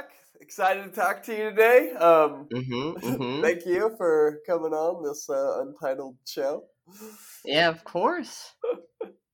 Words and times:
back. 0.00 0.12
Excited 0.40 0.84
to 0.84 0.90
talk 0.90 1.22
to 1.24 1.36
you 1.36 1.50
today. 1.50 1.92
Um, 1.92 2.48
hmm 2.52 2.92
hmm 3.00 3.42
thank 3.42 3.66
you 3.66 3.94
for 3.96 4.40
coming 4.46 4.72
on 4.72 5.02
this 5.04 5.28
uh, 5.28 5.60
untitled 5.62 6.16
show. 6.26 6.64
Yeah, 7.44 7.68
of 7.68 7.84
course. 7.84 8.52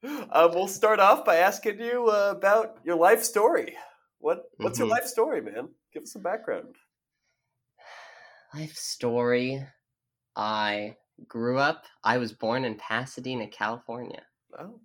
Uh, 0.04 0.48
we'll 0.54 0.68
start 0.68 1.00
off 1.00 1.24
by 1.24 1.36
asking 1.36 1.80
you 1.80 2.06
uh, 2.06 2.32
about 2.36 2.78
your 2.84 2.94
life 2.94 3.24
story. 3.24 3.76
What 4.18 4.44
What's 4.58 4.78
your 4.78 4.86
Mhm. 4.86 4.92
life 4.92 5.06
story, 5.06 5.40
man? 5.40 5.70
Give 5.92 6.04
us 6.04 6.12
some 6.12 6.22
background. 6.22 6.76
Life 8.54 8.76
story. 8.76 9.66
I 10.36 10.96
grew 11.26 11.58
up. 11.58 11.86
I 12.04 12.18
was 12.18 12.32
born 12.32 12.64
in 12.64 12.76
Pasadena, 12.76 13.48
California. 13.48 14.22
Oh, 14.56 14.78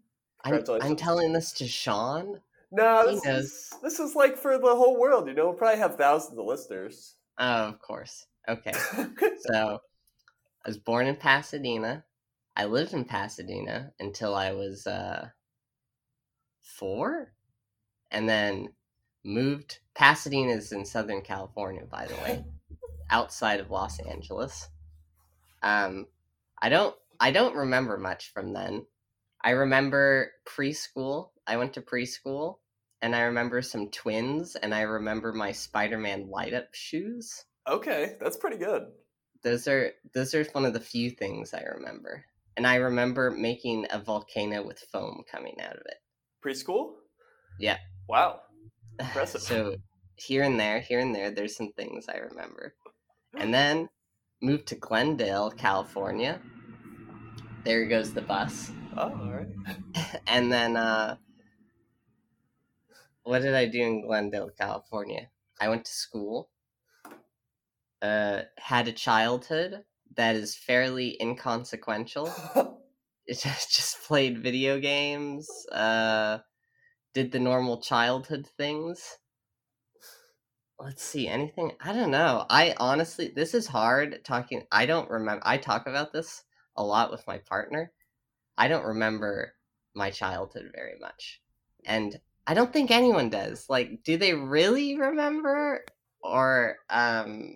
I'm, 0.44 0.64
I'm 0.82 0.96
telling 0.96 1.34
this 1.34 1.52
to 1.54 1.68
Sean. 1.68 2.42
No, 2.72 3.06
this 3.06 3.26
is, 3.26 3.74
this 3.84 4.00
is 4.00 4.16
like 4.16 4.38
for 4.38 4.58
the 4.58 4.76
whole 4.76 5.00
world. 5.00 5.28
You 5.28 5.34
know, 5.34 5.46
we'll 5.46 5.54
probably 5.54 5.80
have 5.80 5.98
thousands 5.98 6.38
of 6.38 6.46
listeners. 6.46 7.16
Oh, 7.38 7.68
of 7.68 7.80
course. 7.80 8.26
Okay. 8.48 8.74
So, 9.52 9.80
I 10.64 10.70
was 10.70 10.78
born 10.78 11.08
in 11.08 11.16
Pasadena. 11.16 12.04
I 12.56 12.66
lived 12.66 12.94
in 12.94 13.06
Pasadena 13.06 13.92
until 14.00 14.36
I 14.36 14.52
was 14.52 14.86
uh, 14.86 15.30
four, 16.62 17.34
and 18.12 18.30
then 18.30 18.70
moved. 19.24 19.80
Pasadena 19.96 20.54
is 20.54 20.72
in 20.72 20.86
Southern 20.86 21.22
California, 21.22 21.84
by 21.90 22.06
the 22.06 22.16
way, 22.16 22.46
outside 23.10 23.60
of 23.60 23.72
Los 23.72 24.00
Angeles. 24.00 24.70
Um, 25.64 26.06
I 26.62 26.70
don't. 26.70 26.96
I 27.20 27.32
don't 27.32 27.56
remember 27.56 27.98
much 27.98 28.32
from 28.32 28.54
then. 28.54 28.86
I 29.44 29.52
remember 29.52 30.32
preschool. 30.48 31.30
I 31.48 31.58
went 31.58 31.74
to 31.74 31.82
preschool, 31.82 32.58
and 33.02 33.16
I 33.16 33.22
remember 33.22 33.62
some 33.62 33.90
twins, 33.90 34.56
and 34.56 34.74
I 34.74 34.82
remember 34.82 35.34
my 35.34 35.52
Spider-Man 35.52 36.30
light-up 36.30 36.74
shoes 36.74 37.46
okay, 37.68 38.16
that's 38.20 38.38
pretty 38.38 38.58
good. 38.58 38.84
those 39.44 39.68
are 39.68 39.92
those 40.14 40.34
are 40.36 40.44
one 40.52 40.66
of 40.66 40.74
the 40.74 40.80
few 40.80 41.10
things 41.10 41.54
I 41.54 41.64
remember. 41.64 42.26
And 42.58 42.68
I 42.68 42.76
remember 42.76 43.32
making 43.32 43.88
a 43.92 44.00
volcano 44.00 44.62
with 44.66 44.80
foam 44.92 45.24
coming 45.32 45.56
out 45.62 45.78
of 45.78 45.84
it. 45.86 45.98
Preschool? 46.46 46.96
Yeah. 47.60 47.78
Wow. 48.10 48.42
Impressive. 49.00 49.42
so 49.42 49.76
here 50.16 50.44
and 50.44 50.60
there, 50.60 50.82
here 50.82 51.00
and 51.00 51.16
there, 51.16 51.32
there's 51.32 51.56
some 51.56 51.72
things 51.74 52.06
I 52.08 52.18
remember. 52.18 52.76
And 53.40 53.54
then 53.54 53.88
moved 54.42 54.68
to 54.68 54.76
Glendale, 54.76 55.52
California. 55.52 56.42
There 57.64 57.86
goes 57.86 58.14
the 58.14 58.22
bus. 58.22 58.74
Oh, 58.98 59.04
all 59.04 59.32
right. 59.32 60.20
and 60.28 60.52
then 60.52 60.76
uh 60.76 61.16
what 63.24 63.42
did 63.42 63.54
I 63.54 63.66
do 63.66 63.82
in 63.82 64.02
Glendale, 64.02 64.50
California? 64.58 65.30
I 65.60 65.70
went 65.70 65.86
to 65.86 65.92
school. 65.92 66.50
Uh 68.02 68.44
had 68.58 68.88
a 68.88 68.94
childhood 68.94 69.84
that 70.16 70.36
is 70.36 70.56
fairly 70.56 71.18
inconsequential. 71.22 72.32
it 73.26 73.40
just, 73.40 73.76
just 73.76 74.04
played 74.04 74.40
video 74.42 74.80
games 74.80 75.48
uh 75.72 76.40
did 77.14 77.32
the 77.32 77.40
normal 77.40 77.82
childhood 77.82 78.48
things 78.58 79.18
let's 80.80 81.04
see 81.04 81.28
anything 81.28 81.72
i 81.82 81.94
don't 81.94 82.12
know 82.12 82.46
i 82.50 82.74
honestly 82.78 83.32
this 83.36 83.54
is 83.54 83.68
hard 83.68 84.24
talking 84.24 84.66
i 84.72 84.86
don't 84.86 85.10
remember 85.10 85.44
i 85.46 85.58
talk 85.58 85.86
about 85.88 86.12
this 86.12 86.44
a 86.76 86.84
lot 86.84 87.12
with 87.12 87.26
my 87.28 87.38
partner 87.38 87.92
i 88.58 88.68
don't 88.68 88.86
remember 88.86 89.54
my 89.94 90.10
childhood 90.10 90.72
very 90.74 90.98
much 91.00 91.42
and 91.86 92.20
i 92.48 92.54
don't 92.54 92.74
think 92.74 92.92
anyone 92.92 93.30
does 93.30 93.66
like 93.70 94.04
do 94.04 94.18
they 94.18 94.34
really 94.34 94.98
remember 94.98 95.84
or 96.22 96.78
um 96.90 97.56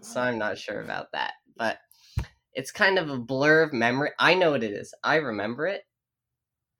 so 0.00 0.20
I'm 0.20 0.38
not 0.38 0.58
sure 0.58 0.80
about 0.80 1.12
that. 1.12 1.34
But 1.56 1.78
it's 2.54 2.72
kind 2.72 2.98
of 2.98 3.10
a 3.10 3.18
blur 3.18 3.62
of 3.62 3.72
memory. 3.72 4.10
I 4.18 4.34
know 4.34 4.52
what 4.52 4.64
it 4.64 4.72
is. 4.72 4.94
I 5.04 5.16
remember 5.16 5.66
it, 5.66 5.82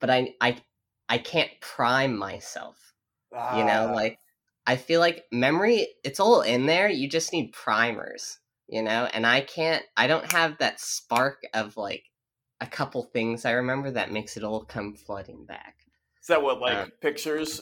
but 0.01 0.11
I 0.11 0.35
I 0.41 0.59
I 1.09 1.19
can't 1.19 1.51
prime 1.61 2.17
myself. 2.17 2.95
You 3.51 3.65
know, 3.65 3.89
Ah, 3.89 3.93
like 3.93 4.19
I 4.67 4.77
feel 4.77 5.01
like 5.01 5.27
memory 5.33 5.89
it's 6.05 6.21
all 6.21 6.43
in 6.43 6.67
there. 6.67 6.89
You 6.91 7.09
just 7.11 7.33
need 7.33 7.53
primers, 7.53 8.39
you 8.69 8.83
know? 8.83 9.09
And 9.15 9.27
I 9.27 9.43
can't 9.43 9.85
I 9.97 10.09
don't 10.09 10.27
have 10.33 10.59
that 10.59 10.81
spark 10.81 11.43
of 11.55 11.77
like 11.79 12.05
a 12.61 12.67
couple 12.69 13.05
things 13.05 13.45
I 13.47 13.53
remember 13.53 13.93
that 13.93 14.13
makes 14.13 14.37
it 14.39 14.45
all 14.45 14.65
come 14.65 14.95
flooding 14.97 15.47
back. 15.47 15.86
Is 16.27 16.29
that 16.29 16.43
what 16.43 16.61
like 16.61 16.77
um, 16.77 16.93
pictures 17.01 17.61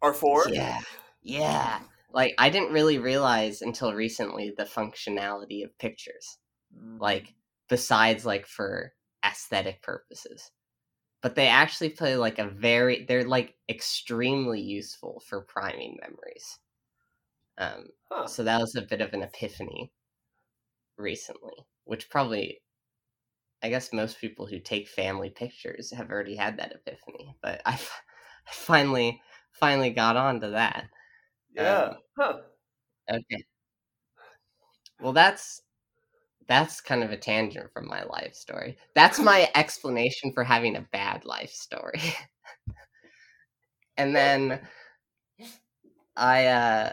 are 0.00 0.14
for? 0.14 0.48
Yeah. 0.48 0.80
Yeah. 1.22 1.80
Like 2.12 2.34
I 2.38 2.48
didn't 2.48 2.72
really 2.72 2.98
realize 2.98 3.60
until 3.60 3.92
recently 3.92 4.54
the 4.56 4.64
functionality 4.64 5.64
of 5.64 5.76
pictures. 5.78 6.38
Mm. 6.74 6.98
like 7.00 7.34
besides 7.68 8.24
like 8.26 8.46
for 8.46 8.94
aesthetic 9.24 9.82
purposes 9.82 10.50
but 11.22 11.34
they 11.36 11.46
actually 11.46 11.90
play 11.90 12.16
like 12.16 12.38
a 12.38 12.48
very 12.48 13.04
they're 13.04 13.24
like 13.24 13.54
extremely 13.68 14.60
useful 14.60 15.22
for 15.28 15.42
priming 15.42 15.96
memories 16.00 16.58
um 17.58 17.88
Huh. 18.10 18.26
so 18.26 18.42
that 18.44 18.58
was 18.60 18.74
a 18.74 18.82
bit 18.82 19.00
of 19.00 19.12
an 19.12 19.22
epiphany 19.22 19.92
recently 20.96 21.66
which 21.84 22.10
probably 22.10 22.60
i 23.64 23.70
guess 23.70 23.92
most 23.92 24.20
people 24.20 24.46
who 24.46 24.60
take 24.60 24.88
family 24.88 25.30
pictures 25.30 25.92
have 25.92 26.10
already 26.10 26.36
had 26.36 26.58
that 26.58 26.72
epiphany 26.72 27.36
but 27.42 27.62
i, 27.66 27.74
f- 27.74 28.02
I 28.48 28.52
finally 28.52 29.20
finally 29.52 29.90
got 29.90 30.16
onto 30.16 30.52
that 30.52 30.88
yeah. 31.56 31.82
um, 31.84 31.96
huh. 32.18 32.38
Okay. 33.10 33.44
Well, 35.00 35.12
that's 35.12 35.62
that's 36.48 36.80
kind 36.80 37.02
of 37.04 37.12
a 37.12 37.16
tangent 37.18 37.72
from 37.72 37.88
my 37.88 38.04
life 38.04 38.34
story. 38.34 38.76
That's 38.94 39.18
my 39.20 39.50
explanation 39.54 40.32
for 40.32 40.44
having 40.44 40.76
a 40.76 40.88
bad 40.92 41.24
life 41.26 41.52
story. 41.52 42.00
and 43.96 44.14
then 44.14 44.60
I 46.16 46.46
uh 46.46 46.92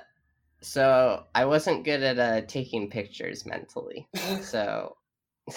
so 0.62 1.26
I 1.36 1.46
wasn't 1.46 1.86
good 1.86 2.04
at 2.04 2.20
uh 2.20 2.42
taking 2.48 2.90
pictures 2.90 3.46
mentally. 3.46 4.10
So 4.42 4.98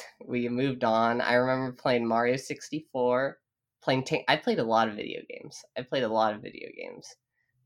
we 0.26 0.48
moved 0.48 0.84
on. 0.84 1.20
I 1.20 1.34
remember 1.34 1.72
playing 1.72 2.06
Mario 2.06 2.36
64, 2.36 3.38
playing 3.82 4.04
ta- 4.04 4.24
I 4.28 4.36
played 4.36 4.58
a 4.58 4.64
lot 4.64 4.88
of 4.88 4.96
video 4.96 5.20
games. 5.28 5.64
I 5.76 5.82
played 5.82 6.04
a 6.04 6.08
lot 6.08 6.34
of 6.34 6.42
video 6.42 6.68
games. 6.76 7.14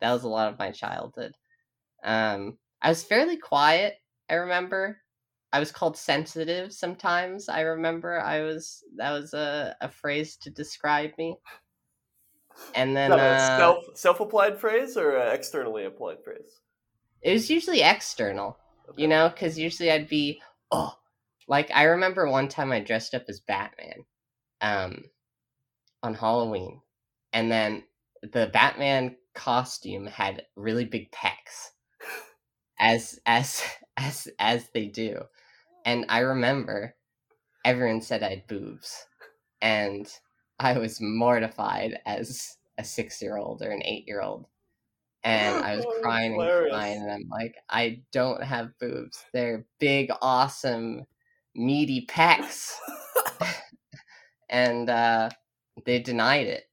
That 0.01 0.13
was 0.13 0.25
a 0.25 0.29
lot 0.29 0.53
of 0.53 0.59
my 0.59 0.71
childhood. 0.71 1.33
Um 2.05 2.59
I 2.83 2.91
was 2.91 3.05
fairly 3.05 3.37
quiet, 3.39 3.97
I 4.31 4.35
remember. 4.35 5.03
I 5.53 5.61
was 5.61 5.73
called 5.73 5.97
sensitive 5.97 6.73
sometimes. 6.73 7.49
I 7.49 7.63
remember 7.63 8.21
I 8.21 8.43
was 8.43 8.85
that 8.97 9.13
was 9.13 9.35
a, 9.35 9.77
a 9.81 9.91
phrase 9.91 10.37
to 10.39 10.51
describe 10.51 11.13
me. 11.19 11.37
And 12.75 12.97
Is 12.97 12.97
then 12.97 13.13
uh, 13.19 13.37
self 13.57 13.85
self 13.95 14.21
applied 14.21 14.59
phrase 14.61 14.97
or 14.97 15.17
externally 15.19 15.85
applied 15.85 16.23
phrase? 16.23 16.61
it 17.23 17.33
was 17.33 17.51
usually 17.51 17.83
external, 17.83 18.59
you 18.97 19.09
know, 19.09 19.29
because 19.29 19.59
usually 19.59 19.91
I'd 19.91 20.09
be, 20.09 20.41
oh, 20.71 20.95
like 21.49 21.71
I 21.75 21.85
remember 21.85 22.29
one 22.31 22.49
time 22.49 22.73
I 22.73 22.81
dressed 22.81 23.15
up 23.15 23.25
as 23.29 23.41
Batman, 23.41 24.05
um, 24.63 25.05
on 26.03 26.15
Halloween, 26.15 26.83
and 27.33 27.51
then 27.53 27.85
the 28.23 28.49
Batman 28.53 29.17
costume 29.35 30.07
had 30.07 30.47
really 30.57 30.85
big 30.85 31.11
pecs, 31.13 31.71
as 32.79 33.19
as 33.27 33.63
as 33.97 34.29
as 34.39 34.69
they 34.71 34.87
do, 34.87 35.21
and 35.85 36.07
I 36.09 36.21
remember 36.21 36.97
everyone 37.65 38.03
said 38.03 38.23
I 38.23 38.31
had 38.31 38.47
boobs, 38.49 39.07
and 39.63 40.09
I 40.61 40.79
was 40.79 41.01
mortified 41.01 42.01
as 42.07 42.59
a 42.79 42.85
six 42.85 43.23
year 43.23 43.37
old 43.39 43.63
or 43.63 43.71
an 43.73 43.83
eight 43.85 44.07
year 44.09 44.23
old. 44.23 44.47
And 45.25 45.61
I 45.63 45.77
was 45.77 45.87
Oh, 45.87 45.93
crying 46.03 46.35
and 46.37 46.53
crying, 46.71 47.03
and 47.03 47.13
I'm 47.13 47.29
like, 47.31 47.57
I 47.71 48.03
don't 48.13 48.43
have 48.45 48.79
boobs. 48.81 49.25
They're 49.35 49.67
big, 49.81 50.11
awesome, 50.23 51.07
meaty 51.59 52.07
pecs. 52.07 52.73
and 54.49 54.89
uh, 54.89 55.31
they 55.85 55.99
denied 55.99 56.47
it. 56.47 56.65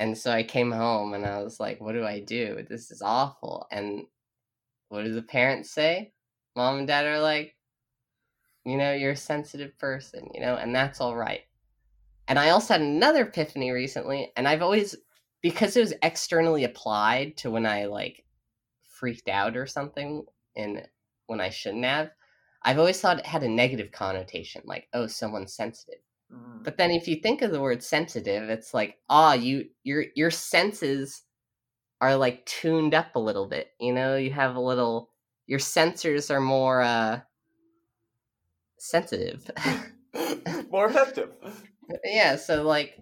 And 0.00 0.16
so 0.16 0.30
I 0.30 0.42
came 0.42 0.72
home 0.72 1.14
and 1.14 1.26
I 1.26 1.42
was 1.42 1.60
like, 1.60 1.80
what 1.80 1.92
do 1.92 2.04
I 2.04 2.20
do? 2.20 2.64
This 2.68 2.90
is 2.90 3.02
awful. 3.02 3.66
And 3.70 4.04
what 4.88 5.04
do 5.04 5.12
the 5.12 5.22
parents 5.22 5.70
say? 5.70 6.12
Mom 6.56 6.78
and 6.78 6.86
dad 6.86 7.06
are 7.06 7.20
like, 7.20 7.54
you 8.64 8.76
know, 8.76 8.92
you're 8.92 9.12
a 9.12 9.16
sensitive 9.16 9.78
person, 9.78 10.28
you 10.34 10.40
know, 10.40 10.56
and 10.56 10.74
that's 10.74 11.00
all 11.00 11.16
right. 11.16 11.42
And 12.26 12.38
I 12.38 12.50
also 12.50 12.74
had 12.74 12.82
another 12.82 13.22
epiphany 13.22 13.70
recently, 13.70 14.32
and 14.36 14.46
I've 14.46 14.62
always, 14.62 14.94
because 15.40 15.76
it 15.76 15.80
was 15.80 15.94
externally 16.02 16.64
applied 16.64 17.36
to 17.38 17.50
when 17.50 17.64
I 17.64 17.86
like 17.86 18.24
freaked 18.82 19.28
out 19.28 19.56
or 19.56 19.66
something, 19.66 20.24
and 20.56 20.86
when 21.26 21.40
I 21.40 21.48
shouldn't 21.48 21.84
have, 21.84 22.10
I've 22.62 22.78
always 22.78 23.00
thought 23.00 23.20
it 23.20 23.26
had 23.26 23.42
a 23.42 23.48
negative 23.48 23.92
connotation, 23.92 24.62
like, 24.64 24.88
oh, 24.92 25.06
someone's 25.06 25.54
sensitive. 25.54 26.00
Mm. 26.32 26.64
But 26.64 26.76
then 26.76 26.90
if 26.90 27.08
you 27.08 27.16
think 27.16 27.42
of 27.42 27.50
the 27.50 27.60
word 27.60 27.82
sensitive, 27.82 28.48
it's 28.50 28.74
like, 28.74 28.98
ah, 29.08 29.34
you 29.34 29.66
your 29.84 30.04
your 30.14 30.30
senses 30.30 31.22
are 32.00 32.16
like 32.16 32.44
tuned 32.46 32.94
up 32.94 33.14
a 33.16 33.20
little 33.20 33.46
bit. 33.46 33.68
You 33.80 33.92
know, 33.92 34.16
you 34.16 34.30
have 34.32 34.56
a 34.56 34.60
little 34.60 35.10
your 35.46 35.58
sensors 35.58 36.30
are 36.30 36.40
more 36.40 36.82
uh 36.82 37.20
sensitive. 38.78 39.50
more 40.70 40.86
effective. 40.86 41.30
yeah, 42.04 42.36
so 42.36 42.62
like 42.62 42.98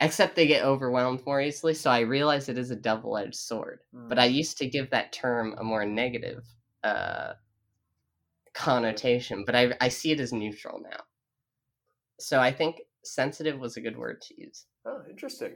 except 0.00 0.36
they 0.36 0.46
get 0.46 0.64
overwhelmed 0.64 1.24
more 1.26 1.40
easily, 1.40 1.74
so 1.74 1.90
I 1.90 2.00
realize 2.00 2.48
it 2.48 2.58
is 2.58 2.70
a 2.70 2.76
double-edged 2.76 3.34
sword. 3.34 3.80
Mm. 3.94 4.08
But 4.08 4.18
I 4.18 4.26
used 4.26 4.58
to 4.58 4.68
give 4.68 4.90
that 4.90 5.12
term 5.12 5.54
a 5.58 5.64
more 5.64 5.84
negative 5.84 6.44
uh 6.84 7.32
connotation, 8.58 9.44
but 9.44 9.54
I 9.54 9.72
I 9.80 9.88
see 9.88 10.10
it 10.10 10.20
as 10.20 10.32
neutral 10.32 10.80
now. 10.82 11.00
So 12.18 12.40
I 12.40 12.52
think 12.52 12.80
sensitive 13.04 13.58
was 13.58 13.76
a 13.76 13.80
good 13.80 13.96
word 13.96 14.20
to 14.22 14.40
use. 14.40 14.66
Oh, 14.84 15.02
interesting. 15.08 15.54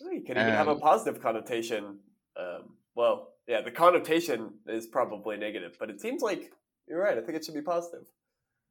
Well, 0.00 0.12
you 0.12 0.22
can 0.22 0.36
even 0.36 0.50
um, 0.50 0.56
have 0.56 0.68
a 0.68 0.72
um 0.72 0.80
positive 0.80 1.22
connotation. 1.22 2.00
Um, 2.36 2.76
well, 2.96 3.34
yeah, 3.46 3.60
the 3.62 3.70
connotation 3.70 4.54
is 4.66 4.86
probably 4.86 5.36
negative, 5.36 5.76
but 5.78 5.90
it 5.90 6.00
seems 6.00 6.22
like 6.22 6.50
you're 6.88 7.00
right. 7.00 7.16
I 7.16 7.20
think 7.20 7.36
it 7.36 7.44
should 7.44 7.54
be 7.54 7.62
positive. 7.62 8.04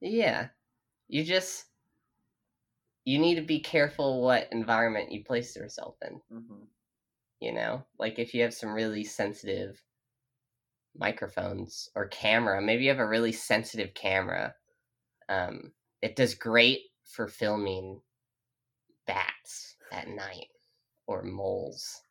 Yeah, 0.02 0.48
you 1.08 1.24
just 1.24 1.66
you 3.06 3.18
need 3.18 3.36
to 3.36 3.42
be 3.42 3.60
careful 3.60 4.22
what 4.22 4.50
environment 4.52 5.12
you 5.12 5.24
place 5.24 5.56
yourself 5.56 5.96
in. 6.02 6.22
Mm-hmm. 6.34 6.64
You 7.40 7.54
know, 7.54 7.86
like 7.98 8.20
if 8.20 8.34
you 8.34 8.42
have 8.44 8.54
some 8.54 8.74
really 8.74 9.06
sensitive 9.06 9.82
microphones 10.98 11.90
or 11.96 12.08
camera, 12.08 12.62
maybe 12.62 12.84
you 12.84 12.90
have 12.90 13.00
a 13.00 13.08
really 13.08 13.32
sensitive 13.32 13.94
camera. 13.94 14.56
Um, 15.30 15.74
it 16.02 16.16
does 16.16 16.36
great 16.36 16.82
for 17.04 17.28
filming 17.28 18.02
bats 19.08 19.76
at 19.92 20.08
night 20.08 20.48
or 21.08 21.24
moles. 21.24 22.02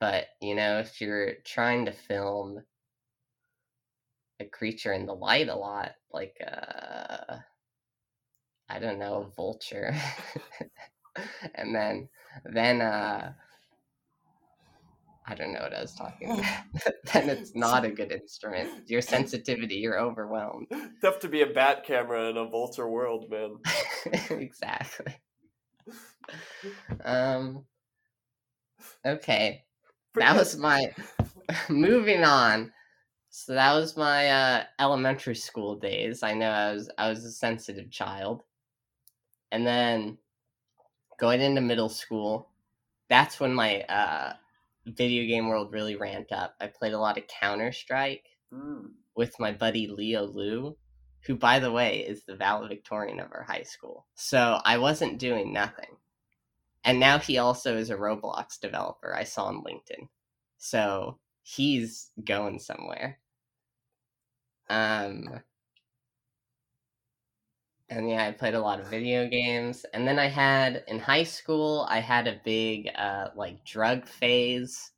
But, 0.00 0.28
you 0.40 0.54
know, 0.54 0.78
if 0.78 1.00
you're 1.00 1.34
trying 1.44 1.84
to 1.86 1.92
film 1.92 2.64
a 4.40 4.44
creature 4.46 4.92
in 4.92 5.06
the 5.06 5.14
light 5.14 5.48
a 5.48 5.54
lot, 5.54 5.92
like 6.12 6.36
uh 6.46 7.36
I 8.68 8.78
don't 8.78 8.98
know, 8.98 9.22
a 9.22 9.34
vulture. 9.34 9.94
and 11.54 11.74
then 11.74 12.08
then 12.44 12.80
uh 12.80 13.34
I 15.30 15.34
don't 15.34 15.52
know 15.52 15.60
what 15.60 15.72
I 15.72 15.80
was 15.80 15.94
talking 15.94 16.32
about. 16.32 16.44
then 17.12 17.28
it's 17.30 17.54
not 17.54 17.84
a 17.84 17.90
good 17.90 18.10
instrument. 18.10 18.90
Your 18.90 19.00
sensitivity, 19.00 19.76
you're 19.76 20.00
overwhelmed. 20.00 20.66
Tough 21.00 21.20
to 21.20 21.28
be 21.28 21.42
a 21.42 21.46
bat 21.46 21.84
camera 21.84 22.28
in 22.30 22.36
a 22.36 22.46
vulture 22.46 22.88
world, 22.88 23.30
man. 23.30 23.56
exactly. 24.30 25.14
Um 27.04 27.64
Okay. 29.06 29.64
That 30.14 30.36
was 30.36 30.56
my 30.56 30.92
moving 31.68 32.24
on. 32.24 32.72
So 33.30 33.54
that 33.54 33.72
was 33.74 33.96
my 33.96 34.28
uh, 34.28 34.64
elementary 34.80 35.36
school 35.36 35.76
days. 35.76 36.24
I 36.24 36.34
know 36.34 36.50
I 36.50 36.72
was 36.72 36.90
I 36.98 37.08
was 37.08 37.24
a 37.24 37.30
sensitive 37.30 37.90
child. 37.90 38.42
And 39.52 39.64
then 39.64 40.18
going 41.18 41.40
into 41.40 41.60
middle 41.60 41.88
school, 41.88 42.48
that's 43.08 43.38
when 43.38 43.54
my 43.54 43.82
uh, 43.82 44.32
video 44.86 45.26
game 45.26 45.48
world 45.48 45.72
really 45.72 45.96
ramped 45.96 46.32
up. 46.32 46.54
I 46.60 46.66
played 46.66 46.92
a 46.92 46.98
lot 46.98 47.18
of 47.18 47.26
Counter 47.26 47.72
Strike 47.72 48.26
mm. 48.52 48.90
with 49.16 49.38
my 49.38 49.52
buddy 49.52 49.86
Leo 49.86 50.24
Lu, 50.26 50.76
who, 51.26 51.36
by 51.36 51.58
the 51.58 51.72
way, 51.72 52.00
is 52.00 52.24
the 52.24 52.36
valedictorian 52.36 53.20
of 53.20 53.32
our 53.32 53.42
high 53.42 53.62
school. 53.62 54.06
So 54.14 54.60
I 54.64 54.78
wasn't 54.78 55.18
doing 55.18 55.52
nothing 55.52 55.96
and 56.84 56.98
now 56.98 57.18
he 57.18 57.38
also 57.38 57.76
is 57.76 57.90
a 57.90 57.96
Roblox 57.96 58.58
developer. 58.60 59.14
I 59.14 59.24
saw 59.24 59.44
on 59.44 59.62
LinkedIn, 59.62 60.08
so 60.58 61.18
he's 61.42 62.10
going 62.24 62.58
somewhere. 62.58 63.18
Um, 64.68 65.40
and 67.90 68.08
yeah, 68.08 68.26
I 68.26 68.32
played 68.32 68.54
a 68.54 68.60
lot 68.60 68.80
of 68.80 68.86
video 68.86 69.28
games, 69.28 69.84
and 69.92 70.06
then 70.06 70.18
I 70.18 70.28
had 70.28 70.84
in 70.88 70.98
high 71.00 71.24
school 71.24 71.86
I 71.88 72.00
had 72.00 72.26
a 72.28 72.40
big 72.44 72.88
uh 72.96 73.28
like 73.36 73.64
drug 73.64 74.06
phase, 74.06 74.92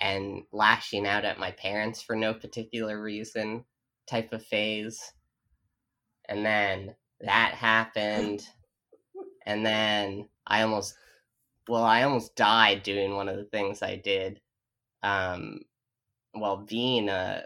and 0.00 0.42
lashing 0.52 1.06
out 1.06 1.24
at 1.24 1.38
my 1.38 1.52
parents 1.52 2.02
for 2.02 2.16
no 2.16 2.34
particular 2.34 3.00
reason 3.00 3.64
type 4.08 4.32
of 4.32 4.44
phase, 4.44 5.12
and 6.28 6.44
then 6.44 6.94
that 7.20 7.54
happened, 7.54 8.42
and 9.46 9.64
then 9.64 10.28
I 10.46 10.62
almost 10.62 10.94
well, 11.68 11.84
I 11.84 12.02
almost 12.02 12.36
died 12.36 12.82
doing 12.82 13.14
one 13.14 13.28
of 13.28 13.36
the 13.36 13.44
things 13.44 13.82
I 13.82 13.96
did 13.96 14.40
um, 15.02 15.60
while 16.32 16.58
being 16.58 17.08
a 17.08 17.44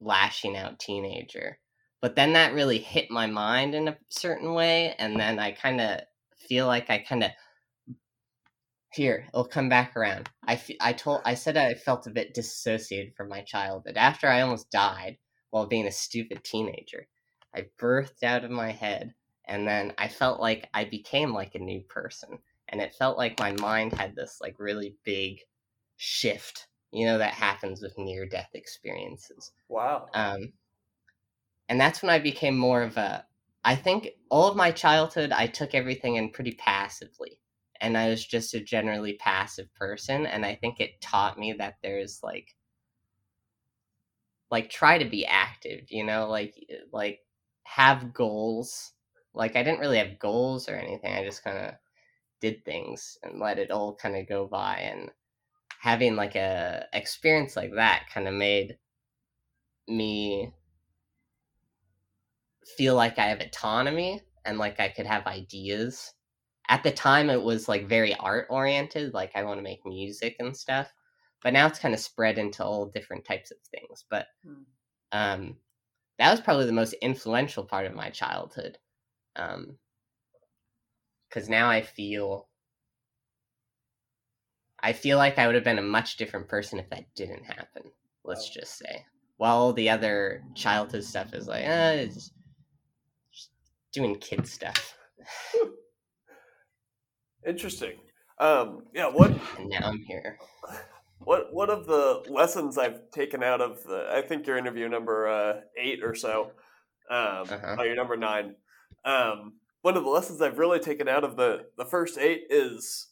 lashing 0.00 0.56
out 0.56 0.78
teenager. 0.78 1.58
But 2.00 2.16
then 2.16 2.32
that 2.32 2.54
really 2.54 2.78
hit 2.78 3.10
my 3.10 3.26
mind 3.26 3.74
in 3.74 3.88
a 3.88 3.98
certain 4.08 4.54
way, 4.54 4.94
and 4.98 5.18
then 5.18 5.38
I 5.38 5.52
kind 5.52 5.80
of 5.80 6.00
feel 6.36 6.66
like 6.66 6.90
I 6.90 6.98
kind 6.98 7.24
of 7.24 7.30
here 8.92 9.24
it'll 9.28 9.44
come 9.44 9.68
back 9.68 9.96
around. 9.96 10.28
I, 10.44 10.54
f- 10.54 10.70
I 10.80 10.92
told 10.92 11.22
I 11.24 11.34
said 11.34 11.56
I 11.56 11.74
felt 11.74 12.06
a 12.06 12.10
bit 12.10 12.34
dissociated 12.34 13.14
from 13.14 13.28
my 13.28 13.42
childhood 13.42 13.96
after 13.96 14.28
I 14.28 14.40
almost 14.40 14.70
died 14.70 15.18
while 15.50 15.66
being 15.66 15.86
a 15.86 15.92
stupid 15.92 16.42
teenager. 16.44 17.06
I 17.54 17.66
birthed 17.78 18.22
out 18.22 18.44
of 18.44 18.50
my 18.50 18.70
head, 18.70 19.14
and 19.46 19.66
then 19.66 19.92
I 19.98 20.08
felt 20.08 20.40
like 20.40 20.68
I 20.74 20.84
became 20.84 21.32
like 21.32 21.54
a 21.54 21.58
new 21.60 21.82
person 21.82 22.38
and 22.70 22.80
it 22.80 22.94
felt 22.94 23.18
like 23.18 23.38
my 23.38 23.52
mind 23.52 23.92
had 23.92 24.14
this 24.14 24.38
like 24.40 24.58
really 24.58 24.96
big 25.04 25.40
shift 25.96 26.66
you 26.92 27.04
know 27.04 27.18
that 27.18 27.34
happens 27.34 27.82
with 27.82 27.98
near 27.98 28.26
death 28.26 28.50
experiences 28.54 29.52
wow 29.68 30.06
um 30.14 30.52
and 31.70 31.80
that's 31.80 32.02
when 32.02 32.10
i 32.10 32.18
became 32.18 32.58
more 32.58 32.82
of 32.82 32.98
a 32.98 33.24
i 33.64 33.74
think 33.74 34.10
all 34.28 34.50
of 34.50 34.56
my 34.56 34.70
childhood 34.70 35.32
i 35.32 35.46
took 35.46 35.74
everything 35.74 36.16
in 36.16 36.30
pretty 36.30 36.52
passively. 36.52 37.40
And 37.82 37.96
i 37.96 38.10
was 38.10 38.26
just 38.26 38.52
a 38.52 38.60
generally 38.60 39.14
passive 39.14 39.72
person 39.74 40.26
and 40.26 40.44
i 40.44 40.54
think 40.54 40.80
it 40.80 41.00
taught 41.00 41.38
me 41.38 41.54
that 41.54 41.78
there's 41.82 42.20
like 42.22 42.54
like 44.50 44.68
try 44.68 44.98
to 44.98 45.08
be 45.08 45.24
active 45.24 45.90
you 45.90 46.04
know 46.04 46.28
like 46.28 46.54
like 46.92 47.20
have 47.62 48.12
goals. 48.12 48.92
Like 49.32 49.56
i 49.56 49.62
didn't 49.62 49.80
really 49.80 49.98
have 49.98 50.18
goals 50.18 50.68
or 50.68 50.74
anything 50.74 51.14
i 51.14 51.24
just 51.24 51.44
kind 51.44 51.56
of 51.56 51.74
did 52.40 52.64
things 52.64 53.18
and 53.22 53.38
let 53.38 53.58
it 53.58 53.70
all 53.70 53.94
kind 53.94 54.16
of 54.16 54.28
go 54.28 54.46
by. 54.46 54.78
And 54.78 55.10
having 55.80 56.16
like 56.16 56.34
a 56.34 56.86
experience 56.92 57.56
like 57.56 57.72
that 57.74 58.06
kind 58.12 58.28
of 58.28 58.34
made 58.34 58.76
me 59.88 60.52
feel 62.76 62.94
like 62.94 63.18
I 63.18 63.26
have 63.26 63.40
autonomy 63.40 64.22
and 64.44 64.58
like 64.58 64.80
I 64.80 64.88
could 64.88 65.06
have 65.06 65.26
ideas. 65.26 66.12
At 66.68 66.82
the 66.82 66.90
time 66.90 67.30
it 67.30 67.42
was 67.42 67.68
like 67.68 67.88
very 67.88 68.14
art 68.14 68.46
oriented, 68.50 69.14
like 69.14 69.32
I 69.34 69.44
want 69.44 69.58
to 69.58 69.62
make 69.62 69.84
music 69.84 70.36
and 70.38 70.56
stuff. 70.56 70.92
But 71.42 71.52
now 71.52 71.66
it's 71.66 71.78
kind 71.78 71.94
of 71.94 72.00
spread 72.00 72.38
into 72.38 72.64
all 72.64 72.86
different 72.86 73.24
types 73.24 73.50
of 73.50 73.58
things. 73.70 74.04
But 74.08 74.26
hmm. 74.44 74.62
um 75.12 75.56
that 76.18 76.30
was 76.30 76.40
probably 76.40 76.66
the 76.66 76.72
most 76.72 76.92
influential 76.94 77.64
part 77.64 77.86
of 77.86 77.94
my 77.94 78.10
childhood. 78.10 78.78
Um 79.36 79.78
because 81.28 81.48
now 81.48 81.70
I 81.70 81.82
feel 81.82 82.48
I 84.82 84.92
feel 84.92 85.18
like 85.18 85.38
I 85.38 85.46
would 85.46 85.54
have 85.54 85.64
been 85.64 85.78
a 85.78 85.82
much 85.82 86.16
different 86.16 86.48
person 86.48 86.78
if 86.78 86.88
that 86.90 87.14
didn't 87.14 87.44
happen. 87.44 87.82
Let's 88.24 88.48
just 88.48 88.78
say. 88.78 89.04
While 89.36 89.72
the 89.72 89.90
other 89.90 90.42
childhood 90.54 91.04
stuff 91.04 91.34
is 91.34 91.48
like, 91.48 91.64
uh, 91.64 91.92
it's 91.96 92.14
just 92.14 92.32
doing 93.92 94.16
kid 94.16 94.46
stuff. 94.46 94.96
Interesting. 97.46 97.98
Um, 98.38 98.84
yeah. 98.94 99.08
What? 99.08 99.30
And 99.58 99.68
now 99.68 99.80
I'm 99.84 100.02
here. 100.06 100.38
What 101.18 101.52
One 101.52 101.70
of 101.70 101.86
the 101.86 102.22
lessons 102.28 102.78
I've 102.78 103.10
taken 103.10 103.42
out 103.42 103.60
of 103.60 103.82
the, 103.84 104.08
I 104.10 104.22
think 104.22 104.46
your 104.46 104.56
interview 104.56 104.88
number 104.88 105.28
uh, 105.28 105.60
eight 105.78 106.02
or 106.02 106.14
so, 106.14 106.52
um, 107.10 107.44
uh-huh. 107.50 107.76
oh, 107.78 107.82
your 107.82 107.96
number 107.96 108.16
nine. 108.16 108.54
Um, 109.04 109.54
one 109.82 109.96
of 109.96 110.04
the 110.04 110.10
lessons 110.10 110.40
I've 110.40 110.58
really 110.58 110.78
taken 110.78 111.08
out 111.08 111.24
of 111.24 111.36
the 111.36 111.66
the 111.76 111.84
first 111.84 112.18
eight 112.18 112.44
is 112.50 113.08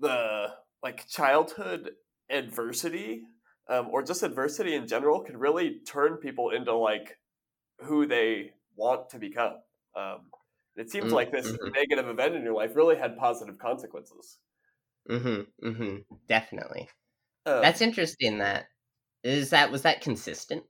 the 0.00 0.48
like 0.82 1.06
childhood 1.08 1.90
adversity 2.30 3.22
um, 3.68 3.88
or 3.90 4.02
just 4.02 4.22
adversity 4.22 4.74
in 4.74 4.86
general 4.86 5.20
can 5.20 5.36
really 5.36 5.80
turn 5.86 6.16
people 6.16 6.50
into 6.50 6.74
like 6.74 7.18
who 7.80 8.06
they 8.06 8.52
want 8.76 9.10
to 9.10 9.18
become. 9.18 9.54
Um, 9.98 10.20
it 10.76 10.90
seems 10.90 11.06
mm-hmm. 11.06 11.14
like 11.14 11.32
this 11.32 11.50
mm-hmm. 11.50 11.72
negative 11.72 12.08
event 12.08 12.36
in 12.36 12.42
your 12.42 12.54
life 12.54 12.76
really 12.76 12.96
had 12.96 13.16
positive 13.16 13.58
consequences. 13.58 14.38
Mm-hmm. 15.10 15.68
Mm-hmm. 15.68 15.96
Definitely. 16.28 16.88
Um, 17.46 17.62
That's 17.62 17.80
interesting. 17.80 18.38
That 18.38 18.66
is 19.24 19.50
that 19.50 19.72
was 19.72 19.82
that 19.82 20.00
consistent. 20.00 20.62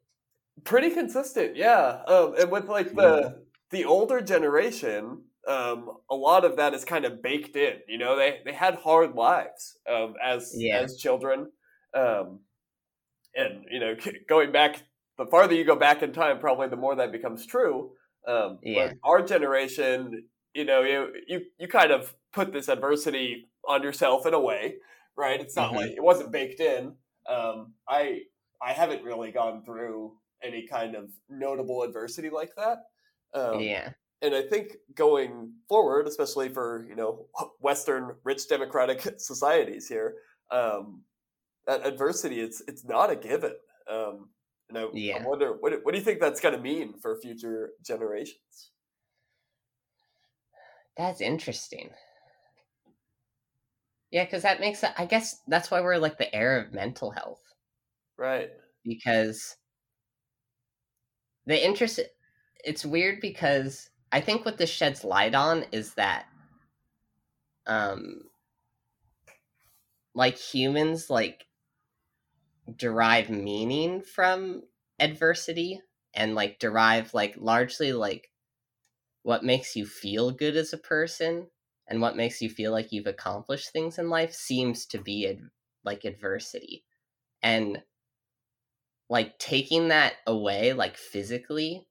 Pretty 0.64 0.90
consistent, 0.90 1.56
yeah. 1.56 2.02
Um, 2.06 2.35
and 2.38 2.50
with 2.50 2.66
like 2.66 2.94
the 2.94 3.42
the 3.70 3.85
older 3.85 4.20
generation, 4.20 5.23
um, 5.47 5.90
a 6.11 6.14
lot 6.14 6.44
of 6.44 6.56
that 6.56 6.75
is 6.75 6.85
kind 6.85 7.04
of 7.04 7.23
baked 7.23 7.56
in. 7.56 7.75
You 7.87 7.99
know, 7.99 8.16
they 8.16 8.38
they 8.44 8.52
had 8.52 8.76
hard 8.76 9.14
lives 9.14 9.78
um, 9.90 10.14
as 10.25 10.52
yeah. 10.56 10.78
as 10.78 10.97
children, 10.97 11.50
Um, 11.94 12.40
and 13.35 13.64
you 13.70 13.80
know, 13.80 13.94
going 14.28 14.52
back, 14.52 14.82
the 15.16 15.26
farther 15.26 15.54
you 15.54 15.64
go 15.64 15.76
back 15.76 16.02
in 16.02 16.12
time, 16.12 16.38
probably 16.38 16.68
the 16.68 16.76
more 16.76 16.97
that 16.97 17.12
becomes 17.12 17.44
true. 17.47 17.92
Um, 18.26 18.58
yeah. 18.62 18.92
our 19.04 19.22
generation, 19.22 20.25
you 20.54 20.64
know, 20.64 20.82
you, 20.82 21.12
you 21.26 21.40
you 21.58 21.68
kind 21.68 21.92
of 21.92 22.14
put 22.32 22.52
this 22.52 22.68
adversity 22.68 23.46
on 23.66 23.82
yourself 23.82 24.26
in 24.26 24.34
a 24.34 24.40
way, 24.40 24.76
right? 25.16 25.40
It's 25.40 25.56
not 25.56 25.68
mm-hmm. 25.68 25.76
like 25.76 25.90
it 25.92 26.02
wasn't 26.02 26.32
baked 26.32 26.60
in. 26.60 26.94
Um, 27.28 27.75
I 27.88 28.22
I 28.62 28.72
haven't 28.72 29.04
really 29.04 29.30
gone 29.30 29.62
through 29.64 30.12
any 30.42 30.66
kind 30.66 30.94
of 30.94 31.10
notable 31.28 31.82
adversity 31.82 32.30
like 32.30 32.52
that. 32.56 32.78
Um, 33.34 33.60
yeah. 33.60 33.90
And 34.20 34.34
I 34.34 34.42
think 34.42 34.72
going 34.94 35.52
forward, 35.68 36.06
especially 36.08 36.48
for 36.48 36.87
you 36.88 36.96
know 36.96 37.26
Western 37.60 38.16
rich 38.25 38.48
democratic 38.48 39.06
societies 39.18 39.87
here, 39.88 40.14
um, 40.50 41.02
that 41.66 41.87
adversity 41.87 42.40
it's 42.40 42.62
it's 42.66 42.84
not 42.84 43.10
a 43.10 43.16
given. 43.16 43.52
Um, 43.90 44.28
and 44.68 44.78
I, 44.78 44.87
yeah. 44.92 45.18
I 45.18 45.26
wonder 45.26 45.56
what 45.58 45.72
what 45.84 45.92
do 45.92 45.98
you 45.98 46.04
think 46.04 46.20
that's 46.20 46.40
going 46.40 46.54
to 46.54 46.60
mean 46.60 46.98
for 47.00 47.16
future 47.20 47.70
generations? 47.84 48.70
That's 50.96 51.20
interesting. 51.20 51.90
Yeah, 54.10 54.25
because 54.25 54.42
that 54.42 54.60
makes 54.60 54.82
I 54.84 55.04
guess 55.04 55.42
that's 55.46 55.70
why 55.70 55.80
we're 55.80 55.98
like 55.98 56.18
the 56.18 56.34
era 56.34 56.62
of 56.62 56.72
mental 56.72 57.10
health, 57.10 57.42
right? 58.16 58.50
Because 58.84 59.56
the 61.46 61.62
interest 61.62 62.00
it's 62.64 62.84
weird 62.84 63.20
because 63.20 63.90
I 64.12 64.20
think 64.20 64.44
what 64.44 64.58
this 64.58 64.70
sheds 64.70 65.04
light 65.04 65.34
on 65.34 65.64
is 65.72 65.94
that 65.94 66.26
um 67.66 68.22
like 70.14 70.37
humans 70.37 71.10
like 71.10 71.48
derive 72.76 73.30
meaning 73.30 74.02
from 74.02 74.62
adversity 74.98 75.80
and 76.14 76.34
like 76.34 76.58
derive 76.58 77.14
like 77.14 77.34
largely 77.38 77.92
like 77.92 78.30
what 79.22 79.44
makes 79.44 79.76
you 79.76 79.87
feel 79.87 80.30
good 80.30 80.56
as 80.56 80.72
a 80.72 80.78
person 80.78 81.46
and 81.87 82.00
what 82.00 82.16
makes 82.16 82.42
you 82.42 82.50
feel 82.50 82.72
like 82.72 82.92
you've 82.92 83.06
accomplished 83.06 83.72
things 83.72 83.98
in 83.98 84.08
life 84.08 84.32
seems 84.32 84.87
to 84.87 84.98
be 84.98 85.26
ad- 85.26 85.48
like 85.84 86.04
adversity 86.04 86.84
and 87.42 87.82
like 89.08 89.38
taking 89.38 89.88
that 89.88 90.14
away 90.26 90.72
like 90.72 90.96
physically 90.96 91.87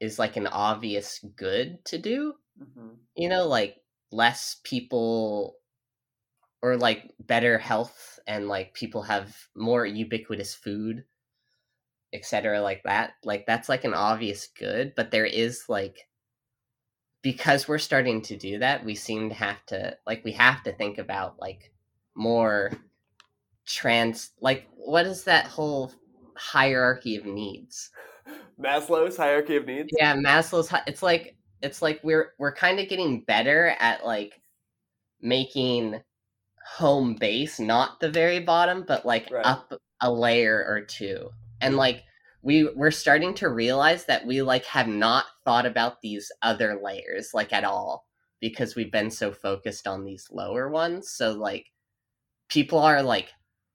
is 0.00 0.18
like 0.18 0.36
an 0.36 0.46
obvious 0.46 1.24
good 1.36 1.84
to 1.84 1.98
do 1.98 2.34
mm-hmm. 2.60 2.94
you 3.14 3.28
know 3.28 3.46
like 3.46 3.76
less 4.12 4.56
people 4.64 5.56
or 6.66 6.76
like 6.76 7.12
better 7.20 7.58
health 7.58 8.18
and 8.26 8.48
like 8.48 8.74
people 8.74 9.02
have 9.02 9.36
more 9.54 9.86
ubiquitous 9.86 10.54
food 10.54 11.04
etc 12.12 12.60
like 12.60 12.82
that 12.84 13.12
like 13.24 13.46
that's 13.46 13.68
like 13.68 13.84
an 13.84 13.94
obvious 13.94 14.48
good 14.58 14.92
but 14.96 15.10
there 15.10 15.26
is 15.26 15.64
like 15.68 16.08
because 17.22 17.68
we're 17.68 17.78
starting 17.78 18.20
to 18.22 18.36
do 18.36 18.58
that 18.58 18.84
we 18.84 18.94
seem 18.94 19.28
to 19.28 19.34
have 19.34 19.64
to 19.66 19.96
like 20.06 20.24
we 20.24 20.32
have 20.32 20.62
to 20.62 20.72
think 20.72 20.98
about 20.98 21.38
like 21.40 21.72
more 22.16 22.72
trans 23.64 24.30
like 24.40 24.66
what 24.76 25.06
is 25.06 25.24
that 25.24 25.46
whole 25.46 25.92
hierarchy 26.36 27.16
of 27.16 27.26
needs? 27.26 27.90
Maslow's 28.60 29.16
hierarchy 29.16 29.56
of 29.56 29.66
needs? 29.66 29.88
Yeah 29.98 30.16
maslow's 30.16 30.72
it's 30.86 31.02
like 31.02 31.36
it's 31.62 31.82
like 31.82 32.00
we're 32.02 32.32
we're 32.38 32.54
kind 32.54 32.80
of 32.80 32.88
getting 32.88 33.20
better 33.20 33.74
at 33.78 34.04
like 34.04 34.40
making 35.20 36.00
home 36.66 37.14
base, 37.14 37.60
not 37.60 38.00
the 38.00 38.10
very 38.10 38.40
bottom, 38.40 38.84
but 38.86 39.06
like 39.06 39.30
right. 39.30 39.46
up 39.46 39.72
a 40.02 40.10
layer 40.10 40.64
or 40.66 40.80
two. 40.80 41.30
And 41.60 41.72
mm-hmm. 41.72 41.78
like 41.78 42.02
we 42.42 42.68
we're 42.74 42.90
starting 42.90 43.34
to 43.34 43.48
realize 43.48 44.04
that 44.06 44.26
we 44.26 44.42
like 44.42 44.64
have 44.66 44.88
not 44.88 45.26
thought 45.44 45.66
about 45.66 46.00
these 46.00 46.30
other 46.42 46.80
layers 46.82 47.30
like 47.32 47.52
at 47.52 47.64
all 47.64 48.06
because 48.40 48.74
we've 48.74 48.92
been 48.92 49.10
so 49.10 49.32
focused 49.32 49.86
on 49.86 50.04
these 50.04 50.28
lower 50.30 50.68
ones. 50.68 51.10
So 51.10 51.32
like 51.32 51.66
people 52.48 52.78
are 52.78 53.02
like 53.02 53.30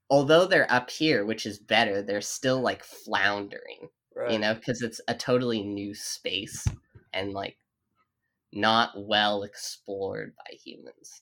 although 0.09 0.45
they're 0.45 0.71
up 0.71 0.89
here, 0.89 1.25
which 1.25 1.45
is 1.45 1.57
better, 1.57 2.01
they're 2.01 2.21
still 2.21 2.61
like 2.61 2.83
floundering. 2.83 3.89
Right. 4.15 4.31
You 4.31 4.39
know, 4.39 4.53
because 4.53 4.81
it's 4.81 4.99
a 5.07 5.15
totally 5.15 5.63
new 5.63 5.95
space 5.95 6.67
and 7.13 7.31
like 7.31 7.55
not 8.51 8.91
well 8.95 9.43
explored 9.43 10.33
by 10.35 10.55
humans. 10.57 11.21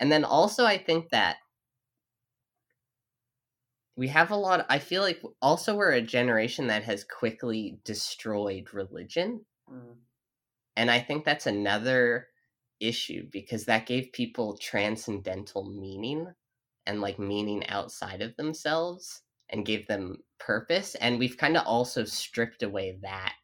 And 0.00 0.10
then 0.10 0.24
also, 0.24 0.64
I 0.64 0.78
think 0.78 1.10
that 1.10 1.36
we 3.96 4.08
have 4.08 4.30
a 4.30 4.36
lot. 4.36 4.64
I 4.70 4.78
feel 4.78 5.02
like 5.02 5.22
also 5.42 5.76
we're 5.76 5.92
a 5.92 6.00
generation 6.00 6.68
that 6.68 6.84
has 6.84 7.04
quickly 7.04 7.78
destroyed 7.84 8.72
religion. 8.72 9.44
Mm. 9.70 9.96
And 10.76 10.90
I 10.90 11.00
think 11.00 11.24
that's 11.24 11.46
another 11.46 12.28
issue 12.80 13.28
because 13.30 13.66
that 13.66 13.86
gave 13.86 14.12
people 14.12 14.56
transcendental 14.56 15.64
meaning 15.70 16.32
and 16.86 17.02
like 17.02 17.18
meaning 17.18 17.66
outside 17.68 18.22
of 18.22 18.34
themselves 18.36 19.20
and 19.50 19.66
gave 19.66 19.86
them 19.86 20.16
purpose 20.38 20.94
and 20.94 21.18
we've 21.18 21.36
kind 21.36 21.56
of 21.58 21.66
also 21.66 22.04
stripped 22.04 22.62
away 22.62 22.98
that 23.02 23.34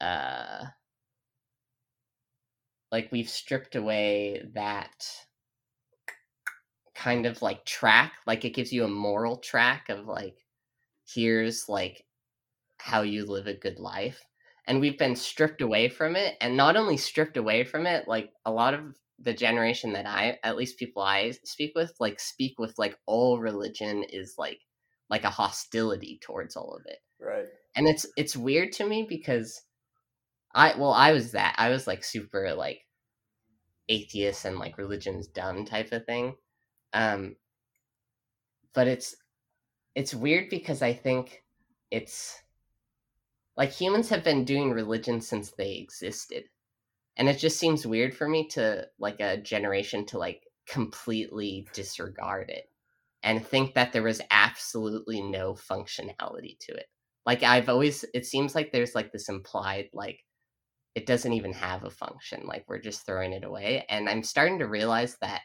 uh 0.00 0.64
like 2.90 3.12
we've 3.12 3.28
stripped 3.28 3.76
away 3.76 4.42
that 4.54 5.06
kind 6.96 7.26
of 7.26 7.42
like 7.42 7.64
track 7.66 8.14
like 8.26 8.44
it 8.44 8.54
gives 8.54 8.72
you 8.72 8.84
a 8.84 8.88
moral 8.88 9.36
track 9.36 9.88
of 9.90 10.06
like 10.06 10.38
here's 11.06 11.68
like 11.68 12.04
how 12.78 13.02
you 13.02 13.26
live 13.26 13.46
a 13.46 13.54
good 13.54 13.78
life 13.78 14.24
and 14.66 14.80
we've 14.80 14.98
been 14.98 15.14
stripped 15.14 15.60
away 15.60 15.88
from 15.88 16.16
it 16.16 16.36
and 16.40 16.56
not 16.56 16.76
only 16.76 16.96
stripped 16.96 17.36
away 17.36 17.64
from 17.64 17.86
it 17.86 18.08
like 18.08 18.30
a 18.46 18.50
lot 18.50 18.72
of 18.72 18.96
the 19.18 19.34
generation 19.34 19.92
that 19.92 20.06
i 20.06 20.38
at 20.42 20.56
least 20.56 20.78
people 20.78 21.02
i 21.02 21.30
speak 21.44 21.72
with 21.74 21.94
like 22.00 22.18
speak 22.18 22.58
with 22.58 22.74
like 22.78 22.98
all 23.06 23.38
religion 23.38 24.02
is 24.04 24.34
like 24.38 24.60
like 25.10 25.24
a 25.24 25.30
hostility 25.30 26.18
towards 26.22 26.56
all 26.56 26.74
of 26.74 26.82
it 26.86 26.98
right. 27.20 27.46
and 27.76 27.86
it's 27.86 28.06
it's 28.16 28.36
weird 28.36 28.72
to 28.72 28.86
me 28.86 29.06
because 29.06 29.62
i 30.54 30.74
well 30.78 30.92
i 30.92 31.12
was 31.12 31.32
that 31.32 31.54
i 31.58 31.68
was 31.68 31.86
like 31.86 32.02
super 32.02 32.54
like 32.54 32.80
atheist 33.88 34.46
and 34.46 34.58
like 34.58 34.78
religion's 34.78 35.28
dumb 35.28 35.64
type 35.64 35.92
of 35.92 36.04
thing 36.06 36.34
um, 36.92 37.36
but 38.74 38.86
it's 38.88 39.16
it's 39.94 40.14
weird 40.14 40.50
because 40.50 40.82
I 40.82 40.92
think 40.92 41.42
it's 41.90 42.38
like 43.56 43.70
humans 43.70 44.08
have 44.10 44.22
been 44.22 44.44
doing 44.44 44.70
religion 44.70 45.20
since 45.20 45.52
they 45.52 45.76
existed. 45.76 46.44
And 47.16 47.28
it 47.28 47.38
just 47.38 47.58
seems 47.58 47.86
weird 47.86 48.14
for 48.14 48.28
me 48.28 48.46
to 48.48 48.86
like 48.98 49.20
a 49.20 49.38
generation 49.38 50.04
to 50.06 50.18
like 50.18 50.42
completely 50.68 51.66
disregard 51.72 52.50
it 52.50 52.70
and 53.22 53.44
think 53.44 53.74
that 53.74 53.92
there 53.92 54.02
was 54.02 54.20
absolutely 54.30 55.22
no 55.22 55.54
functionality 55.54 56.58
to 56.60 56.72
it. 56.72 56.86
Like 57.24 57.42
I've 57.42 57.70
always 57.70 58.04
it 58.12 58.26
seems 58.26 58.54
like 58.54 58.70
there's 58.70 58.94
like 58.94 59.12
this 59.12 59.28
implied 59.30 59.88
like 59.94 60.20
it 60.94 61.06
doesn't 61.06 61.32
even 61.32 61.52
have 61.52 61.84
a 61.84 61.90
function 61.90 62.46
like 62.46 62.64
we're 62.68 62.78
just 62.78 63.04
throwing 63.04 63.32
it 63.32 63.44
away 63.44 63.84
and 63.90 64.08
I'm 64.08 64.22
starting 64.22 64.58
to 64.60 64.68
realize 64.68 65.16
that 65.20 65.42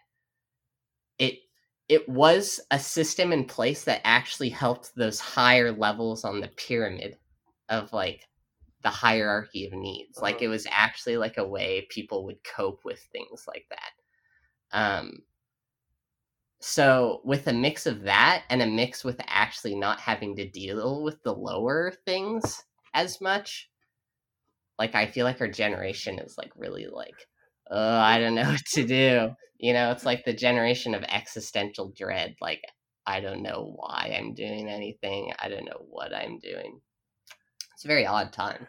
it 1.22 1.40
it 1.88 2.10
was 2.10 2.60
a 2.72 2.80
system 2.80 3.32
in 3.32 3.46
place 3.46 3.84
that 3.84 4.02
actually 4.04 4.50
helped 4.50 4.92
those 4.96 5.20
higher 5.20 5.72
levels 5.72 6.24
on 6.26 6.40
the 6.40 6.48
pyramid 6.48 7.18
of 7.70 7.94
like 7.94 8.28
the 8.82 8.90
hierarchy 8.90 9.68
of 9.68 9.74
needs. 9.74 10.18
Uh-huh. 10.18 10.26
Like 10.26 10.42
it 10.42 10.48
was 10.48 10.66
actually 10.72 11.18
like 11.18 11.38
a 11.38 11.48
way 11.48 11.88
people 11.90 12.26
would 12.26 12.44
cope 12.44 12.80
with 12.84 13.00
things 13.12 13.46
like 13.48 13.66
that. 13.70 14.78
Um 14.78 15.20
so 16.60 17.22
with 17.24 17.48
a 17.48 17.54
mix 17.54 17.86
of 17.86 18.04
that 18.04 18.44
and 18.50 18.62
a 18.62 18.68
mix 18.68 19.04
with 19.04 19.20
actually 19.28 19.76
not 19.76 20.00
having 20.00 20.36
to 20.38 20.50
deal 20.50 21.04
with 21.04 21.22
the 21.24 21.34
lower 21.34 21.92
things 22.06 22.64
as 22.94 23.20
much, 23.20 23.70
like 24.80 24.96
I 24.96 25.08
feel 25.08 25.26
like 25.26 25.42
our 25.42 25.48
generation 25.48 26.20
is 26.20 26.36
like 26.38 26.52
really 26.56 26.88
like 26.88 27.28
oh, 27.70 28.00
I 28.00 28.20
don't 28.20 28.36
know 28.36 28.44
what 28.50 28.66
to 28.74 28.88
do. 28.88 29.36
You 29.62 29.74
know, 29.74 29.92
it's 29.92 30.06
like 30.06 30.26
the 30.26 30.34
generation 30.34 30.96
of 30.96 31.04
existential 31.04 31.94
dread. 31.96 32.36
Like, 32.42 32.64
I 33.06 33.20
don't 33.20 33.44
know 33.44 33.74
why 33.76 34.18
I'm 34.18 34.34
doing 34.34 34.68
anything. 34.68 35.32
I 35.40 35.50
don't 35.50 35.66
know 35.66 35.86
what 35.88 36.16
I'm 36.16 36.40
doing. 36.40 36.82
It's 37.74 37.86
a 37.86 37.88
very 37.88 38.08
odd 38.08 38.34
time. 38.34 38.66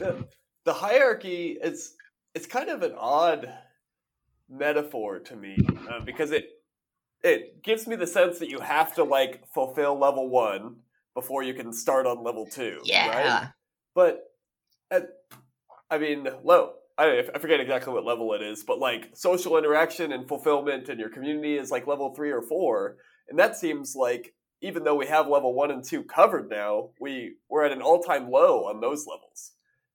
The, 0.00 0.26
the 0.64 0.72
hierarchy 0.72 1.56
is 1.62 1.94
it's 2.34 2.46
kind 2.46 2.68
of 2.68 2.82
an 2.82 2.94
odd 2.98 3.52
metaphor 4.50 5.20
to 5.20 5.36
me 5.36 5.56
uh, 5.88 6.00
because 6.00 6.32
it 6.32 6.50
it 7.22 7.62
gives 7.62 7.86
me 7.86 7.94
the 7.94 8.06
sense 8.06 8.40
that 8.40 8.48
you 8.48 8.60
have 8.60 8.94
to 8.96 9.04
like 9.04 9.44
fulfill 9.52 9.96
level 9.96 10.28
one 10.28 10.76
before 11.14 11.44
you 11.44 11.54
can 11.54 11.72
start 11.72 12.04
on 12.06 12.24
level 12.24 12.46
two. 12.46 12.80
Yeah. 12.82 13.08
Right? 13.08 13.48
But 13.94 14.24
at, 14.90 15.08
I 15.88 15.98
mean, 15.98 16.28
low 16.42 16.74
I, 16.98 17.22
I 17.34 17.38
forget 17.38 17.60
exactly 17.60 17.92
what 17.92 18.04
level 18.04 18.34
it 18.34 18.42
is, 18.42 18.64
but 18.64 18.78
like 18.78 19.10
social 19.14 19.56
interaction 19.56 20.12
and 20.12 20.26
fulfillment 20.26 20.88
in 20.88 20.98
your 20.98 21.08
community 21.08 21.56
is 21.56 21.70
like 21.70 21.86
level 21.86 22.14
three 22.14 22.32
or 22.32 22.42
four. 22.42 22.96
and 23.28 23.38
that 23.38 23.56
seems 23.56 23.94
like 23.94 24.34
even 24.60 24.82
though 24.82 24.96
we 24.96 25.06
have 25.06 25.28
level 25.28 25.54
one 25.54 25.70
and 25.70 25.84
two 25.84 26.02
covered 26.02 26.50
now, 26.50 26.90
we 27.00 27.36
we're 27.48 27.64
at 27.64 27.72
an 27.72 27.82
all 27.82 28.02
time 28.02 28.30
low 28.30 28.64
on 28.64 28.80
those 28.80 29.06
levels. 29.06 29.52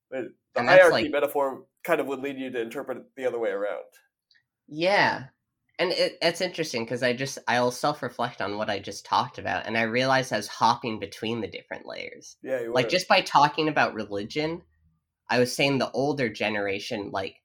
But 0.10 0.26
the 0.54 0.62
and 0.62 0.70
hierarchy 0.70 1.04
like, 1.04 1.12
metaphor 1.12 1.66
kind 1.84 2.00
of 2.00 2.08
would 2.08 2.20
lead 2.20 2.38
you 2.38 2.50
to 2.52 2.62
interpret 2.62 2.98
it 2.98 3.04
the 3.18 3.26
other 3.26 3.40
way 3.40 3.50
around. 3.50 3.84
Yeah, 4.68 5.26
and 5.80 5.92
it, 5.92 6.18
it's 6.22 6.40
interesting 6.40 6.86
because 6.86 7.04
I 7.04 7.14
just 7.14 7.40
I'll 7.48 7.72
self 7.72 8.02
reflect 8.02 8.42
on 8.42 8.58
what 8.58 8.70
I 8.70 8.80
just 8.80 9.06
talked 9.06 9.38
about, 9.38 9.66
and 9.66 9.78
I 9.78 9.84
realize 9.84 10.32
I 10.32 10.38
was 10.38 10.48
hopping 10.48 11.00
between 11.00 11.42
the 11.42 11.48
different 11.48 11.86
layers. 11.86 12.38
Yeah, 12.42 12.62
like 12.70 12.90
just 12.90 13.10
by 13.10 13.22
talking 13.22 13.68
about 13.68 13.94
religion, 13.94 14.62
I 15.30 15.40
was 15.40 15.56
saying 15.56 15.78
the 15.78 15.92
older 15.92 16.30
generation, 16.30 17.10
like 17.12 17.38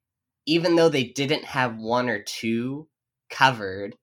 even 0.47 0.77
though 0.77 0.89
they 0.89 1.05
didn't 1.05 1.45
have 1.45 1.77
one 1.77 2.09
or 2.09 2.23
two 2.23 2.89
covered, 3.31 3.95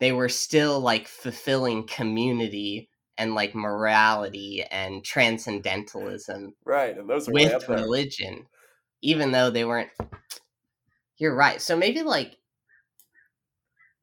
they 0.00 0.12
were 0.12 0.28
still 0.28 0.80
like 0.80 1.08
fulfilling 1.08 1.86
community 1.86 2.88
and 3.16 3.34
like 3.34 3.54
morality 3.54 4.64
and 4.70 5.04
transcendentalism. 5.04 6.54
Right, 6.64 6.96
and 6.96 7.08
those 7.08 7.28
with 7.28 7.68
religion, 7.68 8.46
even 9.02 9.32
though 9.32 9.50
they 9.50 9.64
weren't. 9.64 9.90
You're 11.18 11.34
right. 11.34 11.60
So 11.60 11.76
maybe 11.76 12.02
like 12.02 12.36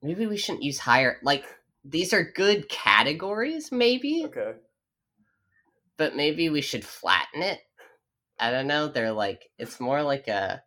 maybe 0.06 0.28
we 0.28 0.38
shouldn't 0.38 0.64
use 0.64 0.78
higher 0.78 1.18
like 1.24 1.44
these 1.84 2.14
are 2.14 2.32
good 2.36 2.70
categories 2.70 3.72
maybe 3.72 4.24
okay 4.26 4.54
but 5.98 6.16
maybe 6.16 6.50
we 6.50 6.62
should 6.62 6.86
flatten 6.86 7.42
it 7.42 7.60
i 8.40 8.52
don't 8.52 8.68
know 8.68 8.88
they're 8.88 9.12
like 9.12 9.50
it's 9.58 9.80
more 9.80 10.02
like 10.04 10.28
a 10.28 10.62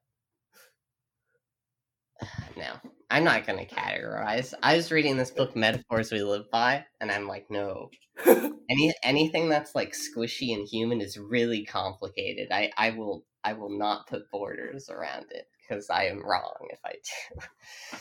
no 2.57 2.73
i'm 3.11 3.25
not 3.25 3.47
gonna 3.47 3.65
categorize 3.65 4.55
i 4.63 4.77
was 4.77 4.93
reading 4.93 5.17
this 5.17 5.31
book 5.31 5.55
metaphors 5.57 6.13
we 6.13 6.23
live 6.23 6.51
by 6.51 6.85
and 7.01 7.11
i'm 7.11 7.27
like 7.27 7.47
no 7.51 7.91
any 8.27 8.93
anything 9.03 9.49
that's 9.49 9.75
like 9.75 9.93
squishy 9.93 10.55
and 10.55 10.67
human 10.69 11.01
is 11.01 11.19
really 11.19 11.65
complicated 11.65 12.49
i 12.51 12.71
i 12.77 12.91
will 12.91 13.25
i 13.45 13.53
will 13.53 13.77
not 13.77 14.07
put 14.07 14.31
borders 14.31 14.91
around 14.91 15.27
it 15.31 15.49
because 15.61 15.89
i 15.91 16.05
am 16.05 16.25
wrong 16.25 16.69
if 16.71 16.81
i 16.85 16.93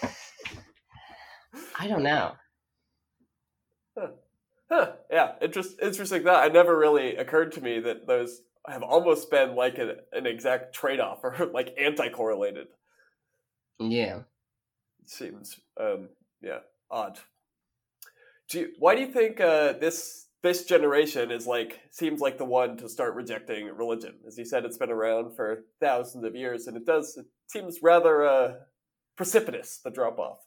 do 0.01 0.07
I 1.79 1.87
don't 1.87 2.03
know. 2.03 2.33
Huh. 3.97 4.07
Huh. 4.69 4.91
Yeah, 5.11 5.33
interest, 5.41 5.77
interesting. 5.81 6.23
That 6.23 6.43
I 6.43 6.47
never 6.49 6.77
really 6.77 7.15
occurred 7.15 7.53
to 7.53 7.61
me 7.61 7.79
that 7.81 8.07
those 8.07 8.41
have 8.67 8.83
almost 8.83 9.31
been 9.31 9.55
like 9.55 9.77
an, 9.77 9.95
an 10.11 10.25
exact 10.25 10.73
trade 10.73 10.99
off 10.99 11.23
or 11.23 11.49
like 11.53 11.75
anti 11.79 12.09
correlated. 12.09 12.67
Yeah, 13.79 14.19
it 15.03 15.09
seems 15.09 15.59
um, 15.79 16.09
yeah 16.41 16.59
odd. 16.89 17.19
Do 18.49 18.59
you, 18.59 18.69
why 18.79 18.95
do 18.95 19.01
you 19.01 19.07
think 19.07 19.39
uh, 19.39 19.73
this 19.73 20.27
this 20.41 20.65
generation 20.65 21.31
is 21.31 21.47
like 21.47 21.79
seems 21.91 22.21
like 22.21 22.37
the 22.37 22.45
one 22.45 22.77
to 22.77 22.89
start 22.89 23.15
rejecting 23.15 23.67
religion? 23.67 24.15
As 24.25 24.37
you 24.37 24.45
said, 24.45 24.65
it's 24.65 24.77
been 24.77 24.91
around 24.91 25.35
for 25.35 25.65
thousands 25.79 26.23
of 26.23 26.35
years, 26.35 26.67
and 26.67 26.77
it 26.77 26.85
does 26.85 27.17
it 27.17 27.25
seems 27.47 27.79
rather 27.81 28.25
uh, 28.25 28.53
precipitous 29.15 29.79
the 29.83 29.91
drop 29.91 30.19
off. 30.19 30.39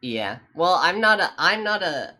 Yeah. 0.00 0.38
Well, 0.54 0.74
I'm 0.74 1.00
not 1.00 1.20
a 1.20 1.30
I'm 1.38 1.64
not 1.64 1.82
a 1.82 2.14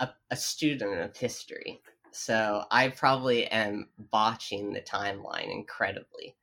a, 0.00 0.10
a 0.30 0.36
student 0.36 1.00
of 1.00 1.16
history, 1.16 1.80
so 2.18 2.64
I 2.70 2.88
probably 2.88 3.46
am 3.46 3.88
botching 3.96 4.72
the 4.72 4.80
timeline 4.80 5.52
incredibly 5.52 6.36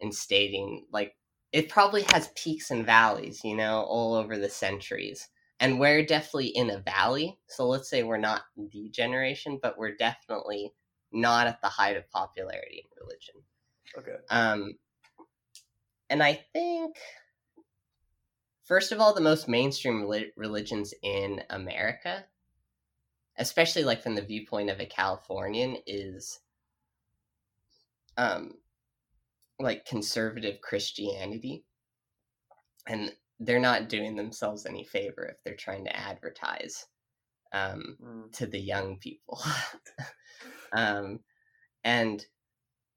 in 0.00 0.10
stating 0.10 0.86
like 0.92 1.14
it 1.52 1.68
probably 1.68 2.02
has 2.12 2.32
peaks 2.34 2.72
and 2.72 2.84
valleys, 2.84 3.44
you 3.44 3.54
know, 3.54 3.82
all 3.82 4.14
over 4.14 4.36
the 4.36 4.48
centuries. 4.48 5.28
And 5.60 5.78
we're 5.78 6.04
definitely 6.04 6.48
in 6.48 6.68
a 6.68 6.80
valley. 6.80 7.38
So 7.46 7.68
let's 7.68 7.88
say 7.88 8.02
we're 8.02 8.16
not 8.16 8.42
the 8.56 8.88
generation, 8.90 9.60
but 9.62 9.78
we're 9.78 9.94
definitely 9.94 10.72
not 11.12 11.46
at 11.46 11.60
the 11.62 11.68
height 11.68 11.96
of 11.96 12.10
popularity 12.10 12.84
in 12.84 13.00
religion. 13.00 13.34
Okay. 13.96 14.16
Um 14.30 14.74
and 16.10 16.24
I 16.24 16.44
think 16.52 16.96
first 18.64 18.90
of 18.90 19.00
all, 19.00 19.14
the 19.14 19.20
most 19.20 19.46
mainstream 19.46 20.10
religions 20.36 20.92
in 21.02 21.40
America, 21.50 22.24
especially 23.38 23.84
like 23.84 24.02
from 24.02 24.14
the 24.14 24.22
viewpoint 24.22 24.70
of 24.70 24.80
a 24.80 24.86
Californian, 24.86 25.76
is 25.86 26.40
um 28.16 28.54
like 29.58 29.86
conservative 29.86 30.60
Christianity. 30.60 31.64
And 32.86 33.12
they're 33.40 33.60
not 33.60 33.88
doing 33.88 34.16
themselves 34.16 34.66
any 34.66 34.84
favor 34.84 35.24
if 35.24 35.42
they're 35.42 35.56
trying 35.56 35.84
to 35.84 35.96
advertise 35.96 36.86
um, 37.52 37.96
mm. 38.02 38.32
to 38.32 38.46
the 38.46 38.58
young 38.58 38.98
people. 38.98 39.40
um, 40.72 41.20
and 41.82 42.24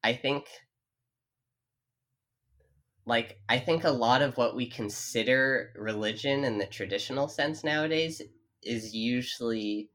I 0.03 0.13
think 0.13 0.45
like 3.05 3.39
I 3.47 3.57
think 3.57 3.85
a 3.85 3.91
lot 3.91 4.21
of 4.21 4.35
what 4.35 4.55
we 4.55 4.69
consider 4.69 5.71
religion 5.77 6.43
in 6.43 6.57
the 6.57 6.65
traditional 6.65 7.29
sense 7.29 7.63
nowadays 7.63 8.21
is 8.63 8.93
usually 8.93 9.89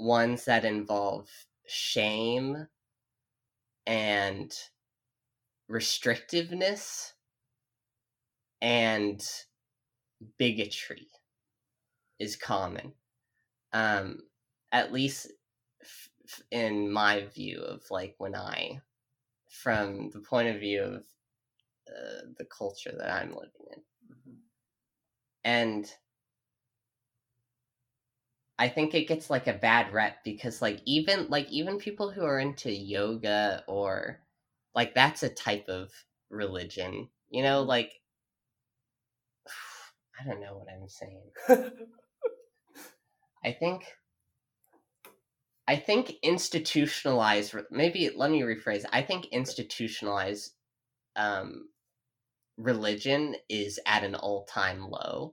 ones 0.00 0.44
that 0.44 0.64
involve 0.64 1.28
shame 1.66 2.66
and 3.86 4.52
restrictiveness 5.70 7.12
and 8.60 9.26
bigotry 10.38 11.08
is 12.18 12.36
common 12.36 12.92
um 13.72 14.18
at 14.72 14.92
least 14.92 15.28
f- 15.80 16.42
in 16.50 16.90
my 16.90 17.24
view 17.34 17.60
of 17.60 17.82
like 17.90 18.14
when 18.18 18.34
i 18.34 18.80
from 19.48 20.10
the 20.10 20.20
point 20.20 20.48
of 20.48 20.60
view 20.60 20.82
of 20.82 21.04
uh, 21.90 22.22
the 22.38 22.44
culture 22.44 22.92
that 22.96 23.10
I'm 23.10 23.30
living 23.30 23.66
in. 23.72 23.80
Mm-hmm. 24.12 24.36
And 25.44 25.92
I 28.60 28.68
think 28.68 28.94
it 28.94 29.08
gets 29.08 29.30
like 29.30 29.46
a 29.46 29.54
bad 29.54 29.90
rep 29.90 30.22
because 30.22 30.60
like 30.60 30.82
even 30.84 31.28
like 31.30 31.48
even 31.48 31.78
people 31.78 32.10
who 32.10 32.22
are 32.26 32.38
into 32.38 32.70
yoga 32.70 33.64
or 33.66 34.20
like 34.74 34.94
that's 34.94 35.22
a 35.22 35.30
type 35.30 35.70
of 35.70 35.90
religion. 36.28 37.08
You 37.30 37.42
know, 37.42 37.60
mm-hmm. 37.60 37.70
like 37.70 37.94
I 40.20 40.28
don't 40.28 40.42
know 40.42 40.58
what 40.58 40.66
I'm 40.70 40.88
saying. 40.90 41.70
I 43.42 43.52
think 43.52 43.84
I 45.66 45.76
think 45.76 46.12
institutionalized 46.22 47.54
maybe 47.70 48.10
let 48.14 48.30
me 48.30 48.42
rephrase. 48.42 48.84
I 48.92 49.00
think 49.00 49.24
institutionalized 49.32 50.52
um 51.16 51.70
religion 52.58 53.36
is 53.48 53.80
at 53.86 54.04
an 54.04 54.16
all 54.16 54.44
time 54.44 54.90
low. 54.90 55.32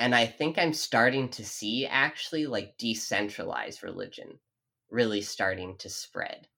And 0.00 0.14
I 0.14 0.24
think 0.24 0.58
I'm 0.58 0.72
starting 0.72 1.28
to 1.28 1.44
see 1.44 1.86
actually 1.86 2.46
like 2.46 2.78
decentralized 2.78 3.82
religion 3.82 4.38
really 4.90 5.20
starting 5.20 5.76
to 5.76 5.90
spread. 5.90 6.48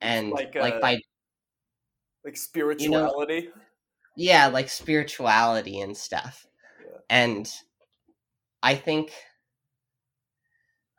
And 0.00 0.30
like, 0.30 0.54
like 0.54 0.74
uh, 0.76 0.80
by 0.80 0.98
like 2.24 2.38
spirituality. 2.38 3.34
You 3.34 3.44
know, 3.48 3.52
yeah, 4.16 4.46
like 4.46 4.70
spirituality 4.70 5.78
and 5.80 5.94
stuff. 5.94 6.46
Yeah. 6.80 6.98
And 7.10 7.52
I 8.62 8.76
think 8.76 9.12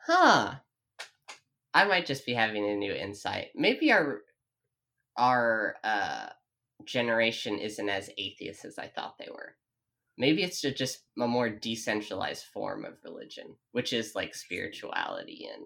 huh 0.05 0.53
I 1.73 1.85
might 1.85 2.05
just 2.05 2.27
be 2.27 2.35
having 2.35 2.69
a 2.69 2.75
new 2.75 2.93
insight. 2.93 3.47
Maybe 3.55 3.91
our 3.91 4.21
our 5.17 5.77
uh 5.83 6.27
generation 6.85 7.57
isn't 7.57 7.89
as 7.89 8.11
atheist 8.19 8.65
as 8.65 8.77
I 8.77 8.87
thought 8.87 9.17
they 9.17 9.29
were. 9.31 9.55
Maybe 10.17 10.43
it's 10.43 10.61
just 10.61 11.03
a 11.19 11.27
more 11.27 11.49
decentralized 11.49 12.45
form 12.53 12.85
of 12.85 13.03
religion, 13.03 13.55
which 13.71 13.93
is 13.93 14.15
like 14.15 14.35
spirituality 14.35 15.47
and 15.51 15.65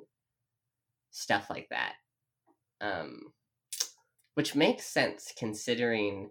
stuff 1.12 1.50
like 1.50 1.68
that. 1.70 1.94
Um, 2.80 3.34
which 4.36 4.56
makes 4.56 4.86
sense 4.86 5.34
considering 5.38 6.30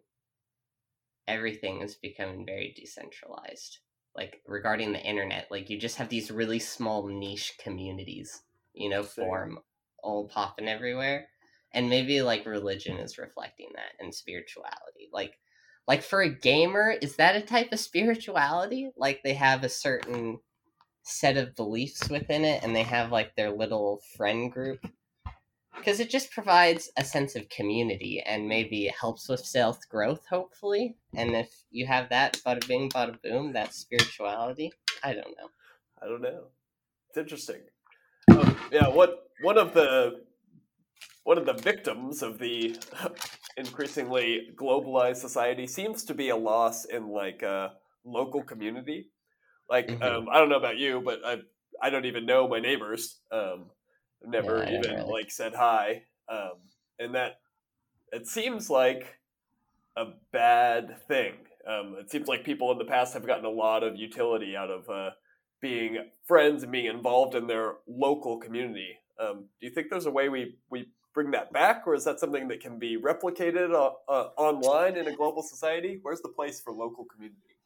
everything 1.29 1.83
is 1.83 1.97
becoming 1.97 2.47
very 2.47 2.73
decentralized. 2.77 3.79
Like 4.15 4.41
regarding 4.47 4.93
the 4.93 5.03
internet, 5.03 5.49
like 5.51 5.69
you 5.69 5.79
just 5.79 5.97
have 5.97 6.09
these 6.09 6.31
really 6.31 6.61
small 6.61 7.07
niche 7.07 7.55
communities, 7.63 8.43
you 8.73 8.89
know, 8.89 9.03
form 9.03 9.59
all 10.03 10.29
popping 10.29 10.69
everywhere 10.69 11.29
and 11.73 11.91
maybe 11.91 12.23
like 12.23 12.47
religion 12.47 12.97
is 12.97 13.19
reflecting 13.19 13.69
that 13.75 14.03
and 14.03 14.15
spirituality 14.15 15.09
like 15.13 15.39
like 15.87 16.03
for 16.03 16.23
a 16.23 16.29
gamer 16.29 16.97
is 17.01 17.17
that 17.17 17.37
a 17.37 17.41
type 17.41 17.73
of 17.73 17.81
spirituality 17.81 18.91
like 18.97 19.21
they 19.23 19.35
have 19.35 19.65
a 19.65 19.69
certain 19.69 20.39
set 21.03 21.37
of 21.37 21.55
beliefs 21.55 22.09
within 22.09 22.45
it 22.45 22.63
and 22.63 22.75
they 22.75 22.83
have 22.83 23.13
like 23.13 23.35
their 23.37 23.51
little 23.51 24.01
friend 24.17 24.51
group 24.51 24.85
because 25.77 26.01
it 26.01 26.11
just 26.11 26.33
provides 26.33 26.91
a 26.97 27.05
sense 27.05 27.37
of 27.37 27.49
community 27.49 28.21
and 28.27 28.49
maybe 28.49 28.87
it 28.87 28.95
helps 28.99 29.29
with 29.29 29.41
self 29.41 29.79
growth 29.89 30.27
hopefully 30.29 30.97
and 31.15 31.37
if 31.37 31.51
you 31.71 31.87
have 31.87 32.09
that 32.09 32.41
bada 32.45 32.67
bing 32.67 32.89
bada 32.91 33.17
boom 33.23 33.53
that's 33.53 33.79
spirituality 33.79 34.73
I 35.03 35.13
don't 35.13 35.37
know. 35.39 35.49
I 36.03 36.07
don't 36.07 36.23
know. 36.23 36.45
It's 37.09 37.19
interesting. 37.19 37.61
Um, 38.31 38.57
yeah, 38.73 38.89
what 38.89 39.31
one 39.43 39.59
of 39.59 39.73
the 39.73 40.23
one 41.27 41.39
of 41.39 41.45
the 41.45 41.55
victims 41.55 42.23
of 42.23 42.39
the 42.39 42.79
increasingly 43.57 44.51
globalized 44.55 45.17
society 45.17 45.67
seems 45.67 46.05
to 46.05 46.15
be 46.15 46.29
a 46.29 46.37
loss 46.37 46.85
in 46.85 47.09
like 47.09 47.43
a 47.43 47.49
uh, 47.49 47.71
local 48.05 48.45
community. 48.45 49.09
Like, 49.69 49.89
mm-hmm. 49.89 50.05
um, 50.05 50.29
I 50.31 50.39
don't 50.39 50.49
know 50.49 50.57
about 50.57 50.77
you, 50.77 51.03
but 51.05 51.19
I 51.27 51.39
I 51.83 51.91
don't 51.91 52.05
even 52.05 52.27
know 52.27 52.47
my 52.47 52.61
neighbors. 52.61 53.19
Um, 53.33 53.71
never 54.25 54.59
yeah, 54.59 54.79
even 54.79 54.95
really. 54.95 55.13
like 55.13 55.33
said 55.33 55.53
hi. 55.53 56.05
Um, 56.31 56.61
and 57.01 57.17
that 57.17 57.41
it 58.13 58.29
seems 58.29 58.71
like 58.71 59.19
a 59.97 60.05
bad 60.33 60.97
thing. 61.09 61.33
Um, 61.69 61.97
it 61.99 62.09
seems 62.09 62.29
like 62.29 62.45
people 62.45 62.71
in 62.71 62.79
the 62.79 62.85
past 62.85 63.15
have 63.15 63.27
gotten 63.27 63.45
a 63.45 63.51
lot 63.51 63.83
of 63.83 63.97
utility 63.97 64.55
out 64.55 64.71
of 64.71 64.89
uh, 64.89 65.11
being 65.61 65.99
friends 66.25 66.63
and 66.63 66.71
being 66.71 66.87
involved 66.87 67.35
in 67.35 67.49
their 67.49 67.79
local 67.89 68.39
community. 68.39 68.91
Um, 69.21 69.49
do 69.61 69.67
you 69.67 69.73
think 69.73 69.89
there's 69.91 70.07
a 70.07 70.11
way 70.11 70.29
we, 70.29 70.59
we 70.71 70.87
bring 71.17 71.31
that 71.31 71.51
back, 71.51 71.85
or 71.87 71.95
is 71.95 72.05
that 72.05 72.21
something 72.21 72.47
that 72.47 72.61
can 72.61 72.79
be 72.79 72.99
replicated 72.99 73.73
uh, 73.75 73.91
uh, 74.07 74.29
online 74.37 74.99
in 74.99 75.09
a 75.09 75.17
global 75.17 75.43
society? 75.43 75.99
Where's 76.03 76.21
the 76.21 76.29
place 76.29 76.61
for 76.61 76.75
local 76.75 77.07
community? 77.07 77.57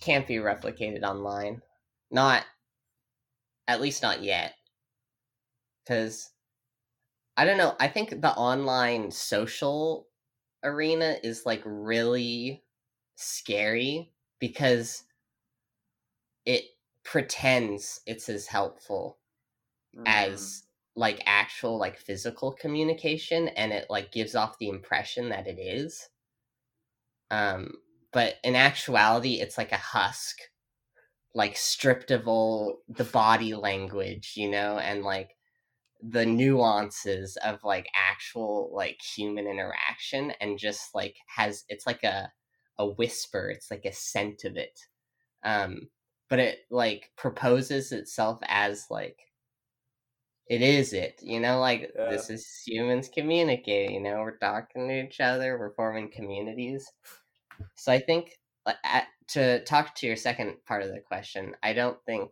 Can't 0.00 0.26
be 0.26 0.34
replicated 0.34 1.04
online. 1.04 1.62
Not, 2.10 2.44
at 3.68 3.80
least 3.80 4.02
not 4.02 4.20
yet. 4.20 4.54
Because, 5.84 6.30
I 7.36 7.44
don't 7.44 7.56
know, 7.56 7.76
I 7.78 7.86
think 7.86 8.20
the 8.20 8.34
online 8.34 9.12
social 9.12 10.08
arena 10.64 11.14
is 11.22 11.46
like 11.46 11.62
really 11.64 12.64
scary 13.14 14.10
because 14.40 15.04
it 16.44 16.64
pretends 17.04 18.00
it's 18.06 18.28
as 18.28 18.48
helpful 18.48 19.18
mm. 19.96 20.02
as 20.04 20.65
like 20.96 21.22
actual 21.26 21.78
like 21.78 21.98
physical 21.98 22.52
communication 22.52 23.48
and 23.48 23.72
it 23.72 23.86
like 23.90 24.12
gives 24.12 24.34
off 24.34 24.58
the 24.58 24.68
impression 24.68 25.28
that 25.30 25.46
it 25.46 25.60
is. 25.60 26.08
Um 27.30 27.72
but 28.12 28.36
in 28.44 28.54
actuality 28.54 29.40
it's 29.40 29.58
like 29.58 29.72
a 29.72 29.76
husk 29.76 30.38
like 31.34 31.56
stripped 31.56 32.10
of 32.10 32.28
all 32.28 32.80
the 32.88 33.04
body 33.04 33.54
language 33.54 34.34
you 34.36 34.48
know 34.50 34.78
and 34.78 35.04
like 35.04 35.36
the 36.02 36.26
nuances 36.26 37.36
of 37.38 37.64
like 37.64 37.88
actual 37.94 38.70
like 38.74 39.00
human 39.02 39.46
interaction 39.48 40.32
and 40.40 40.58
just 40.58 40.94
like 40.94 41.16
has 41.28 41.64
it's 41.68 41.86
like 41.86 42.04
a 42.04 42.32
a 42.78 42.86
whisper 42.86 43.50
it's 43.50 43.70
like 43.70 43.84
a 43.86 43.92
scent 43.92 44.44
of 44.44 44.56
it. 44.56 44.80
Um 45.44 45.90
but 46.30 46.40
it 46.40 46.60
like 46.70 47.12
proposes 47.16 47.92
itself 47.92 48.40
as 48.48 48.86
like 48.90 49.20
it 50.48 50.62
is 50.62 50.92
it 50.92 51.18
you 51.22 51.40
know 51.40 51.58
like 51.60 51.92
yeah. 51.96 52.10
this 52.10 52.30
is 52.30 52.62
humans 52.66 53.08
communicating 53.12 53.94
you 53.94 54.00
know 54.00 54.20
we're 54.20 54.38
talking 54.38 54.88
to 54.88 55.04
each 55.04 55.20
other 55.20 55.58
we're 55.58 55.74
forming 55.74 56.10
communities 56.10 56.90
so 57.74 57.92
i 57.92 57.98
think 57.98 58.32
uh, 58.66 58.72
at, 58.84 59.06
to 59.28 59.62
talk 59.64 59.94
to 59.94 60.06
your 60.06 60.16
second 60.16 60.54
part 60.66 60.82
of 60.82 60.88
the 60.88 61.00
question 61.00 61.54
i 61.62 61.72
don't 61.72 61.98
think 62.06 62.30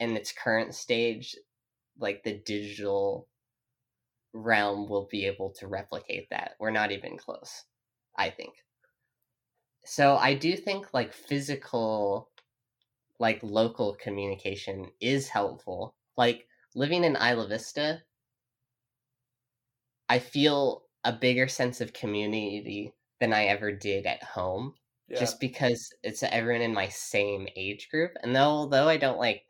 in 0.00 0.16
its 0.16 0.32
current 0.32 0.74
stage 0.74 1.36
like 1.98 2.22
the 2.22 2.38
digital 2.44 3.26
realm 4.32 4.88
will 4.88 5.08
be 5.10 5.26
able 5.26 5.50
to 5.50 5.66
replicate 5.66 6.28
that 6.30 6.52
we're 6.60 6.70
not 6.70 6.92
even 6.92 7.16
close 7.16 7.64
i 8.16 8.30
think 8.30 8.54
so 9.84 10.16
i 10.16 10.34
do 10.34 10.56
think 10.56 10.86
like 10.94 11.12
physical 11.12 12.30
like 13.18 13.40
local 13.42 13.94
communication 13.94 14.86
is 15.00 15.28
helpful. 15.28 15.94
Like 16.16 16.46
living 16.74 17.04
in 17.04 17.16
Isla 17.16 17.48
Vista, 17.48 18.02
I 20.08 20.18
feel 20.18 20.82
a 21.04 21.12
bigger 21.12 21.48
sense 21.48 21.80
of 21.80 21.92
community 21.92 22.92
than 23.20 23.32
I 23.32 23.46
ever 23.46 23.72
did 23.72 24.06
at 24.06 24.22
home. 24.22 24.74
Yeah. 25.08 25.18
Just 25.20 25.40
because 25.40 25.90
it's 26.02 26.22
everyone 26.22 26.62
in 26.62 26.74
my 26.74 26.88
same 26.88 27.48
age 27.56 27.88
group. 27.90 28.12
And 28.22 28.36
though, 28.36 28.40
although 28.40 28.88
I 28.88 28.98
don't 28.98 29.18
like 29.18 29.42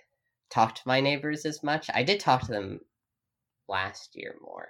talk 0.50 0.74
to 0.76 0.82
my 0.86 1.00
neighbors 1.00 1.44
as 1.44 1.64
much, 1.64 1.90
I 1.92 2.04
did 2.04 2.20
talk 2.20 2.42
to 2.42 2.52
them 2.52 2.80
last 3.68 4.14
year 4.14 4.36
more. 4.40 4.68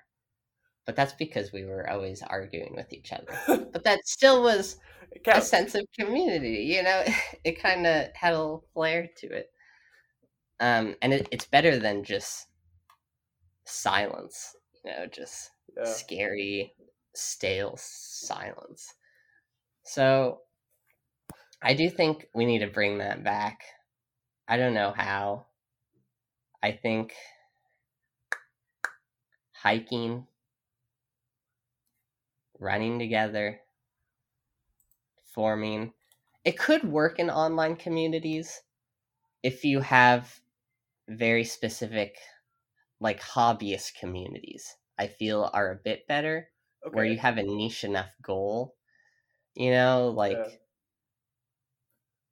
But 0.86 0.96
that's 0.96 1.12
because 1.12 1.52
we 1.52 1.66
were 1.66 1.88
always 1.90 2.22
arguing 2.22 2.74
with 2.74 2.92
each 2.94 3.12
other. 3.12 3.66
but 3.72 3.84
that 3.84 4.06
still 4.06 4.42
was 4.42 4.78
a 5.26 5.42
sense 5.42 5.74
of 5.74 5.84
community. 5.98 6.64
You 6.74 6.82
know, 6.82 7.04
it 7.44 7.60
kind 7.60 7.86
of 7.86 8.06
had 8.14 8.32
a 8.32 8.38
little 8.38 8.64
flair 8.72 9.08
to 9.18 9.26
it. 9.26 9.50
Um, 10.60 10.96
and 11.02 11.12
it, 11.12 11.28
it's 11.30 11.46
better 11.46 11.78
than 11.78 12.04
just 12.04 12.48
silence. 13.64 14.56
You 14.84 14.90
know, 14.90 15.06
just 15.06 15.50
yeah. 15.76 15.84
scary, 15.84 16.74
stale 17.14 17.74
silence. 17.76 18.94
So, 19.84 20.40
I 21.62 21.74
do 21.74 21.90
think 21.90 22.28
we 22.34 22.44
need 22.46 22.60
to 22.60 22.66
bring 22.66 22.98
that 22.98 23.24
back. 23.24 23.62
I 24.46 24.56
don't 24.56 24.74
know 24.74 24.92
how. 24.96 25.46
I 26.62 26.72
think 26.72 27.14
hiking, 29.52 30.26
running 32.58 32.98
together, 32.98 33.60
forming. 35.34 35.92
It 36.44 36.58
could 36.58 36.84
work 36.84 37.18
in 37.18 37.30
online 37.30 37.76
communities 37.76 38.62
if 39.42 39.64
you 39.64 39.80
have 39.80 40.40
very 41.08 41.44
specific, 41.44 42.16
like 43.00 43.20
hobbyist 43.20 43.94
communities. 43.98 44.76
I 44.98 45.06
feel 45.06 45.50
are 45.52 45.72
a 45.72 45.80
bit 45.82 46.06
better, 46.06 46.48
okay. 46.86 46.94
where 46.94 47.04
you 47.04 47.18
have 47.18 47.38
a 47.38 47.42
niche 47.42 47.84
enough 47.84 48.14
goal. 48.22 48.74
You 49.54 49.72
know, 49.72 50.12
like 50.14 50.36
yeah. 50.36 50.56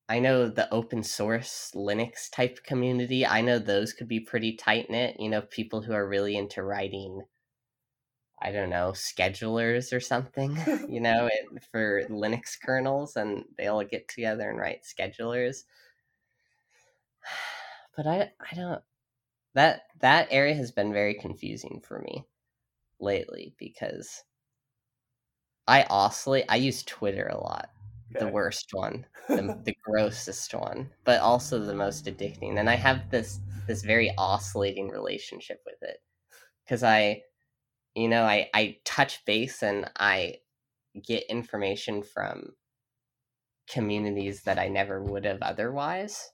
I 0.09 0.19
know 0.21 0.49
the 0.49 0.73
open 0.73 1.03
source 1.03 1.73
Linux 1.75 2.31
type 2.31 2.63
community. 2.65 3.27
I 3.27 3.41
know 3.41 3.59
those 3.59 3.93
could 3.93 4.09
be 4.09 4.21
pretty 4.21 4.55
tight 4.55 4.91
knit. 4.91 5.19
You 5.19 5.31
know, 5.31 5.43
people 5.43 5.83
who 5.83 5.93
are 5.93 6.09
really 6.09 6.37
into 6.37 6.63
writing 6.63 7.23
I 8.39 8.53
don't 8.53 8.71
know, 8.71 8.93
schedulers 8.93 9.93
or 9.93 10.01
something, 10.01 10.57
you 10.89 11.01
know, 11.07 11.29
it, 11.33 11.65
for 11.73 12.03
Linux 12.05 12.57
kernels, 12.63 13.17
and 13.17 13.45
they 13.57 13.67
all 13.67 13.85
get 13.85 14.09
together 14.09 14.51
and 14.51 14.59
write 14.59 14.83
schedulers. 14.83 15.65
But 17.97 18.07
I, 18.07 18.31
I 18.41 18.55
don't. 18.55 18.83
That 19.55 19.83
that 20.01 20.29
area 20.31 20.55
has 20.55 20.71
been 20.71 20.93
very 20.93 21.15
confusing 21.15 21.81
for 21.83 21.99
me 22.01 22.27
lately 23.01 23.55
because 23.59 24.23
I 25.67 25.85
oscillate. 25.85 26.45
I 26.49 26.57
use 26.57 26.83
Twitter 26.83 27.27
a 27.27 27.39
lot, 27.39 27.71
okay. 28.15 28.25
the 28.25 28.31
worst 28.31 28.69
one, 28.73 29.07
the, 29.29 29.59
the 29.65 29.75
grossest 29.83 30.53
one, 30.53 30.91
but 31.05 31.21
also 31.21 31.59
the 31.59 31.75
most 31.75 32.05
addicting. 32.05 32.59
And 32.59 32.69
I 32.69 32.75
have 32.75 33.11
this 33.11 33.41
this 33.67 33.83
very 33.83 34.13
oscillating 34.19 34.89
relationship 34.89 35.63
with 35.65 35.83
it 35.83 35.99
because 36.65 36.83
I 36.83 37.23
you 37.97 38.09
know 38.09 38.23
i 38.23 38.49
i 38.55 38.77
touch 38.85 39.25
base 39.25 39.63
and 39.63 39.91
i 39.97 40.37
get 41.03 41.25
information 41.29 42.03
from 42.03 42.53
communities 43.69 44.43
that 44.43 44.59
i 44.59 44.69
never 44.69 45.03
would 45.03 45.25
have 45.25 45.43
otherwise 45.43 46.31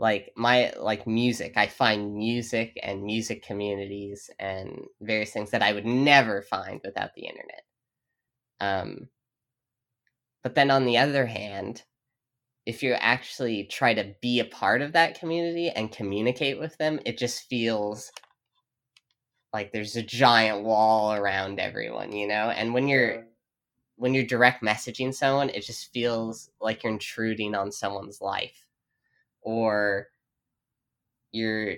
like 0.00 0.32
my 0.36 0.72
like 0.80 1.06
music 1.06 1.52
i 1.56 1.68
find 1.68 2.14
music 2.14 2.78
and 2.82 3.04
music 3.04 3.44
communities 3.44 4.30
and 4.40 4.86
various 5.00 5.32
things 5.32 5.52
that 5.52 5.62
i 5.62 5.72
would 5.72 5.86
never 5.86 6.42
find 6.42 6.80
without 6.84 7.14
the 7.14 7.26
internet 7.26 7.62
um 8.60 9.08
but 10.42 10.56
then 10.56 10.70
on 10.70 10.86
the 10.86 10.98
other 10.98 11.26
hand 11.26 11.84
if 12.66 12.82
you 12.82 12.92
actually 12.94 13.64
try 13.64 13.94
to 13.94 14.14
be 14.20 14.40
a 14.40 14.44
part 14.44 14.82
of 14.82 14.92
that 14.92 15.18
community 15.18 15.70
and 15.70 15.92
communicate 15.92 16.58
with 16.58 16.76
them 16.78 16.98
it 17.06 17.18
just 17.18 17.48
feels 17.48 18.10
like 19.52 19.72
there's 19.72 19.96
a 19.96 20.02
giant 20.02 20.64
wall 20.64 21.14
around 21.14 21.58
everyone, 21.58 22.12
you 22.12 22.26
know? 22.28 22.50
And 22.50 22.72
when 22.74 22.88
you're 22.88 23.26
when 23.96 24.14
you're 24.14 24.24
direct 24.24 24.64
messaging 24.64 25.14
someone, 25.14 25.50
it 25.50 25.64
just 25.64 25.92
feels 25.92 26.50
like 26.60 26.82
you're 26.82 26.92
intruding 26.92 27.54
on 27.54 27.72
someone's 27.72 28.20
life. 28.20 28.66
Or 29.42 30.08
you're 31.32 31.76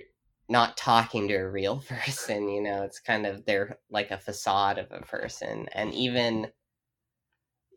not 0.49 0.77
talking 0.77 1.27
to 1.27 1.35
a 1.35 1.49
real 1.49 1.77
person, 1.87 2.49
you 2.49 2.61
know, 2.61 2.83
it's 2.83 2.99
kind 2.99 3.25
of 3.25 3.45
they're 3.45 3.77
like 3.89 4.11
a 4.11 4.17
facade 4.17 4.77
of 4.77 4.91
a 4.91 5.01
person. 5.01 5.67
And 5.73 5.93
even 5.93 6.47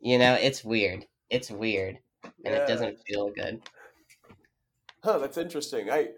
you 0.01 0.17
know, 0.17 0.33
it's 0.35 0.63
weird. 0.63 1.05
It's 1.29 1.49
weird. 1.49 1.97
And 2.23 2.53
yeah. 2.53 2.63
it 2.63 2.67
doesn't 2.67 2.99
feel 3.07 3.31
good. 3.31 3.61
Huh, 5.03 5.17
that's 5.19 5.37
interesting. 5.37 5.89
I 5.89 6.09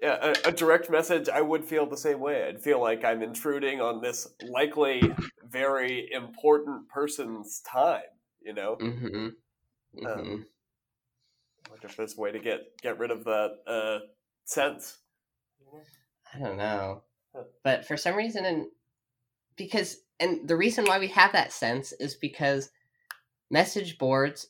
yeah, 0.00 0.34
a, 0.44 0.48
a, 0.48 0.52
direct 0.52 0.90
message, 0.90 1.30
I 1.30 1.40
would 1.40 1.64
feel 1.64 1.86
the 1.86 1.96
same 1.96 2.20
way. 2.20 2.46
I'd 2.46 2.60
feel 2.60 2.80
like 2.80 3.02
I'm 3.02 3.22
intruding 3.22 3.80
on 3.80 4.02
this 4.02 4.28
likely 4.50 5.02
very 5.48 6.10
important 6.12 6.86
person's 6.88 7.60
time. 7.60 8.02
You 8.42 8.52
know. 8.52 8.76
Mm-hmm. 8.76 9.16
Um, 9.16 9.32
mm-hmm. 9.96 10.06
Um, 10.06 10.46
wonder 11.70 11.86
if 11.86 11.96
there's 11.96 12.16
a 12.16 12.20
way 12.20 12.32
to 12.32 12.38
get 12.38 12.60
get 12.82 12.98
rid 12.98 13.10
of 13.10 13.24
that 13.24 13.50
uh, 13.66 13.98
sense. 14.44 14.98
I 16.34 16.38
don't 16.38 16.56
know, 16.56 17.02
but 17.62 17.86
for 17.86 17.96
some 17.96 18.16
reason, 18.16 18.44
and 18.44 18.66
because 19.56 19.98
and 20.20 20.48
the 20.48 20.56
reason 20.56 20.84
why 20.84 20.98
we 20.98 21.08
have 21.08 21.32
that 21.32 21.52
sense 21.52 21.92
is 21.92 22.14
because 22.14 22.70
message 23.50 23.98
boards 23.98 24.48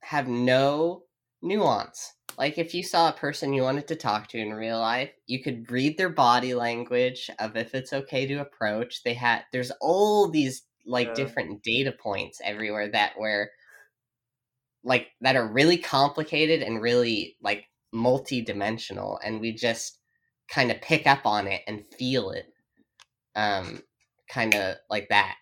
have 0.00 0.28
no 0.28 1.02
nuance. 1.42 2.14
Like 2.38 2.58
if 2.58 2.74
you 2.74 2.82
saw 2.82 3.08
a 3.08 3.14
person 3.14 3.52
you 3.52 3.62
wanted 3.62 3.88
to 3.88 3.96
talk 3.96 4.28
to 4.28 4.38
in 4.38 4.52
real 4.52 4.78
life, 4.78 5.10
you 5.26 5.42
could 5.42 5.70
read 5.70 5.96
their 5.96 6.10
body 6.10 6.54
language 6.54 7.30
of 7.38 7.56
if 7.56 7.74
it's 7.74 7.92
okay 7.92 8.26
to 8.26 8.40
approach. 8.40 9.02
They 9.02 9.14
had 9.14 9.44
there's 9.52 9.72
all 9.80 10.28
these 10.28 10.62
like 10.84 11.08
yeah. 11.08 11.14
different 11.14 11.62
data 11.62 11.92
points 11.92 12.40
everywhere 12.44 12.90
that 12.90 13.12
where 13.16 13.50
like 14.86 15.08
that 15.20 15.36
are 15.36 15.52
really 15.52 15.76
complicated 15.76 16.62
and 16.62 16.80
really 16.80 17.36
like 17.42 17.66
multi-dimensional 17.92 19.18
and 19.24 19.40
we 19.40 19.52
just 19.52 19.98
kind 20.48 20.70
of 20.70 20.80
pick 20.80 21.06
up 21.06 21.26
on 21.26 21.48
it 21.48 21.62
and 21.66 21.84
feel 21.84 22.30
it 22.30 22.46
um 23.34 23.82
kind 24.28 24.54
of 24.54 24.76
like 24.88 25.08
that 25.08 25.34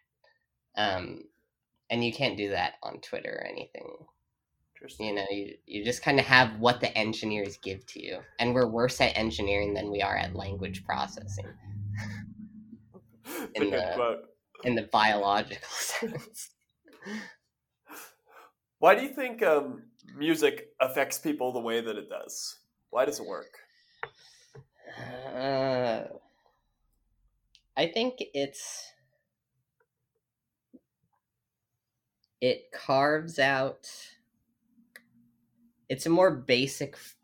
um 0.77 1.23
and 1.91 2.03
you 2.03 2.13
can't 2.13 2.39
do 2.39 2.51
that 2.51 2.75
on 2.83 3.01
twitter 3.01 3.39
or 3.41 3.47
anything. 3.47 3.87
You 4.99 5.15
know 5.15 5.25
you, 5.31 5.55
you 5.65 5.83
just 5.83 6.03
kind 6.03 6.21
of 6.21 6.27
have 6.27 6.61
what 6.61 6.81
the 6.81 6.95
engineers 6.97 7.59
give 7.63 7.87
to 7.87 8.03
you 8.03 8.19
and 8.39 8.55
we're 8.55 8.67
worse 8.67 9.01
at 9.01 9.17
engineering 9.17 9.73
than 9.73 9.91
we 9.91 10.03
are 10.03 10.17
at 10.17 10.35
language 10.35 10.85
processing. 10.85 11.47
In 13.55 13.71
the 13.71 14.21
in 14.65 14.75
the 14.75 14.89
biological 14.93 15.67
sense 15.71 16.51
why 18.85 18.95
do 18.95 19.01
you 19.01 19.09
think 19.09 19.43
um, 19.43 19.85
music 20.15 20.69
affects 20.79 21.17
people 21.17 21.53
the 21.53 21.59
way 21.59 21.81
that 21.81 21.97
it 21.97 22.11
does 22.11 22.59
why 22.91 23.07
does 23.07 23.19
it 23.19 23.27
work 23.27 23.57
uh, 25.35 26.03
i 27.79 27.87
think 27.87 28.17
it's 28.35 28.93
it 32.43 32.71
carves 32.73 33.39
out 33.39 33.89
it's 35.89 36.05
a 36.05 36.11
more 36.11 36.31
basic 36.31 36.93
f- 36.93 37.17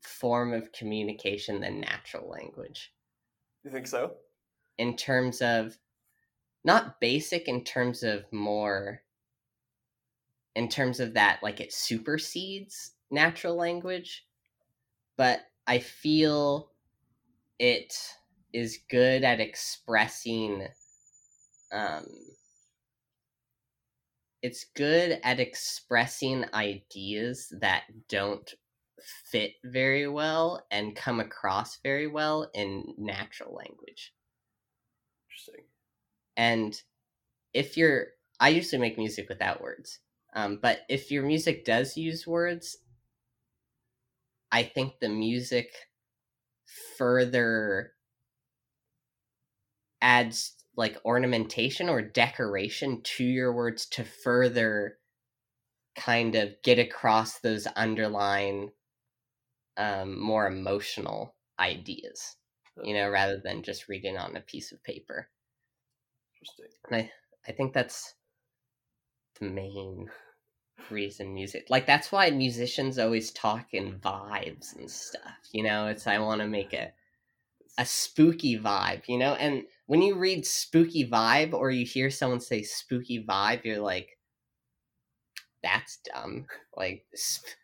form 0.00 0.52
of 0.52 0.72
communication 0.72 1.60
than 1.60 1.80
natural 1.80 2.28
language. 2.28 2.92
You 3.64 3.70
think 3.70 3.86
so? 3.86 4.12
In 4.78 4.96
terms 4.96 5.42
of 5.42 5.78
not 6.64 7.00
basic 7.00 7.48
in 7.48 7.64
terms 7.64 8.02
of 8.02 8.24
more 8.32 9.02
in 10.58 10.68
terms 10.68 10.98
of 10.98 11.14
that 11.14 11.38
like 11.40 11.60
it 11.60 11.72
supersedes 11.72 12.94
natural 13.12 13.54
language, 13.54 14.26
but 15.16 15.42
I 15.68 15.78
feel 15.78 16.72
it 17.60 17.94
is 18.52 18.80
good 18.90 19.22
at 19.22 19.38
expressing 19.38 20.66
um 21.70 22.06
it's 24.42 24.66
good 24.74 25.20
at 25.22 25.38
expressing 25.38 26.44
ideas 26.52 27.54
that 27.60 27.84
don't 28.08 28.52
fit 29.30 29.52
very 29.64 30.08
well 30.08 30.66
and 30.72 30.96
come 30.96 31.20
across 31.20 31.78
very 31.84 32.08
well 32.08 32.50
in 32.52 32.94
natural 32.98 33.54
language. 33.54 34.12
Interesting. 35.28 35.66
And 36.36 36.82
if 37.54 37.76
you're, 37.76 38.08
I 38.40 38.48
usually 38.48 38.80
make 38.80 38.98
music 38.98 39.28
without 39.28 39.60
words, 39.60 40.00
um, 40.34 40.58
but 40.60 40.80
if 40.88 41.10
your 41.10 41.22
music 41.22 41.64
does 41.64 41.96
use 41.96 42.26
words, 42.26 42.76
I 44.52 44.62
think 44.62 45.00
the 45.00 45.08
music 45.08 45.74
further 46.96 47.92
adds 50.00 50.54
like 50.76 50.96
ornamentation 51.04 51.88
or 51.88 52.00
decoration 52.00 53.02
to 53.02 53.24
your 53.24 53.52
words 53.52 53.86
to 53.86 54.04
further 54.04 54.98
kind 55.96 56.34
of 56.36 56.54
get 56.62 56.78
across 56.78 57.40
those 57.40 57.66
underlying 57.66 58.70
um, 59.76 60.20
more 60.20 60.46
emotional 60.46 61.34
ideas 61.58 62.36
you 62.84 62.94
know 62.94 63.08
rather 63.08 63.40
than 63.42 63.62
just 63.62 63.88
reading 63.88 64.16
on 64.16 64.36
a 64.36 64.40
piece 64.40 64.72
of 64.72 64.82
paper. 64.84 65.28
Interesting. 66.36 66.78
And 66.90 66.96
i 67.02 67.10
i 67.48 67.52
think 67.52 67.72
that's 67.72 68.14
the 69.40 69.48
main 69.48 70.08
reason 70.90 71.34
music 71.34 71.66
like 71.68 71.86
that's 71.86 72.10
why 72.12 72.30
musicians 72.30 72.98
always 72.98 73.30
talk 73.32 73.66
in 73.72 73.98
vibes 73.98 74.76
and 74.76 74.90
stuff 74.90 75.36
you 75.52 75.62
know 75.62 75.86
it's 75.86 76.06
i 76.06 76.18
want 76.18 76.40
to 76.40 76.46
make 76.46 76.72
a 76.72 76.90
a 77.78 77.84
spooky 77.84 78.58
vibe 78.58 79.02
you 79.06 79.18
know 79.18 79.34
and 79.34 79.64
when 79.88 80.02
you 80.02 80.16
read 80.16 80.46
spooky 80.46 81.08
vibe 81.08 81.54
or 81.54 81.70
you 81.70 81.84
hear 81.84 82.10
someone 82.10 82.40
say 82.40 82.62
spooky 82.62 83.24
vibe, 83.24 83.64
you're 83.64 83.80
like, 83.80 84.18
that's 85.62 85.98
dumb. 86.12 86.44
Like, 86.76 87.06
sp- 87.16 87.56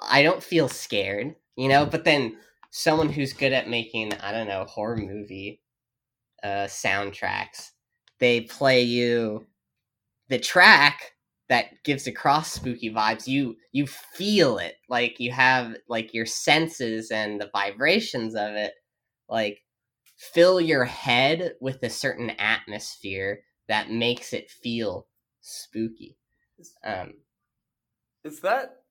I 0.00 0.22
don't 0.22 0.42
feel 0.42 0.68
scared, 0.68 1.34
you 1.56 1.68
know? 1.68 1.84
But 1.84 2.04
then 2.04 2.36
someone 2.70 3.08
who's 3.08 3.32
good 3.32 3.52
at 3.52 3.68
making, 3.68 4.14
I 4.14 4.30
don't 4.30 4.46
know, 4.46 4.64
horror 4.66 4.96
movie 4.96 5.62
uh, 6.44 6.68
soundtracks, 6.68 7.72
they 8.20 8.42
play 8.42 8.82
you 8.82 9.44
the 10.28 10.38
track 10.38 11.12
that 11.48 11.82
gives 11.84 12.06
across 12.06 12.52
spooky 12.52 12.92
vibes 12.92 13.26
you 13.26 13.56
you 13.72 13.86
feel 13.86 14.58
it 14.58 14.76
like 14.88 15.18
you 15.18 15.32
have 15.32 15.76
like 15.88 16.12
your 16.12 16.26
senses 16.26 17.10
and 17.10 17.40
the 17.40 17.50
vibrations 17.54 18.34
of 18.34 18.50
it 18.52 18.74
like 19.28 19.62
fill 20.18 20.60
your 20.60 20.84
head 20.84 21.54
with 21.60 21.82
a 21.82 21.90
certain 21.90 22.30
atmosphere 22.30 23.42
that 23.68 23.90
makes 23.90 24.32
it 24.32 24.50
feel 24.50 25.06
spooky. 25.40 26.18
Um, 26.84 27.14
is 28.24 28.40
that 28.40 28.82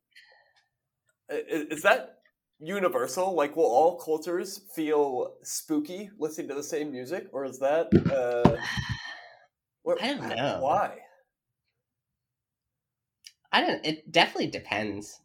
is 1.29 1.83
that 1.83 2.19
universal? 2.59 3.35
Like, 3.35 3.57
will 3.57 3.65
all 3.65 3.99
cultures 3.99 4.61
feel 4.73 5.35
spooky 5.43 6.09
listening 6.17 6.47
to 6.47 6.55
the 6.55 6.63
same 6.63 6.91
music, 6.91 7.27
or 7.33 7.43
is 7.43 7.59
that? 7.59 7.87
Uh, 8.09 8.57
I 9.99 10.29
don't 10.29 10.35
know 10.35 10.59
why. 10.61 10.99
I 13.57 13.61
don't. 13.61 13.83
It 13.83 14.11
definitely 14.11 14.51
depends. 14.51 15.19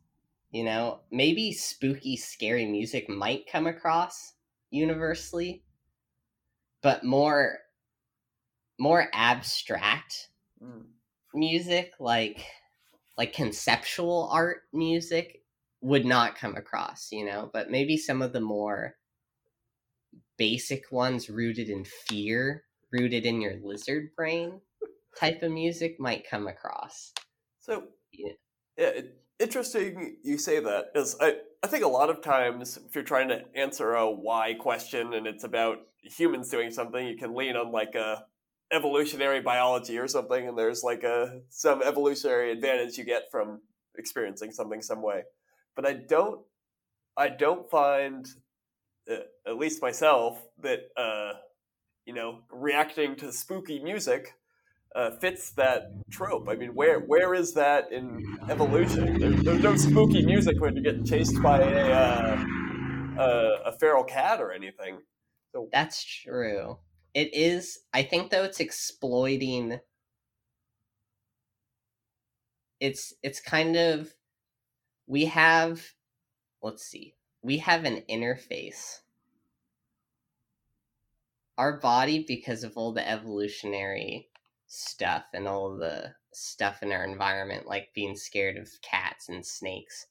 You 0.53 0.65
know, 0.65 1.01
maybe 1.11 1.53
spooky, 1.53 2.17
scary 2.17 2.65
music 2.65 3.07
might 3.11 3.47
come 3.47 3.67
across 3.67 4.33
universally, 4.71 5.65
but 6.83 7.05
more 7.05 7.59
more 8.79 9.09
abstract 9.13 10.31
mm. 10.65 10.83
music 11.35 11.93
like 12.01 12.47
like 13.19 13.35
conceptual 13.35 14.31
art 14.33 14.63
music 14.73 15.43
would 15.83 16.07
not 16.07 16.35
come 16.35 16.57
across 16.57 17.13
you 17.13 17.25
know 17.25 17.51
but 17.53 17.71
maybe 17.71 17.97
some 17.97 18.23
of 18.23 18.33
the 18.33 18.41
more 18.41 18.97
basic 20.39 20.91
ones 20.91 21.29
rooted 21.29 21.69
in 21.69 21.85
fear 21.85 22.65
rooted 22.93 23.27
in 23.27 23.41
your 23.43 23.57
lizard 23.63 24.09
brain 24.17 24.59
type 25.17 25.43
of 25.43 25.53
music 25.53 26.01
might 26.01 26.29
come 26.29 26.49
across 26.49 27.13
so 27.61 27.85
yeah, 28.77 28.91
interesting 29.39 30.17
you 30.23 30.39
say 30.39 30.61
that 30.61 30.93
because 30.93 31.17
I, 31.21 31.37
I 31.63 31.67
think 31.67 31.85
a 31.85 31.89
lot 31.89 32.11
of 32.11 32.23
times 32.23 32.79
if 32.89 32.95
you're 32.95 33.05
trying 33.05 33.29
to 33.29 33.43
answer 33.55 33.93
a 33.95 34.11
why 34.11 34.55
question 34.55 35.15
and 35.15 35.27
it's 35.27 35.45
about 35.45 35.79
humans 36.03 36.51
doing 36.51 36.71
something, 36.71 37.07
you 37.07 37.17
can 37.17 37.35
lean 37.35 37.57
on 37.57 37.73
like 37.73 37.95
a 37.95 38.25
evolutionary 38.73 39.41
biology 39.41 39.99
or 39.99 40.09
something, 40.09 40.49
and 40.49 40.59
there's 40.59 40.83
like 40.83 41.03
a 41.05 41.41
some 41.51 41.83
evolutionary 41.83 42.53
advantage 42.53 42.99
you 42.99 43.05
get 43.05 43.25
from 43.31 43.61
experiencing 43.97 44.53
something 44.53 44.83
some 44.83 45.03
way. 45.03 45.23
But 45.77 45.87
I 45.87 45.95
don't, 45.95 46.41
I 47.17 47.29
don't 47.29 47.71
find, 47.71 48.27
uh, 49.11 49.17
at 49.47 49.57
least 49.57 49.83
myself, 49.83 50.43
that 50.63 50.81
uh, 50.97 51.33
you 52.07 52.15
know 52.15 52.41
reacting 52.51 53.17
to 53.17 53.33
spooky 53.33 53.83
music 53.83 54.35
uh, 54.95 55.11
fits 55.13 55.51
that 55.53 55.93
trope. 56.11 56.49
I 56.49 56.55
mean, 56.55 56.75
where 56.75 57.01
where 57.01 57.35
is 57.35 57.55
that 57.55 57.93
in 57.93 58.39
evolution? 58.49 59.19
There, 59.19 59.31
there's 59.31 59.63
no 59.63 59.77
spooky 59.77 60.25
music 60.25 60.61
when 60.61 60.77
you 60.77 60.83
get 60.83 61.05
chased 61.05 61.41
by 61.43 61.61
a 61.61 61.93
uh, 61.93 62.45
a, 63.19 63.69
a 63.69 63.73
feral 63.79 64.05
cat 64.05 64.41
or 64.41 64.53
anything. 64.53 64.99
So 65.53 65.69
that's 65.73 66.05
true. 66.05 66.79
It 67.15 67.35
is. 67.35 67.81
I 67.93 68.03
think 68.03 68.31
though 68.31 68.45
it's 68.45 68.61
exploiting. 68.61 69.81
It's 72.81 73.15
it's 73.23 73.41
kind 73.41 73.77
of 73.77 74.13
we 75.07 75.27
have. 75.27 75.83
Let's 76.63 76.85
see. 76.85 77.15
We 77.43 77.59
have 77.59 77.85
an 77.85 78.03
interface. 78.09 79.01
Our 81.59 81.79
body, 81.81 82.25
because 82.27 82.65
of 82.65 82.77
all 82.77 82.93
the 82.93 83.07
evolutionary 83.07 84.32
stuff 84.73 85.25
and 85.35 85.47
all 85.47 85.77
the 85.77 86.15
stuff 86.33 86.83
in 86.83 86.93
our 86.93 87.05
environment, 87.05 87.67
like 87.67 87.89
being 87.95 88.17
scared 88.17 88.57
of 88.57 88.69
cats 88.83 89.29
and 89.29 89.45
snakes, 89.45 90.07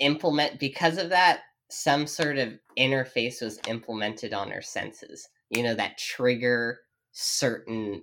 implement 0.00 0.58
because 0.58 0.98
of 0.98 1.10
that 1.10 1.40
some 1.68 2.06
sort 2.06 2.38
of 2.38 2.54
interface 2.78 3.42
was 3.42 3.58
implemented 3.66 4.32
on 4.32 4.52
our 4.52 4.62
senses 4.62 5.28
you 5.50 5.62
know 5.62 5.74
that 5.74 5.98
trigger 5.98 6.80
certain 7.12 8.02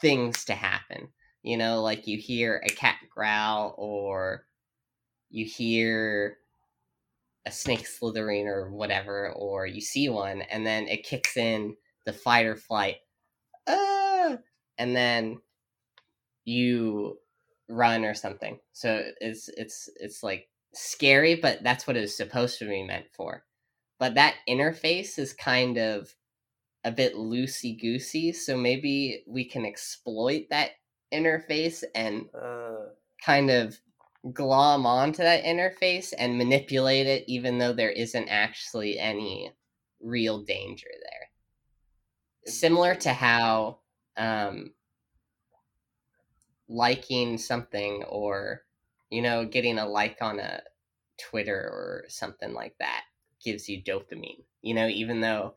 things 0.00 0.44
to 0.44 0.54
happen. 0.54 1.08
You 1.42 1.56
know 1.58 1.82
like 1.82 2.06
you 2.06 2.18
hear 2.18 2.62
a 2.64 2.70
cat 2.70 2.96
growl 3.14 3.74
or 3.76 4.46
you 5.30 5.44
hear 5.44 6.38
a 7.46 7.50
snake 7.52 7.86
slithering 7.86 8.48
or 8.48 8.70
whatever 8.70 9.30
or 9.32 9.66
you 9.66 9.80
see 9.80 10.08
one 10.08 10.42
and 10.42 10.66
then 10.66 10.88
it 10.88 11.04
kicks 11.04 11.36
in 11.36 11.76
the 12.06 12.12
fight 12.12 12.46
or 12.46 12.56
flight 12.56 12.96
ah! 13.68 14.36
and 14.78 14.94
then 14.96 15.40
you 16.44 17.18
run 17.68 18.04
or 18.04 18.14
something 18.14 18.58
so 18.72 19.02
it's 19.20 19.48
it's 19.56 19.88
it's 19.96 20.22
like 20.22 20.48
scary 20.74 21.34
but 21.34 21.62
that's 21.62 21.86
what 21.86 21.96
it's 21.96 22.16
supposed 22.16 22.58
to 22.58 22.68
be 22.68 22.82
meant 22.82 23.06
for 23.16 23.44
but 23.98 24.14
that 24.14 24.34
interface 24.48 25.18
is 25.18 25.32
kind 25.32 25.78
of 25.78 26.14
a 26.84 26.90
bit 26.90 27.14
loosey 27.14 27.80
goosey 27.80 28.32
so 28.32 28.56
maybe 28.56 29.22
we 29.26 29.44
can 29.44 29.64
exploit 29.64 30.44
that 30.50 30.72
interface 31.12 31.82
and 31.94 32.26
uh. 32.38 32.88
kind 33.24 33.50
of 33.50 33.78
glom 34.32 34.84
onto 34.84 35.22
that 35.22 35.44
interface 35.44 36.12
and 36.18 36.36
manipulate 36.36 37.06
it 37.06 37.24
even 37.26 37.58
though 37.58 37.72
there 37.72 37.90
isn't 37.90 38.28
actually 38.28 38.98
any 38.98 39.50
real 40.02 40.42
danger 40.42 40.88
there 40.90 41.23
similar 42.46 42.94
to 42.94 43.12
how 43.12 43.78
um, 44.16 44.72
liking 46.68 47.38
something 47.38 48.04
or 48.04 48.62
you 49.10 49.22
know 49.22 49.44
getting 49.44 49.78
a 49.78 49.86
like 49.86 50.18
on 50.20 50.38
a 50.38 50.60
twitter 51.18 51.58
or 51.58 52.04
something 52.08 52.52
like 52.52 52.74
that 52.78 53.02
gives 53.42 53.68
you 53.68 53.82
dopamine 53.82 54.42
you 54.62 54.74
know 54.74 54.88
even 54.88 55.20
though 55.20 55.54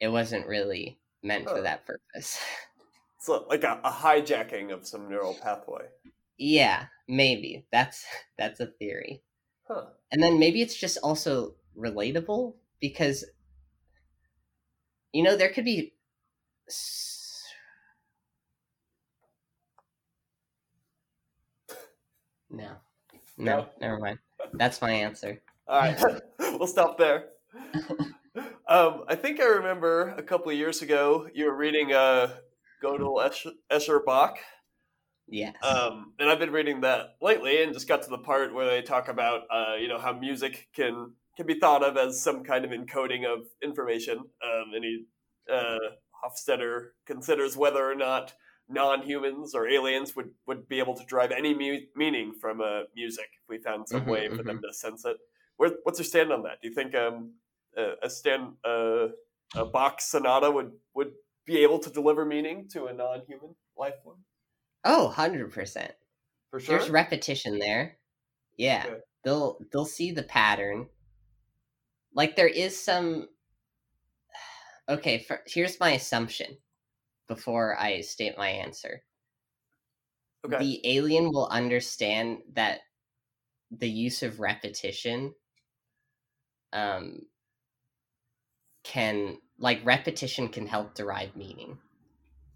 it 0.00 0.08
wasn't 0.08 0.46
really 0.46 0.98
meant 1.22 1.48
for 1.48 1.60
that 1.60 1.84
purpose 1.86 2.40
so 3.18 3.44
like 3.48 3.62
a, 3.62 3.78
a 3.84 3.90
hijacking 3.90 4.72
of 4.72 4.86
some 4.86 5.08
neural 5.08 5.34
pathway 5.34 5.84
yeah, 6.42 6.86
maybe. 7.08 7.66
That's 7.70 8.04
that's 8.38 8.60
a 8.60 8.66
theory. 8.66 9.22
Huh. 9.68 9.86
And 10.10 10.22
then 10.22 10.38
maybe 10.38 10.60
it's 10.60 10.76
just 10.76 10.98
also 11.02 11.54
relatable 11.78 12.54
because 12.80 13.24
you 15.12 15.22
know, 15.22 15.36
there 15.36 15.50
could 15.50 15.64
be 15.64 15.92
No. 22.50 22.72
No, 23.38 23.56
no. 23.56 23.66
never 23.80 23.98
mind. 23.98 24.18
That's 24.54 24.80
my 24.82 24.92
answer. 24.92 25.40
All 25.66 25.80
right. 25.80 25.98
we'll 26.38 26.66
stop 26.66 26.98
there. 26.98 27.28
um, 28.68 29.04
I 29.08 29.14
think 29.14 29.40
I 29.40 29.44
remember 29.44 30.10
a 30.10 30.22
couple 30.22 30.50
of 30.50 30.56
years 30.58 30.82
ago 30.82 31.28
you 31.34 31.46
were 31.46 31.56
reading 31.56 31.92
uh, 31.92 32.34
Gödel 32.82 33.26
Escher, 33.26 33.52
Escher 33.70 34.04
Bach 34.04 34.36
yeah. 35.28 35.52
Um, 35.62 36.12
and 36.18 36.28
I've 36.28 36.38
been 36.38 36.52
reading 36.52 36.82
that 36.82 37.16
lately, 37.22 37.62
and 37.62 37.72
just 37.72 37.88
got 37.88 38.02
to 38.02 38.10
the 38.10 38.18
part 38.18 38.52
where 38.52 38.66
they 38.66 38.82
talk 38.82 39.08
about, 39.08 39.42
uh, 39.50 39.76
you 39.80 39.88
know, 39.88 39.98
how 39.98 40.12
music 40.12 40.68
can 40.74 41.12
can 41.36 41.46
be 41.46 41.58
thought 41.58 41.82
of 41.82 41.96
as 41.96 42.22
some 42.22 42.44
kind 42.44 42.66
of 42.66 42.70
encoding 42.70 43.24
of 43.24 43.46
information. 43.64 44.18
Um, 44.18 44.74
and 44.74 44.84
he, 44.84 45.04
uh, 45.50 45.78
Hofstadter 46.24 46.90
considers 47.06 47.56
whether 47.56 47.88
or 47.88 47.94
not 47.94 48.34
non-humans 48.68 49.54
or 49.54 49.68
aliens 49.68 50.16
would, 50.16 50.30
would 50.46 50.68
be 50.68 50.78
able 50.78 50.94
to 50.94 51.04
derive 51.04 51.30
any 51.30 51.54
mu- 51.54 51.86
meaning 51.96 52.32
from 52.40 52.60
uh, 52.60 52.82
music 52.94 53.26
if 53.42 53.48
we 53.48 53.58
found 53.58 53.88
some 53.88 54.02
mm-hmm, 54.02 54.10
way 54.10 54.28
for 54.28 54.36
mm-hmm. 54.36 54.46
them 54.46 54.60
to 54.62 54.72
sense 54.72 55.04
it. 55.04 55.16
Where, 55.56 55.72
what's 55.82 55.98
your 55.98 56.06
stand 56.06 56.32
on 56.32 56.42
that? 56.44 56.60
Do 56.62 56.68
you 56.68 56.74
think 56.74 56.94
um, 56.94 57.32
a, 57.76 57.92
a 58.04 58.10
stand 58.10 58.52
uh, 58.64 59.08
a 59.54 59.64
Bach 59.64 60.00
sonata 60.00 60.50
would 60.50 60.72
would 60.94 61.12
be 61.44 61.58
able 61.58 61.78
to 61.80 61.90
deliver 61.90 62.24
meaning 62.24 62.68
to 62.72 62.86
a 62.86 62.92
non-human 62.92 63.54
life 63.76 63.94
form? 64.02 64.18
Oh, 64.84 65.12
100%. 65.14 65.90
For 66.50 66.60
sure. 66.60 66.78
There's 66.78 66.90
repetition 66.90 67.58
there. 67.58 67.98
Yeah. 68.56 68.84
Okay. 68.86 68.96
They'll 69.24 69.58
they'll 69.72 69.84
see 69.84 70.12
the 70.12 70.24
pattern. 70.24 70.88
Like 72.14 72.36
there 72.36 72.48
is 72.48 72.82
some 72.82 73.28
Okay, 74.88 75.20
for, 75.20 75.40
here's 75.46 75.80
my 75.80 75.92
assumption 75.92 76.56
before 77.28 77.78
I 77.78 78.00
state 78.00 78.36
my 78.36 78.48
answer. 78.48 79.02
Okay. 80.44 80.58
The 80.58 80.80
alien 80.96 81.30
will 81.30 81.46
understand 81.48 82.38
that 82.54 82.80
the 83.70 83.88
use 83.88 84.22
of 84.22 84.40
repetition 84.40 85.34
um 86.72 87.20
can 88.84 89.38
like 89.58 89.80
repetition 89.84 90.48
can 90.48 90.66
help 90.66 90.94
derive 90.94 91.34
meaning 91.36 91.78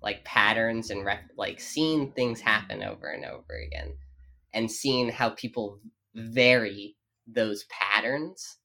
like 0.03 0.25
patterns 0.25 0.91
and 0.91 1.05
rep- 1.05 1.31
like 1.37 1.61
seeing 1.61 2.13
things 2.13 2.41
happen 2.41 2.83
over 2.83 3.09
and 3.09 3.25
over 3.25 3.55
again 3.67 3.95
and 4.53 4.71
seeing 4.71 5.09
how 5.09 5.31
people 5.31 5.79
vary 6.15 6.97
those 7.27 7.65
patterns 7.65 8.59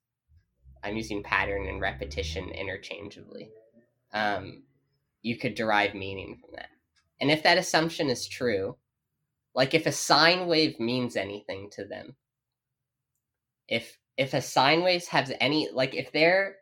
i'm 0.82 0.96
using 0.96 1.22
pattern 1.22 1.66
and 1.66 1.80
repetition 1.80 2.48
interchangeably 2.50 3.50
um, 4.14 4.62
you 5.22 5.38
could 5.38 5.54
derive 5.54 5.94
meaning 5.94 6.36
from 6.40 6.50
that 6.54 6.68
and 7.20 7.30
if 7.30 7.42
that 7.42 7.58
assumption 7.58 8.10
is 8.10 8.28
true 8.28 8.76
like 9.54 9.74
if 9.74 9.86
a 9.86 9.92
sine 9.92 10.46
wave 10.46 10.78
means 10.78 11.16
anything 11.16 11.68
to 11.70 11.84
them 11.84 12.14
if 13.68 13.98
if 14.16 14.34
a 14.34 14.42
sine 14.42 14.82
wave 14.82 15.06
has 15.06 15.32
any 15.40 15.68
like 15.72 15.94
if 15.94 16.12
they're 16.12 16.56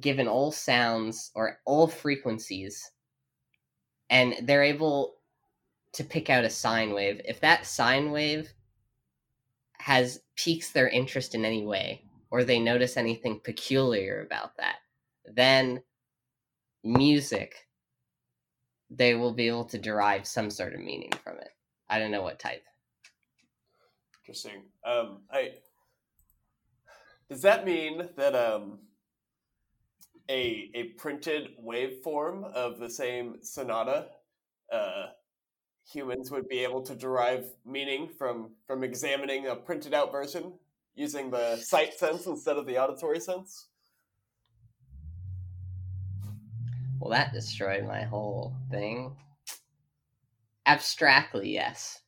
given 0.00 0.28
all 0.28 0.52
sounds 0.52 1.30
or 1.34 1.58
all 1.64 1.86
frequencies 1.86 2.90
and 4.10 4.34
they're 4.42 4.62
able 4.62 5.16
to 5.92 6.04
pick 6.04 6.30
out 6.30 6.44
a 6.44 6.50
sine 6.50 6.92
wave. 6.92 7.20
If 7.24 7.40
that 7.40 7.66
sine 7.66 8.10
wave 8.10 8.52
has 9.78 10.20
piques 10.36 10.70
their 10.70 10.88
interest 10.88 11.34
in 11.34 11.44
any 11.44 11.64
way, 11.64 12.04
or 12.30 12.44
they 12.44 12.58
notice 12.58 12.96
anything 12.96 13.40
peculiar 13.42 14.22
about 14.24 14.56
that, 14.56 14.76
then 15.24 15.82
music, 16.82 17.66
they 18.90 19.14
will 19.14 19.32
be 19.32 19.48
able 19.48 19.64
to 19.64 19.78
derive 19.78 20.26
some 20.26 20.50
sort 20.50 20.74
of 20.74 20.80
meaning 20.80 21.12
from 21.22 21.38
it. 21.38 21.50
I 21.88 21.98
don't 21.98 22.10
know 22.10 22.22
what 22.22 22.38
type. 22.38 22.64
Interesting. 24.22 24.62
Um, 24.84 25.20
I 25.30 25.52
does 27.28 27.42
that 27.42 27.64
mean 27.64 28.08
that 28.16 28.34
um, 28.34 28.78
a 30.28 30.70
a 30.74 30.84
printed 30.98 31.50
waveform 31.64 32.44
of 32.52 32.78
the 32.78 32.90
same 32.90 33.36
sonata, 33.42 34.08
uh, 34.72 35.06
humans 35.92 36.30
would 36.30 36.48
be 36.48 36.60
able 36.60 36.82
to 36.82 36.94
derive 36.94 37.46
meaning 37.64 38.08
from 38.08 38.50
from 38.66 38.82
examining 38.82 39.46
a 39.46 39.56
printed 39.56 39.94
out 39.94 40.10
version 40.10 40.52
using 40.96 41.30
the 41.30 41.56
sight 41.58 41.94
sense 41.94 42.26
instead 42.26 42.56
of 42.56 42.66
the 42.66 42.78
auditory 42.78 43.20
sense. 43.20 43.68
Well, 46.98 47.10
that 47.10 47.32
destroyed 47.32 47.86
my 47.86 48.02
whole 48.02 48.56
thing. 48.70 49.14
Abstractly, 50.66 51.52
yes. 51.52 52.00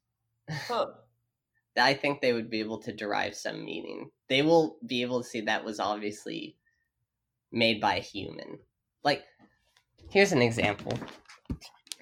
Huh. 0.51 0.87
I 1.81 1.95
think 1.95 2.21
they 2.21 2.33
would 2.33 2.51
be 2.51 2.59
able 2.59 2.79
to 2.81 2.93
derive 2.93 3.37
some 3.37 3.65
meaning. 3.65 4.11
They 4.29 4.43
will 4.43 4.79
be 4.85 5.03
able 5.03 5.23
to 5.23 5.29
see 5.29 5.43
that 5.43 5.65
was 5.65 5.79
obviously 5.79 6.57
made 7.53 7.81
by 7.81 7.97
a 7.97 8.01
human. 8.01 8.59
Like, 9.05 9.23
here's 10.11 10.33
an 10.33 10.43
example. 10.43 10.99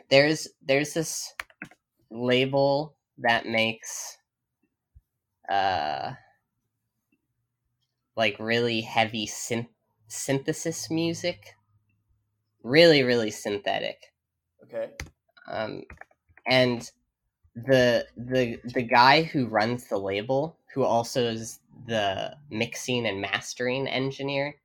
There's 0.08 0.48
there's 0.62 0.94
this 0.94 1.34
label 2.10 2.96
that 3.18 3.46
makes 3.46 4.16
uh 5.50 6.12
like 8.16 8.36
really 8.38 8.80
heavy 8.80 9.26
synth 9.26 9.68
synthesis 10.08 10.90
music. 10.90 11.54
Really, 12.62 13.02
really 13.02 13.30
synthetic. 13.30 13.98
Okay. 14.64 14.90
Um 15.48 15.82
and 16.46 16.90
the 17.54 18.06
the 18.16 18.58
the 18.64 18.82
guy 18.82 19.22
who 19.22 19.46
runs 19.46 19.88
the 19.88 19.98
label, 19.98 20.58
who 20.74 20.84
also 20.84 21.22
is 21.24 21.60
the 21.86 22.36
mixing 22.50 23.06
and 23.06 23.20
mastering 23.20 23.86
engineer, 23.88 24.56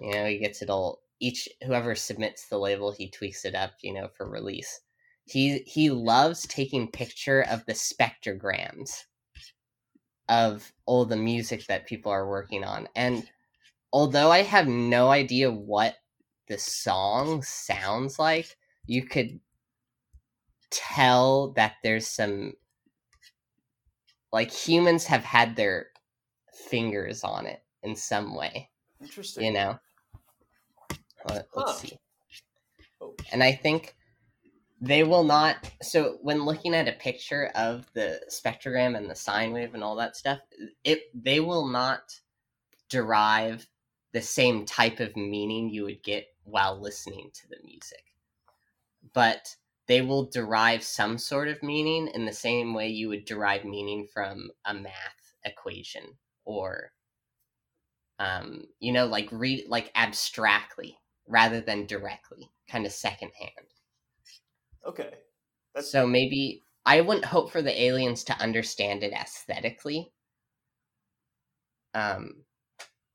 you 0.00 0.12
know, 0.12 0.26
he 0.26 0.38
gets 0.38 0.62
it 0.62 0.70
all. 0.70 1.02
Each 1.20 1.48
whoever 1.66 1.94
submits 1.94 2.48
the 2.48 2.58
label, 2.58 2.92
he 2.92 3.10
tweaks 3.10 3.44
it 3.44 3.54
up. 3.54 3.72
You 3.82 3.94
know, 3.94 4.08
for 4.08 4.28
release. 4.28 4.80
He 5.24 5.58
he 5.60 5.90
loves 5.90 6.46
taking 6.46 6.90
picture 6.90 7.42
of 7.42 7.64
the 7.66 7.74
spectrograms 7.74 9.04
of 10.30 10.72
all 10.86 11.04
the 11.04 11.16
music 11.16 11.66
that 11.66 11.86
people 11.86 12.12
are 12.12 12.28
working 12.28 12.62
on. 12.64 12.88
And 12.94 13.28
although 13.92 14.30
I 14.30 14.42
have 14.42 14.68
no 14.68 15.10
idea 15.10 15.50
what 15.50 15.96
the 16.46 16.56
song 16.56 17.42
sounds 17.42 18.18
like, 18.18 18.56
you 18.86 19.02
could 19.04 19.40
tell 20.70 21.50
that 21.52 21.74
there's 21.82 22.06
some 22.06 22.54
like 24.32 24.52
humans 24.52 25.04
have 25.06 25.24
had 25.24 25.56
their 25.56 25.88
fingers 26.52 27.24
on 27.24 27.46
it 27.46 27.62
in 27.82 27.96
some 27.96 28.36
way. 28.36 28.70
Interesting. 29.00 29.44
You 29.44 29.52
know. 29.52 29.78
Let, 31.28 31.48
us 31.56 31.80
see. 31.80 31.98
Oh. 33.00 33.14
And 33.32 33.42
I 33.42 33.52
think 33.52 33.96
they 34.80 35.04
will 35.04 35.24
not 35.24 35.70
so 35.82 36.18
when 36.22 36.44
looking 36.44 36.74
at 36.74 36.88
a 36.88 36.92
picture 36.92 37.50
of 37.54 37.86
the 37.92 38.20
spectrogram 38.30 38.96
and 38.96 39.10
the 39.10 39.14
sine 39.14 39.52
wave 39.52 39.74
and 39.74 39.84
all 39.84 39.96
that 39.96 40.16
stuff 40.16 40.40
it 40.84 41.02
they 41.14 41.40
will 41.40 41.66
not 41.66 42.20
derive 42.88 43.66
the 44.12 44.20
same 44.20 44.66
type 44.66 45.00
of 45.00 45.16
meaning 45.16 45.70
you 45.70 45.84
would 45.84 46.02
get 46.02 46.26
while 46.44 46.78
listening 46.78 47.30
to 47.32 47.48
the 47.48 47.58
music. 47.64 48.04
But 49.14 49.56
they 49.86 50.02
will 50.02 50.24
derive 50.24 50.82
some 50.82 51.16
sort 51.18 51.48
of 51.48 51.62
meaning 51.62 52.08
in 52.08 52.24
the 52.24 52.32
same 52.32 52.74
way 52.74 52.88
you 52.88 53.08
would 53.08 53.24
derive 53.24 53.64
meaning 53.64 54.06
from 54.12 54.50
a 54.64 54.74
math 54.74 55.34
equation 55.44 56.02
or 56.44 56.92
um 58.18 58.64
you 58.78 58.92
know 58.92 59.06
like 59.06 59.26
read 59.32 59.64
like 59.68 59.90
abstractly 59.94 60.98
rather 61.26 61.62
than 61.62 61.86
directly 61.86 62.50
kind 62.68 62.84
of 62.84 62.92
secondhand 62.92 63.50
Okay. 64.86 65.10
That's... 65.74 65.90
So 65.90 66.06
maybe 66.06 66.64
I 66.86 67.00
wouldn't 67.00 67.24
hope 67.24 67.50
for 67.50 67.62
the 67.62 67.82
aliens 67.82 68.24
to 68.24 68.40
understand 68.40 69.02
it 69.02 69.12
aesthetically. 69.12 70.12
Um 71.94 72.44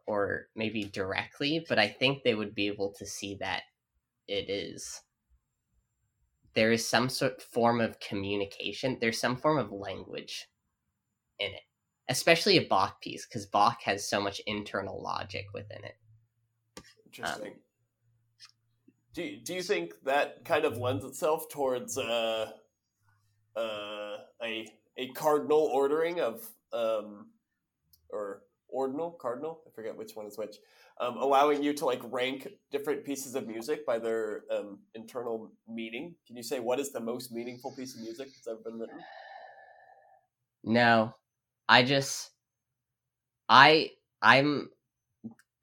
or 0.08 0.48
maybe 0.56 0.84
directly, 0.84 1.66
but 1.68 1.80
I 1.80 1.88
think 1.88 2.22
they 2.24 2.36
would 2.36 2.54
be 2.54 2.68
able 2.68 2.94
to 3.00 3.06
see 3.06 3.38
that 3.40 3.64
it 4.28 4.50
is 4.50 5.02
there 6.56 6.72
is 6.72 6.88
some 6.88 7.10
sort 7.10 7.42
form 7.42 7.82
of 7.82 8.00
communication. 8.00 8.98
There's 9.00 9.20
some 9.20 9.36
form 9.36 9.58
of 9.58 9.72
language 9.72 10.48
in 11.38 11.48
it, 11.48 11.62
especially 12.10 12.58
a 12.58 12.66
Bach 12.66 13.02
piece, 13.02 13.28
because 13.28 13.46
Bach 13.46 13.82
has 13.84 14.10
so 14.10 14.22
much 14.22 14.42
internal 14.48 15.02
logic 15.02 15.48
within 15.54 15.84
it. 15.84 15.96
Interesting. 17.06 17.52
Um, 17.52 17.60
do 19.16 19.24
you, 19.24 19.38
do 19.38 19.54
you 19.54 19.64
think 19.64 19.94
that 20.04 20.44
kind 20.44 20.66
of 20.66 20.78
lends 20.78 21.06
itself 21.06 21.48
towards 21.50 21.98
uh, 21.98 22.52
uh, 23.56 24.18
a 24.44 24.68
a 24.98 25.08
cardinal 25.16 25.70
ordering 25.74 26.20
of 26.20 26.46
um, 26.74 27.28
or 28.10 28.42
ordinal 28.68 29.12
cardinal? 29.12 29.62
I 29.66 29.72
forget 29.74 29.96
which 29.96 30.12
one 30.16 30.28
is 30.28 30.38
which. 30.38 30.58
Um, 31.00 31.18
allowing 31.18 31.64
you 31.64 31.74
to 31.74 31.86
like 31.86 32.02
rank 32.10 32.48
different 32.72 33.04
pieces 33.04 33.36
of 33.36 33.48
music 33.48 33.86
by 33.86 34.00
their 34.00 34.44
um, 34.50 34.80
internal 34.94 35.52
meaning. 35.68 36.16
Can 36.28 36.38
you 36.38 36.44
say 36.44 36.60
what 36.60 36.80
is 36.80 36.92
the 36.92 37.02
most 37.02 37.32
meaningful 37.32 37.74
piece 37.76 37.96
of 37.96 38.02
music 38.02 38.28
that's 38.34 38.48
ever 38.48 38.60
been 38.64 38.80
written? 38.80 39.00
No, 40.64 41.16
I 41.70 41.84
just 41.84 42.32
I 43.48 43.92
I'm 44.22 44.70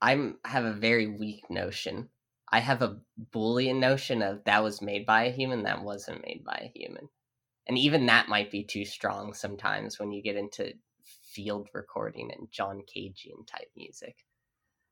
I'm 0.01 0.39
have 0.45 0.65
a 0.65 0.73
very 0.73 1.09
weak 1.09 1.51
notion 1.51 2.09
I 2.53 2.61
have 2.61 2.83
a 2.83 2.99
Boolean 3.33 3.81
notion 3.81 4.23
of 4.23 4.45
that 4.45 4.63
was 4.63 4.83
made 4.83 5.07
by 5.07 5.25
a 5.25 5.33
human, 5.33 5.63
that 5.63 5.83
wasn't 5.83 6.23
made 6.23 6.45
by 6.45 6.61
a 6.63 6.79
human. 6.79 7.09
And 7.67 7.79
even 7.79 8.07
that 8.07 8.29
might 8.29 8.51
be 8.51 8.63
too 8.63 8.85
strong 8.85 9.33
sometimes 9.33 9.99
when 9.99 10.13
you 10.13 10.23
get 10.23 10.37
into 10.37 10.75
field 11.23 11.69
recording 11.73 12.31
and 12.31 12.51
John 12.51 12.83
Cagean 12.83 13.47
type 13.47 13.71
music. 13.75 14.27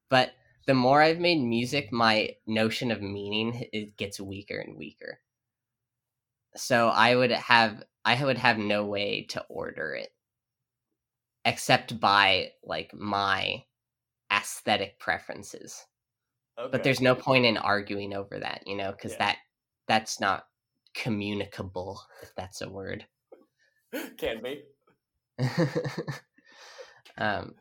But 0.08 0.32
the 0.66 0.74
more 0.74 1.02
I've 1.02 1.18
made 1.18 1.42
music, 1.42 1.92
my 1.92 2.36
notion 2.46 2.90
of 2.90 3.02
meaning 3.02 3.68
it 3.72 3.96
gets 3.96 4.20
weaker 4.20 4.58
and 4.58 4.76
weaker. 4.78 5.20
So 6.56 6.88
I 6.88 7.14
would 7.14 7.30
have 7.30 7.82
I 8.04 8.24
would 8.24 8.38
have 8.38 8.56
no 8.58 8.86
way 8.86 9.24
to 9.30 9.44
order 9.48 9.94
it 9.94 10.12
except 11.44 12.00
by 12.00 12.52
like 12.62 12.94
my 12.94 13.64
aesthetic 14.32 14.98
preferences. 14.98 15.86
Okay. 16.58 16.68
But 16.70 16.82
there's 16.82 17.00
no 17.00 17.14
point 17.14 17.46
in 17.46 17.56
arguing 17.56 18.12
over 18.12 18.38
that, 18.38 18.62
you 18.66 18.76
know, 18.76 18.92
because 18.92 19.12
yeah. 19.12 19.18
that 19.18 19.36
that's 19.88 20.20
not 20.20 20.44
communicable, 20.94 22.00
if 22.22 22.34
that's 22.36 22.60
a 22.60 22.68
word. 22.68 23.06
Can 24.18 24.42
be. 24.42 24.62
um, 27.18 27.54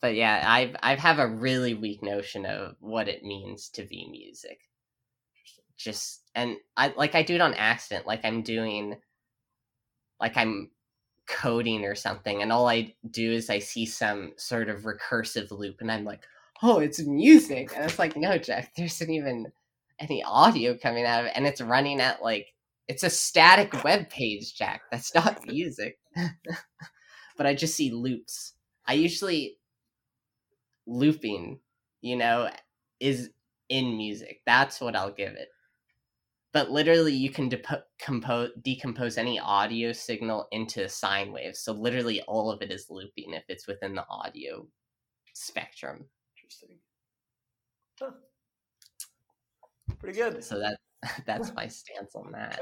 but 0.00 0.14
yeah, 0.14 0.44
I've 0.46 0.76
I've 0.82 0.98
have 0.98 1.18
a 1.18 1.28
really 1.28 1.74
weak 1.74 2.02
notion 2.02 2.46
of 2.46 2.76
what 2.80 3.08
it 3.08 3.22
means 3.22 3.68
to 3.70 3.82
be 3.82 4.08
music. 4.10 4.60
Just 5.76 6.22
and 6.34 6.56
I 6.76 6.92
like 6.96 7.14
I 7.14 7.22
do 7.22 7.34
it 7.34 7.40
on 7.40 7.54
accident, 7.54 8.06
like 8.06 8.24
I'm 8.24 8.42
doing, 8.42 8.96
like 10.20 10.36
I'm 10.36 10.70
coding 11.28 11.84
or 11.84 11.94
something, 11.94 12.42
and 12.42 12.52
all 12.52 12.68
I 12.68 12.94
do 13.10 13.32
is 13.32 13.50
I 13.50 13.58
see 13.58 13.86
some 13.86 14.32
sort 14.36 14.68
of 14.68 14.82
recursive 14.82 15.50
loop, 15.50 15.76
and 15.80 15.90
I'm 15.90 16.04
like, 16.04 16.22
oh, 16.62 16.78
it's 16.78 17.04
music. 17.04 17.72
And 17.74 17.84
it's 17.84 17.98
like, 17.98 18.16
no, 18.16 18.38
Jack, 18.38 18.72
there 18.76 18.86
isn't 18.86 19.10
even 19.10 19.52
any 19.98 20.22
audio 20.22 20.76
coming 20.76 21.04
out 21.04 21.20
of 21.20 21.26
it. 21.26 21.32
And 21.34 21.46
it's 21.46 21.60
running 21.60 22.00
at 22.00 22.22
like, 22.22 22.48
it's 22.86 23.02
a 23.02 23.10
static 23.10 23.84
web 23.84 24.08
page, 24.08 24.56
Jack. 24.56 24.82
That's 24.90 25.14
not 25.14 25.46
music. 25.46 25.98
but 27.36 27.46
I 27.46 27.54
just 27.54 27.74
see 27.74 27.90
loops. 27.90 28.54
I 28.86 28.94
usually, 28.94 29.58
looping, 30.86 31.60
you 32.00 32.16
know, 32.16 32.50
is 33.00 33.30
in 33.68 33.96
music. 33.96 34.40
That's 34.46 34.80
what 34.80 34.96
I'll 34.96 35.12
give 35.12 35.34
it. 35.34 35.48
But 36.52 36.70
literally, 36.70 37.12
you 37.12 37.28
can 37.28 37.50
depo- 37.50 37.82
compose, 38.00 38.50
decompose 38.62 39.18
any 39.18 39.38
audio 39.38 39.92
signal 39.92 40.48
into 40.50 40.88
sine 40.88 41.30
waves. 41.30 41.60
So 41.60 41.72
literally, 41.72 42.22
all 42.22 42.50
of 42.50 42.62
it 42.62 42.72
is 42.72 42.86
looping 42.88 43.34
if 43.34 43.44
it's 43.48 43.66
within 43.66 43.94
the 43.94 44.06
audio 44.08 44.66
spectrum 45.34 46.06
interesting. 46.48 46.78
Huh. 48.00 48.10
Pretty 49.98 50.18
good. 50.18 50.42
So 50.44 50.58
that 50.58 50.78
that's 51.26 51.54
my 51.54 51.66
stance 51.66 52.14
on 52.14 52.32
that. 52.32 52.60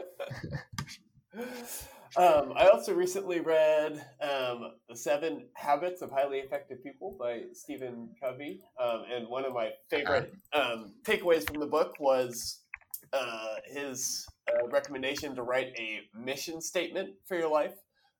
um, 2.16 2.52
I 2.56 2.68
also 2.72 2.94
recently 2.94 3.40
read 3.40 4.04
um, 4.20 4.72
The 4.88 4.96
Seven 4.96 5.46
Habits 5.54 6.02
of 6.02 6.10
Highly 6.10 6.38
Effective 6.38 6.82
People 6.82 7.16
by 7.18 7.42
Stephen 7.52 8.10
Covey. 8.20 8.62
Um, 8.80 9.04
and 9.12 9.28
one 9.28 9.44
of 9.44 9.52
my 9.52 9.70
favorite 9.90 10.34
um, 10.52 10.94
takeaways 11.04 11.46
from 11.46 11.60
the 11.60 11.66
book 11.66 11.94
was 12.00 12.60
uh, 13.12 13.56
his 13.66 14.26
uh, 14.50 14.68
recommendation 14.68 15.34
to 15.36 15.42
write 15.42 15.72
a 15.78 16.00
mission 16.18 16.60
statement 16.60 17.10
for 17.26 17.36
your 17.36 17.50
life. 17.50 17.74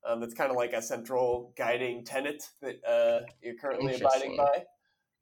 Um, 0.06 0.20
that's 0.20 0.34
kind 0.34 0.50
of 0.50 0.56
like 0.56 0.72
a 0.72 0.80
central 0.80 1.52
guiding 1.56 2.04
tenet 2.04 2.44
that 2.62 2.76
uh, 2.88 3.26
you're 3.42 3.56
currently 3.56 3.96
abiding 3.96 4.36
by. 4.36 4.64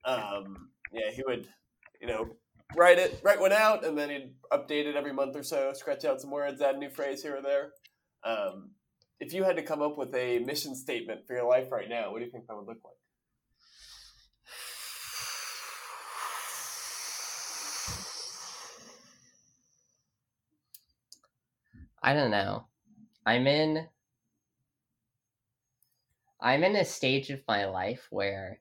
Um, 0.04 0.70
yeah, 0.92 1.10
he 1.14 1.22
would, 1.26 1.48
you 2.00 2.06
know, 2.06 2.36
write 2.76 2.98
it, 2.98 3.20
write 3.22 3.40
one 3.40 3.52
out, 3.52 3.84
and 3.84 3.96
then 3.96 4.10
he'd 4.10 4.34
update 4.52 4.86
it 4.86 4.96
every 4.96 5.12
month 5.12 5.36
or 5.36 5.42
so, 5.42 5.72
scratch 5.74 6.04
out 6.04 6.20
some 6.20 6.30
words, 6.30 6.60
add 6.60 6.76
a 6.76 6.78
new 6.78 6.90
phrase 6.90 7.22
here 7.22 7.36
or 7.36 7.42
there. 7.42 7.72
Um, 8.24 8.70
if 9.20 9.32
you 9.32 9.44
had 9.44 9.56
to 9.56 9.62
come 9.62 9.82
up 9.82 9.96
with 9.96 10.14
a 10.14 10.40
mission 10.40 10.74
statement 10.74 11.26
for 11.26 11.34
your 11.34 11.48
life 11.48 11.70
right 11.72 11.88
now, 11.88 12.10
what 12.10 12.18
do 12.18 12.24
you 12.24 12.30
think 12.30 12.46
that 12.46 12.56
would 12.56 12.66
look 12.66 12.78
like? 12.84 12.94
I 22.02 22.12
don't 22.12 22.30
know. 22.30 22.66
I'm 23.24 23.46
in 23.46 23.88
I'm 26.38 26.62
in 26.62 26.76
a 26.76 26.84
stage 26.84 27.30
of 27.30 27.40
my 27.48 27.64
life 27.64 28.06
where 28.10 28.60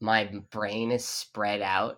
my 0.00 0.30
brain 0.50 0.90
is 0.90 1.04
spread 1.04 1.60
out 1.62 1.96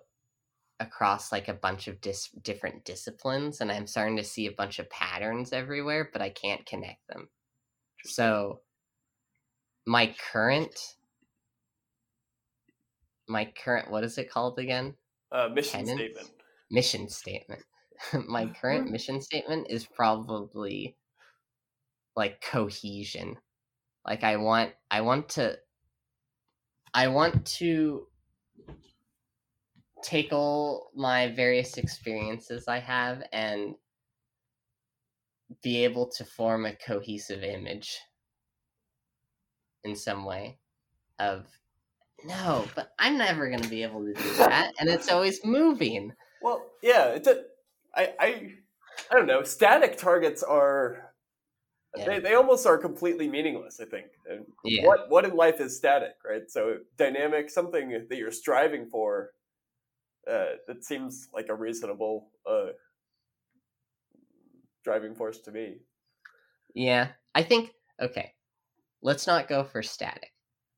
across 0.79 1.31
like 1.31 1.49
a 1.49 1.55
bunch 1.55 1.89
of 1.89 2.01
dis- 2.01 2.31
different 2.43 2.85
disciplines 2.85 3.61
and 3.61 3.71
i'm 3.71 3.87
starting 3.87 4.17
to 4.17 4.25
see 4.25 4.47
a 4.47 4.53
bunch 4.53 4.79
of 4.79 4.89
patterns 4.89 5.53
everywhere 5.53 6.09
but 6.13 6.23
i 6.23 6.31
can't 6.31 6.65
connect 6.65 7.07
them. 7.09 7.29
So 8.05 8.61
my 9.87 10.15
current 10.33 10.97
my 13.29 13.53
current 13.63 13.91
what 13.91 14.05
is 14.05 14.19
it 14.19 14.31
called 14.31 14.59
again? 14.59 14.95
Uh, 15.33 15.49
mission 15.49 15.87
statement. 15.87 16.31
Mission 16.71 17.09
statement. 17.09 17.63
My 18.29 18.47
current 18.47 18.91
mission 18.91 19.21
statement 19.21 19.67
is 19.71 19.87
probably 19.87 20.97
like 22.17 22.41
cohesion. 22.41 23.37
Like 24.05 24.25
i 24.25 24.37
want 24.37 24.73
i 24.91 25.03
want 25.03 25.29
to 25.31 25.59
I 26.93 27.09
want 27.09 27.47
to 27.59 28.07
take 30.03 30.33
all 30.33 30.91
my 30.95 31.29
various 31.29 31.77
experiences 31.77 32.67
I 32.69 32.79
have 32.79 33.23
and 33.33 33.75
be 35.63 35.85
able 35.85 36.09
to 36.09 36.25
form 36.25 36.65
a 36.65 36.75
cohesive 36.75 37.43
image 37.43 37.99
in 39.85 39.97
some 39.97 40.25
way 40.25 40.59
of 41.19 41.47
no, 42.25 42.67
but 42.75 42.93
I'm 42.99 43.17
never 43.17 43.49
going 43.49 43.63
to 43.63 43.69
be 43.69 43.83
able 43.83 44.05
to 44.05 44.13
do 44.13 44.35
that, 44.39 44.73
and 44.79 44.89
it's 44.89 45.11
always 45.11 45.45
moving. 45.45 46.13
Well, 46.43 46.67
yeah, 46.83 47.07
it's 47.09 47.29
a, 47.29 47.45
I, 47.95 48.13
I, 48.19 48.53
I 49.11 49.15
don't 49.15 49.27
know. 49.27 49.43
Static 49.43 49.97
targets 49.97 50.43
are 50.43 51.10
Yeah. 51.97 52.07
They, 52.07 52.19
they 52.21 52.35
almost 52.35 52.67
are 52.67 52.79
completely 52.79 53.29
meaningless, 53.29 53.81
I 53.81 53.85
think. 53.85 54.07
And 54.29 54.47
yeah. 54.65 54.87
what 54.87 55.11
what 55.11 55.25
in 55.25 55.35
life 55.35 55.61
is 55.61 55.77
static, 55.77 56.15
right? 56.25 56.49
So 56.49 56.77
dynamic, 56.97 57.51
something 57.51 58.07
that 58.09 58.17
you're 58.17 58.31
striving 58.31 58.87
for, 58.87 59.31
uh, 60.31 60.57
that 60.69 60.85
seems 60.85 61.29
like 61.35 61.49
a 61.49 61.55
reasonable 61.55 62.29
uh, 62.49 62.67
driving 64.85 65.15
force 65.15 65.41
to 65.41 65.51
me. 65.51 65.79
Yeah, 66.75 67.09
I 67.35 67.43
think 67.43 67.73
okay. 68.01 68.35
Let's 69.03 69.27
not 69.27 69.49
go 69.49 69.65
for 69.65 69.83
static. 69.83 70.33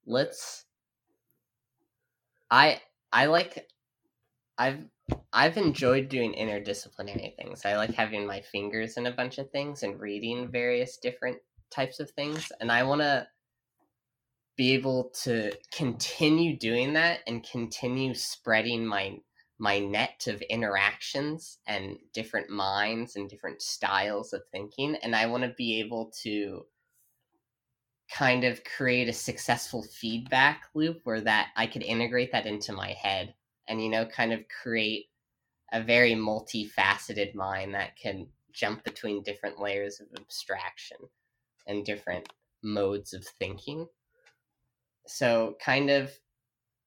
Let's. 0.06 0.64
I 2.50 2.80
I 3.12 3.26
like. 3.26 3.68
I've 4.62 4.84
I've 5.32 5.56
enjoyed 5.56 6.08
doing 6.08 6.34
interdisciplinary 6.34 7.34
things. 7.34 7.64
I 7.64 7.76
like 7.76 7.94
having 7.94 8.26
my 8.26 8.40
fingers 8.40 8.96
in 8.96 9.06
a 9.06 9.10
bunch 9.10 9.38
of 9.38 9.50
things 9.50 9.82
and 9.82 9.98
reading 9.98 10.52
various 10.52 10.98
different 10.98 11.38
types 11.70 11.98
of 11.98 12.10
things, 12.12 12.52
and 12.60 12.70
I 12.70 12.84
want 12.84 13.00
to 13.00 13.26
be 14.56 14.74
able 14.74 15.10
to 15.24 15.52
continue 15.72 16.56
doing 16.56 16.92
that 16.92 17.20
and 17.26 17.42
continue 17.42 18.14
spreading 18.14 18.86
my 18.86 19.18
my 19.58 19.80
net 19.80 20.26
of 20.28 20.40
interactions 20.42 21.58
and 21.66 21.96
different 22.12 22.48
minds 22.48 23.16
and 23.16 23.28
different 23.28 23.62
styles 23.62 24.32
of 24.32 24.42
thinking 24.50 24.96
and 25.02 25.14
i 25.14 25.24
want 25.26 25.42
to 25.44 25.54
be 25.56 25.78
able 25.78 26.12
to 26.22 26.66
kind 28.10 28.44
of 28.44 28.62
create 28.64 29.08
a 29.08 29.12
successful 29.12 29.82
feedback 29.82 30.64
loop 30.74 31.00
where 31.04 31.20
that 31.20 31.48
i 31.56 31.66
could 31.66 31.82
integrate 31.82 32.32
that 32.32 32.46
into 32.46 32.72
my 32.72 32.88
head 32.88 33.34
and 33.68 33.82
you 33.82 33.88
know 33.88 34.04
kind 34.04 34.32
of 34.32 34.40
create 34.62 35.06
a 35.72 35.82
very 35.82 36.12
multifaceted 36.12 37.34
mind 37.34 37.74
that 37.74 37.96
can 37.96 38.26
jump 38.52 38.84
between 38.84 39.22
different 39.22 39.58
layers 39.58 40.00
of 40.00 40.06
abstraction 40.20 40.98
and 41.66 41.84
different 41.84 42.28
modes 42.62 43.14
of 43.14 43.24
thinking 43.38 43.86
so 45.06 45.56
kind 45.64 45.90
of 45.90 46.10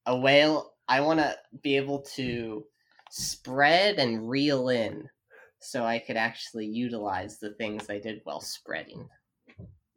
a 0.05 0.15
whale 0.15 0.73
I 0.88 1.01
want 1.01 1.19
to 1.19 1.36
be 1.63 1.78
able 1.78 2.01
to 2.15 2.65
spread 3.09 3.97
and 3.97 4.30
reel 4.30 4.69
in 4.69 5.09
so 5.59 5.84
I 5.84 5.99
could 5.99 6.17
actually 6.17 6.67
utilize 6.67 7.39
the 7.39 7.53
things 7.53 7.89
I 7.89 7.99
did 7.99 8.21
while 8.23 8.41
spreading. 8.41 9.09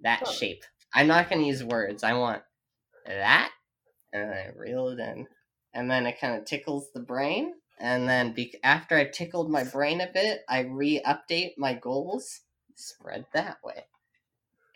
That 0.01 0.27
shape. 0.27 0.63
I'm 0.95 1.07
not 1.07 1.29
going 1.29 1.43
to 1.43 1.47
use 1.47 1.63
words. 1.63 2.03
I 2.03 2.15
want 2.15 2.43
that, 3.07 3.51
and 4.13 4.31
I 4.33 4.51
reel 4.57 4.89
it 4.89 4.99
in. 4.99 5.27
And 5.75 5.91
then 5.91 6.07
it 6.07 6.21
kind 6.21 6.37
of 6.37 6.45
tickles 6.45 6.91
the 6.93 7.01
brain. 7.01 7.55
And 7.79 8.09
then 8.09 8.33
be- 8.33 8.59
after 8.65 8.97
I've 8.97 9.13
tickled 9.13 9.51
my 9.51 9.65
brain 9.65 10.01
a 10.01 10.11
bit, 10.13 10.41
I 10.49 10.61
re 10.61 11.01
update 11.07 11.53
my 11.57 11.75
goals. 11.75 12.41
Spread 12.75 13.27
that 13.33 13.59
way. 13.63 13.87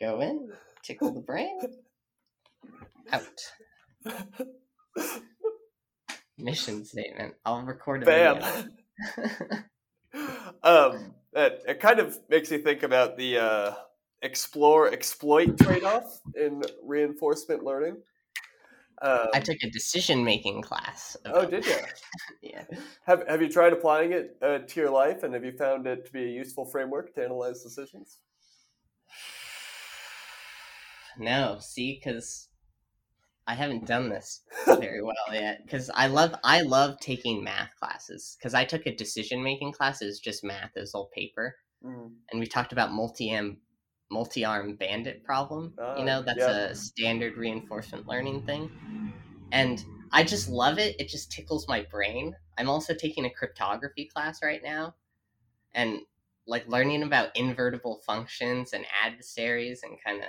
Go 0.01 0.21
in, 0.21 0.51
tickle 0.83 1.13
the 1.13 1.21
brain, 1.21 1.61
out. 3.13 3.25
mission 6.39 6.85
statement. 6.85 7.35
I'll 7.45 7.63
record 7.63 8.03
a 8.03 8.07
Bam. 8.07 8.43
um, 10.63 11.15
it, 11.33 11.63
it 11.67 11.81
kind 11.81 12.01
of 12.01 12.19
makes 12.29 12.51
you 12.51 12.59
think 12.59 12.83
about 12.83 13.17
the 13.17 13.39
uh, 13.39 13.75
explore 14.23 14.93
exploit 14.93 15.59
trade 15.59 15.85
off 15.85 16.21
in 16.35 16.63
reinforcement 16.83 17.65
learning. 17.65 17.97
Um, 19.03 19.27
I 19.35 19.41
took 19.41 19.59
a 19.65 19.71
decision 19.71 20.25
making 20.25 20.63
class. 20.63 21.17
Oh, 21.27 21.45
did 21.45 21.67
you? 21.67 21.77
yeah. 22.43 22.65
Have 23.07 23.25
Have 23.29 23.43
you 23.43 23.49
tried 23.49 23.73
applying 23.73 24.13
it 24.13 24.37
uh, 24.41 24.59
to 24.59 24.81
your 24.81 24.91
life, 24.91 25.25
and 25.25 25.35
have 25.35 25.45
you 25.45 25.53
found 25.53 25.87
it 25.89 26.07
to 26.07 26.13
be 26.13 26.23
a 26.23 26.29
useful 26.29 26.65
framework 26.65 27.13
to 27.15 27.25
analyze 27.25 27.63
decisions? 27.63 28.19
No, 31.19 31.59
see, 31.61 32.01
because 32.03 32.49
I 33.47 33.55
haven't 33.55 33.87
done 33.87 34.09
this 34.09 34.41
very 34.67 35.03
well 35.03 35.15
yet 35.31 35.61
because 35.63 35.91
I 35.95 36.07
love 36.07 36.35
I 36.45 36.63
love 36.63 36.99
taking 37.01 37.45
math 37.45 37.69
classes 37.79 38.37
because 38.39 38.55
I 38.55 38.65
took 38.65 38.87
a 38.87 38.95
decision 38.95 39.43
making 39.43 39.73
class 39.73 40.01
is 40.01 40.21
just 40.21 40.43
math 40.43 40.71
is 40.77 40.95
all 40.95 41.11
paper, 41.15 41.57
mm. 41.85 42.11
and 42.31 42.41
we 42.41 42.47
talked 42.47 42.73
about 42.73 42.93
multi 42.93 43.31
arm 44.13 44.15
multi 44.15 44.45
arm 44.45 44.77
bandit 44.77 45.25
problem. 45.25 45.75
Uh, 45.79 45.97
you 45.99 46.05
know 46.05 46.21
oh, 46.21 46.23
that's 46.23 46.39
yeah. 46.39 46.51
a 46.51 46.75
standard 46.75 47.37
reinforcement 47.37 48.07
learning 48.07 48.45
thing, 48.47 48.71
and 49.53 49.85
I 50.11 50.25
just 50.25 50.49
love 50.49 50.79
it. 50.79 50.97
It 50.99 51.09
just 51.09 51.33
tickles 51.33 51.67
my 51.69 51.87
brain. 51.91 52.35
I'm 52.59 52.69
also 52.69 52.95
taking 52.95 53.25
a 53.25 53.31
cryptography 53.31 54.07
class 54.07 54.41
right 54.43 54.63
now, 54.63 54.95
and 55.75 56.01
like 56.47 56.67
learning 56.69 57.03
about 57.03 57.37
invertible 57.37 58.01
functions 58.07 58.73
and 58.73 58.85
adversaries 59.05 59.83
and 59.85 59.97
kind 60.05 60.23
of 60.23 60.29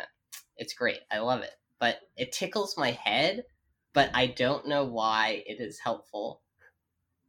it's 0.57 0.73
great. 0.73 0.99
I 1.11 1.19
love 1.19 1.41
it 1.41 1.53
but 1.83 1.99
it 2.15 2.31
tickles 2.31 2.77
my 2.77 2.91
head, 2.91 3.43
but 3.91 4.09
I 4.13 4.27
don't 4.27 4.69
know 4.69 4.85
why 4.85 5.43
it 5.45 5.59
is 5.59 5.79
helpful 5.79 6.41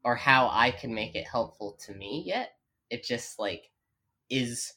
or 0.05 0.15
how 0.15 0.49
I 0.49 0.71
can 0.71 0.95
make 0.95 1.17
it 1.17 1.27
helpful 1.27 1.77
to 1.87 1.93
me 1.93 2.23
yet. 2.25 2.53
It 2.89 3.03
just 3.03 3.41
like 3.41 3.73
is 4.31 4.75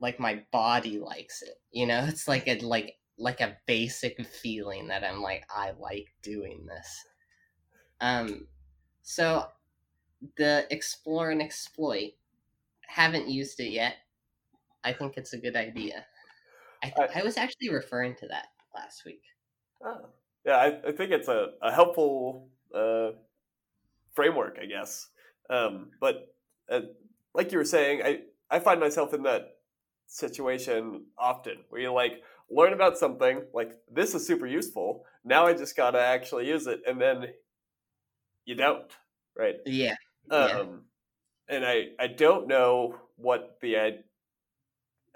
like 0.00 0.18
my 0.18 0.42
body 0.50 0.98
likes 0.98 1.42
it. 1.42 1.60
You 1.72 1.86
know, 1.86 2.04
it's 2.08 2.26
like 2.26 2.48
a 2.48 2.58
like 2.60 2.96
like 3.18 3.40
a 3.40 3.56
basic 3.66 4.24
feeling 4.26 4.88
that 4.88 5.04
I'm 5.04 5.20
like 5.20 5.44
I 5.54 5.72
like 5.78 6.08
doing 6.22 6.66
this. 6.66 7.04
Um 8.00 8.46
so 9.02 9.46
the 10.36 10.66
explore 10.70 11.30
and 11.30 11.42
exploit 11.42 12.12
haven't 12.86 13.28
used 13.28 13.60
it 13.60 13.70
yet. 13.70 13.96
I 14.84 14.92
think 14.92 15.16
it's 15.16 15.32
a 15.32 15.38
good 15.38 15.56
idea. 15.56 16.04
I, 16.82 16.88
th- 16.88 17.10
I, 17.14 17.20
I 17.20 17.22
was 17.22 17.36
actually 17.36 17.70
referring 17.70 18.14
to 18.16 18.28
that 18.28 18.48
last 18.74 19.04
week. 19.04 19.22
Oh. 19.84 20.06
Yeah, 20.44 20.56
I, 20.56 20.88
I 20.88 20.92
think 20.92 21.10
it's 21.10 21.28
a, 21.28 21.50
a 21.60 21.70
helpful 21.72 22.48
uh, 22.74 23.10
framework, 24.14 24.58
I 24.60 24.66
guess. 24.66 25.08
Um, 25.50 25.90
but 26.00 26.34
uh, 26.70 26.80
like 27.34 27.52
you 27.52 27.58
were 27.58 27.64
saying, 27.64 28.02
I, 28.02 28.20
I 28.50 28.58
find 28.58 28.80
myself 28.80 29.12
in 29.12 29.24
that 29.24 29.56
situation 30.10 31.04
often 31.16 31.58
where 31.68 31.80
you 31.80 31.92
like 31.92 32.22
learn 32.50 32.72
about 32.72 32.98
something, 32.98 33.42
like 33.54 33.72
this 33.90 34.14
is 34.14 34.26
super 34.26 34.46
useful. 34.46 35.04
Now 35.24 35.46
I 35.46 35.54
just 35.54 35.76
got 35.76 35.92
to 35.92 36.00
actually 36.00 36.48
use 36.48 36.66
it. 36.66 36.80
And 36.86 37.00
then 37.00 37.26
you 38.44 38.56
don't, 38.56 38.90
right? 39.36 39.56
Yeah. 39.64 39.94
Um, 40.30 40.48
yeah. 41.48 41.56
And 41.56 41.66
I, 41.66 41.88
I 41.98 42.08
don't 42.08 42.48
know 42.48 42.96
what 43.16 43.58
the, 43.60 43.76
uh, 43.76 43.90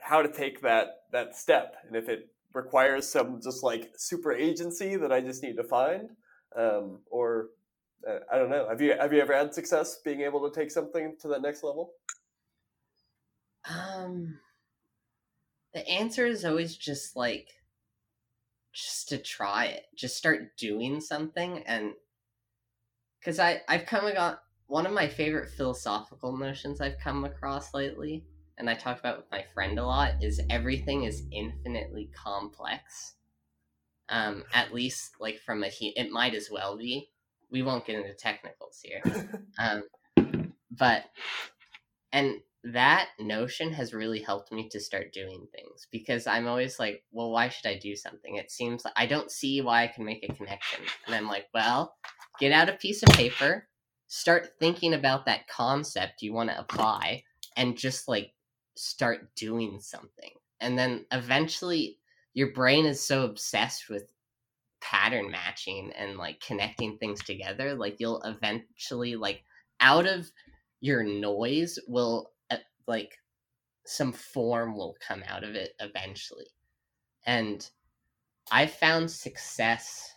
how 0.01 0.23
to 0.23 0.29
take 0.29 0.63
that, 0.63 1.03
that 1.13 1.37
step. 1.37 1.77
And 1.87 1.97
if 1.97 2.09
it 2.09 2.29
requires 2.53 3.09
some 3.09 3.41
just 3.43 3.63
like 3.63 3.93
super 3.97 4.33
agency 4.33 4.97
that 4.97 5.13
I 5.13 5.21
just 5.21 5.43
need 5.43 5.57
to 5.57 5.65
find, 5.65 6.11
um, 6.57 7.01
or 7.11 7.49
uh, 8.09 8.19
I 8.33 8.39
don't 8.39 8.51
know. 8.51 8.69
Have 8.69 8.81
you 8.81 8.95
have 8.99 9.13
you 9.13 9.21
ever 9.21 9.35
had 9.35 9.55
success 9.55 9.99
being 10.05 10.21
able 10.21 10.49
to 10.49 10.55
take 10.55 10.71
something 10.71 11.17
to 11.21 11.29
that 11.29 11.43
next 11.43 11.65
level? 11.65 11.93
Um, 13.69 14.39
the 15.75 15.87
answer 15.89 16.27
is 16.27 16.45
always 16.45 16.77
just 16.77 17.17
like 17.17 17.49
just 18.73 19.09
to 19.11 19.19
try 19.19 19.67
it, 19.67 19.85
just 19.97 20.17
start 20.17 20.57
doing 20.57 21.01
something, 21.01 21.63
and 21.67 21.93
because 23.19 23.39
I 23.39 23.63
I've 23.69 23.87
come 23.87 24.13
got 24.15 24.41
one 24.67 24.87
of 24.87 24.93
my 24.93 25.09
favorite 25.09 25.51
philosophical 25.51 26.37
notions 26.37 26.81
I've 26.81 26.99
come 26.99 27.25
across 27.25 27.75
lately 27.75 28.25
and 28.59 28.71
I 28.71 28.75
talk 28.75 28.99
about 28.99 29.17
with 29.19 29.31
my 29.31 29.45
friend 29.55 29.79
a 29.79 29.85
lot 29.85 30.13
is 30.23 30.41
everything 30.49 31.05
is 31.05 31.25
infinitely 31.33 32.11
complex. 32.15 33.15
Um, 34.09 34.45
at 34.53 34.75
least 34.75 35.15
like 35.19 35.41
from 35.41 35.65
a 35.65 35.71
it 35.81 36.11
might 36.11 36.35
as 36.35 36.51
well 36.51 36.77
be. 36.77 37.11
We 37.51 37.63
won't 37.63 37.87
get 37.87 37.97
into 37.97 38.15
technicals 38.15 38.81
here. 38.83 39.03
um, 39.59 39.85
but 40.71 41.05
and 42.13 42.41
that 42.65 43.11
notion 43.19 43.73
has 43.73 43.93
really 43.93 44.21
helped 44.21 44.51
me 44.51 44.69
to 44.71 44.81
start 44.81 45.13
doing 45.13 45.47
things 45.53 45.87
because 45.93 46.27
I'm 46.27 46.47
always 46.47 46.79
like, 46.79 47.05
well, 47.13 47.31
why 47.31 47.51
should 47.51 47.69
I 47.69 47.79
do 47.79 47.95
something? 47.95 48.37
It 48.37 48.51
seems 48.51 48.85
like 48.85 48.95
I 48.97 49.05
don't 49.05 49.31
see 49.31 49.61
why 49.61 49.85
I 49.85 49.89
can 49.89 50.05
make 50.05 50.25
a 50.25 50.33
connection. 50.33 50.81
And 51.07 51.15
I'm 51.15 51.29
like, 51.29 51.47
well, 51.53 51.95
get 52.41 52.53
out 52.53 52.71
a 52.71 52.75
piece 52.75 53.03
of 53.03 53.11
paper, 53.11 53.69
start 54.07 54.53
thinking 54.59 54.95
about 54.95 55.27
that 55.27 55.47
concept 55.47 56.23
you 56.23 56.33
want 56.33 56.49
to 56.51 56.59
apply, 56.59 57.25
and 57.55 57.77
just 57.77 58.09
like 58.09 58.33
start 58.77 59.35
doing 59.37 59.79
something. 59.79 60.31
And 60.61 60.79
then 60.79 61.05
eventually 61.13 61.99
your 62.33 62.53
brain 62.53 62.87
is 62.87 63.07
so 63.07 63.25
obsessed 63.25 63.91
with 63.91 64.11
pattern 64.81 65.31
matching 65.31 65.93
and 65.99 66.17
like 66.17 66.41
connecting 66.41 66.99
things 66.99 67.25
together 67.25 67.75
like 67.75 67.97
you'll 67.99 68.21
eventually 68.23 69.17
like 69.17 69.43
out 69.81 70.07
of 70.07 70.31
your 70.83 71.03
noise 71.03 71.79
will 71.89 72.34
like 72.87 73.19
some 73.87 74.13
form 74.13 74.77
will 74.77 74.97
come 75.07 75.23
out 75.27 75.45
of 75.45 75.55
it 75.55 75.75
eventually. 75.81 76.47
And 77.27 77.69
i 78.53 78.67
found 78.67 79.11
success 79.11 80.13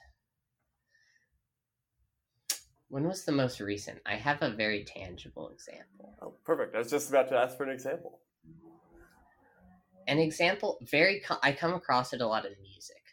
when 2.90 3.04
was 3.04 3.26
the 3.26 3.34
most 3.34 3.60
recent? 3.60 4.00
I 4.06 4.16
have 4.16 4.42
a 4.42 4.50
very 4.50 4.86
tangible 4.86 5.50
example. 5.50 6.16
Oh 6.22 6.36
perfect. 6.46 6.74
I 6.74 6.80
was 6.80 6.90
just 6.90 7.10
about 7.10 7.28
to 7.30 7.38
ask 7.38 7.58
for 7.58 7.64
an 7.64 7.72
example. 7.72 8.20
An 10.08 10.20
example 10.20 10.78
very 10.90 11.22
i 11.44 11.52
come 11.52 11.74
across 11.74 12.14
it 12.14 12.22
a 12.22 12.28
lot 12.28 12.46
in 12.46 12.54
music 12.62 13.04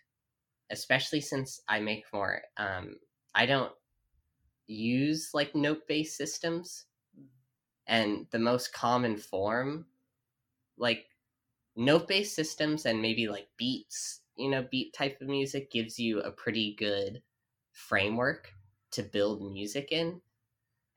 especially 0.70 1.20
since 1.20 1.60
i 1.68 1.80
make 1.80 2.04
more 2.12 2.40
um 2.56 2.94
i 3.34 3.44
don't 3.46 3.72
use 4.66 5.30
like 5.34 5.54
note 5.54 5.82
based 5.88 6.16
systems 6.16 6.86
and 7.86 8.26
the 8.30 8.38
most 8.38 8.72
common 8.72 9.16
form 9.16 9.86
like 10.76 11.06
note 11.76 12.08
based 12.08 12.34
systems 12.34 12.86
and 12.86 13.00
maybe 13.00 13.28
like 13.28 13.48
beats 13.56 14.20
you 14.36 14.48
know 14.50 14.66
beat 14.70 14.92
type 14.92 15.20
of 15.20 15.28
music 15.28 15.70
gives 15.70 15.98
you 15.98 16.20
a 16.20 16.30
pretty 16.30 16.74
good 16.76 17.22
framework 17.72 18.52
to 18.90 19.02
build 19.02 19.52
music 19.52 19.90
in. 19.92 20.20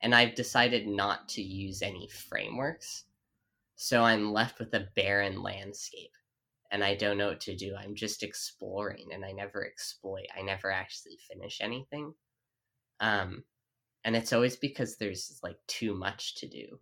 And 0.02 0.14
i've 0.16 0.36
decided 0.36 0.88
not 0.88 1.28
to 1.30 1.42
use 1.42 1.82
any 1.82 2.08
frameworks. 2.10 3.06
So 3.76 4.04
i'm 4.04 4.34
left 4.34 4.60
with 4.60 4.74
a 4.74 4.88
barren 4.96 5.42
landscape 5.44 6.14
and 6.72 6.84
i 6.84 6.96
don't 6.96 7.18
know 7.18 7.30
what 7.30 7.42
to 7.42 7.56
do. 7.56 7.76
I'm 7.78 7.96
just 7.96 8.24
exploring 8.24 9.10
and 9.14 9.26
i 9.26 9.32
never 9.32 9.66
exploit. 9.66 10.28
I 10.38 10.42
never 10.42 10.72
actually 10.72 11.18
finish 11.28 11.60
anything. 11.62 12.14
Um 13.00 13.44
and 14.08 14.16
it's 14.16 14.34
always 14.34 14.55
because 14.55 14.97
there's 14.97 15.39
like 15.43 15.58
too 15.68 15.93
much 15.93 16.34
to 16.38 16.47
do 16.47 16.80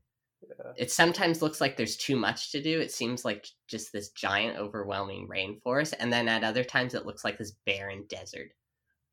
yeah. 0.48 0.72
It 0.78 0.92
sometimes 0.92 1.42
looks 1.42 1.62
like 1.62 1.78
there's 1.78 1.98
too 1.98 2.16
much 2.16 2.52
to 2.52 2.62
do. 2.62 2.80
It 2.80 2.92
seems 2.92 3.26
like 3.26 3.48
just 3.68 3.92
this 3.92 4.10
giant, 4.10 4.58
overwhelming 4.58 5.28
rainforest, 5.28 5.94
and 6.00 6.12
then 6.12 6.28
at 6.28 6.44
other 6.44 6.64
times 6.64 6.94
it 6.94 7.06
looks 7.06 7.24
like 7.24 7.38
this 7.38 7.54
barren 7.66 8.06
desert, 8.10 8.52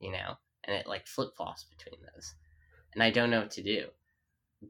you 0.00 0.12
know, 0.12 0.34
and 0.64 0.76
it 0.76 0.86
like 0.86 1.06
flip 1.06 1.30
flops 1.36 1.64
between 1.64 2.00
those. 2.02 2.34
And 2.94 3.02
I 3.02 3.10
don't 3.10 3.30
know 3.30 3.40
what 3.40 3.50
to 3.52 3.62
do. 3.62 3.86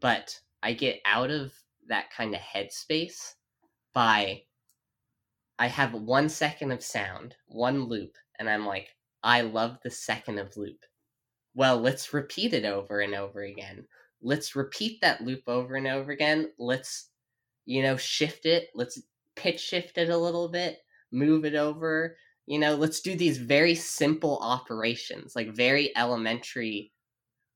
But 0.01 0.39
I 0.63 0.73
get 0.73 1.01
out 1.05 1.31
of 1.31 1.53
that 1.89 2.11
kind 2.11 2.35
of 2.35 2.41
headspace 2.41 3.35
by 3.93 4.43
I 5.59 5.67
have 5.67 5.93
one 5.93 6.29
second 6.29 6.73
of 6.73 6.83
sound, 6.83 7.37
one 7.47 7.85
loop, 7.85 8.17
and 8.39 8.49
I'm 8.49 8.67
like, 8.67 8.97
I 9.23 9.43
love 9.43 9.79
the 9.83 9.91
second 9.91 10.39
of 10.39 10.57
loop. 10.57 10.85
Well, 11.55 11.79
let's 11.79 12.13
repeat 12.15 12.55
it 12.55 12.65
over 12.65 13.01
and 13.01 13.15
over 13.15 13.43
again 13.43 13.87
let's 14.23 14.57
repeat 14.57 15.01
that 15.01 15.21
loop 15.21 15.43
over 15.47 15.75
and 15.75 15.87
over 15.87 16.13
again. 16.13 16.51
Let's, 16.59 17.11
you 17.67 17.83
know, 17.83 17.97
shift 17.97 18.47
it. 18.47 18.69
Let's 18.75 19.03
pitch 19.37 19.61
shift 19.61 19.99
it 19.99 20.09
a 20.09 20.17
little 20.17 20.49
bit, 20.49 20.79
move 21.11 21.45
it 21.45 21.55
over. 21.55 22.17
You 22.47 22.59
know, 22.59 22.75
let's 22.75 23.01
do 23.01 23.15
these 23.15 23.39
very 23.39 23.75
simple 23.75 24.39
operations, 24.41 25.35
like 25.37 25.55
very 25.55 25.97
elementary, 25.97 26.93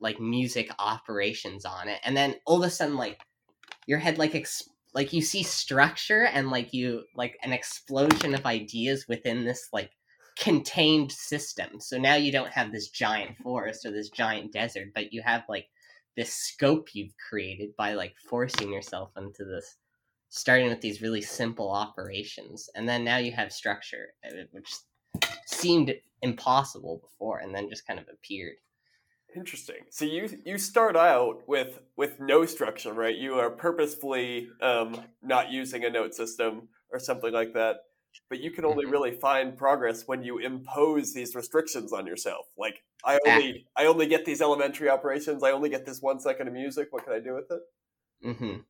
like 0.00 0.20
music 0.20 0.70
operations 0.78 1.64
on 1.64 1.88
it. 1.88 2.00
And 2.04 2.16
then 2.16 2.36
all 2.44 2.62
of 2.62 2.66
a 2.66 2.70
sudden, 2.70 2.96
like, 2.96 3.18
your 3.86 3.98
head, 3.98 4.18
like, 4.18 4.34
ex- 4.34 4.68
like 4.94 5.12
you 5.12 5.20
see 5.20 5.42
structure 5.42 6.24
and 6.24 6.50
like 6.50 6.72
you 6.72 7.04
like 7.14 7.36
an 7.42 7.52
explosion 7.52 8.34
of 8.34 8.46
ideas 8.46 9.04
within 9.08 9.44
this 9.44 9.68
like 9.70 9.90
contained 10.38 11.10
system. 11.10 11.80
So 11.80 11.98
now 11.98 12.14
you 12.14 12.30
don't 12.30 12.50
have 12.50 12.70
this 12.70 12.88
giant 12.88 13.38
forest 13.38 13.86
or 13.86 13.90
this 13.90 14.10
giant 14.10 14.52
desert 14.52 14.88
but 14.94 15.12
you 15.12 15.22
have 15.22 15.42
like 15.48 15.66
this 16.16 16.32
scope 16.32 16.94
you've 16.94 17.14
created 17.28 17.70
by 17.76 17.94
like 17.94 18.14
forcing 18.28 18.72
yourself 18.72 19.10
into 19.16 19.44
this 19.44 19.76
starting 20.28 20.68
with 20.68 20.80
these 20.80 21.00
really 21.00 21.22
simple 21.22 21.70
operations. 21.70 22.68
And 22.74 22.88
then 22.88 23.04
now 23.04 23.16
you 23.16 23.32
have 23.32 23.52
structure 23.52 24.08
uh, 24.24 24.42
which 24.52 24.72
seemed 25.46 25.94
impossible 26.22 27.00
before 27.02 27.38
and 27.38 27.54
then 27.54 27.70
just 27.70 27.86
kind 27.86 27.98
of 27.98 28.06
appeared. 28.12 28.56
Interesting. 29.34 29.84
So 29.90 30.04
you 30.04 30.28
you 30.44 30.58
start 30.58 30.96
out 30.96 31.46
with 31.46 31.80
with 31.96 32.20
no 32.20 32.46
structure 32.46 32.92
right? 32.92 33.16
You 33.16 33.34
are 33.34 33.50
purposefully 33.50 34.48
um, 34.60 35.00
not 35.22 35.50
using 35.50 35.84
a 35.84 35.90
note 35.90 36.14
system 36.14 36.68
or 36.90 36.98
something 36.98 37.32
like 37.32 37.52
that 37.54 37.76
but 38.28 38.40
you 38.40 38.50
can 38.50 38.64
only 38.64 38.84
mm-hmm. 38.84 38.92
really 38.92 39.10
find 39.12 39.56
progress 39.56 40.06
when 40.06 40.22
you 40.22 40.38
impose 40.38 41.12
these 41.12 41.34
restrictions 41.34 41.92
on 41.92 42.06
yourself. 42.06 42.46
Like 42.58 42.82
i 43.04 43.18
only 43.26 43.66
i 43.76 43.86
only 43.86 44.06
get 44.06 44.24
these 44.24 44.40
elementary 44.40 44.88
operations. 44.88 45.42
I 45.42 45.52
only 45.52 45.68
get 45.68 45.86
this 45.86 46.00
one 46.00 46.20
second 46.20 46.48
of 46.48 46.54
music. 46.54 46.88
What 46.90 47.04
can 47.04 47.12
i 47.12 47.20
do 47.20 47.34
with 47.34 47.50
it? 47.50 47.60
Mm-hmm. 48.26 48.60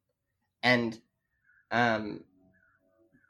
And 0.62 0.99
um 1.70 2.24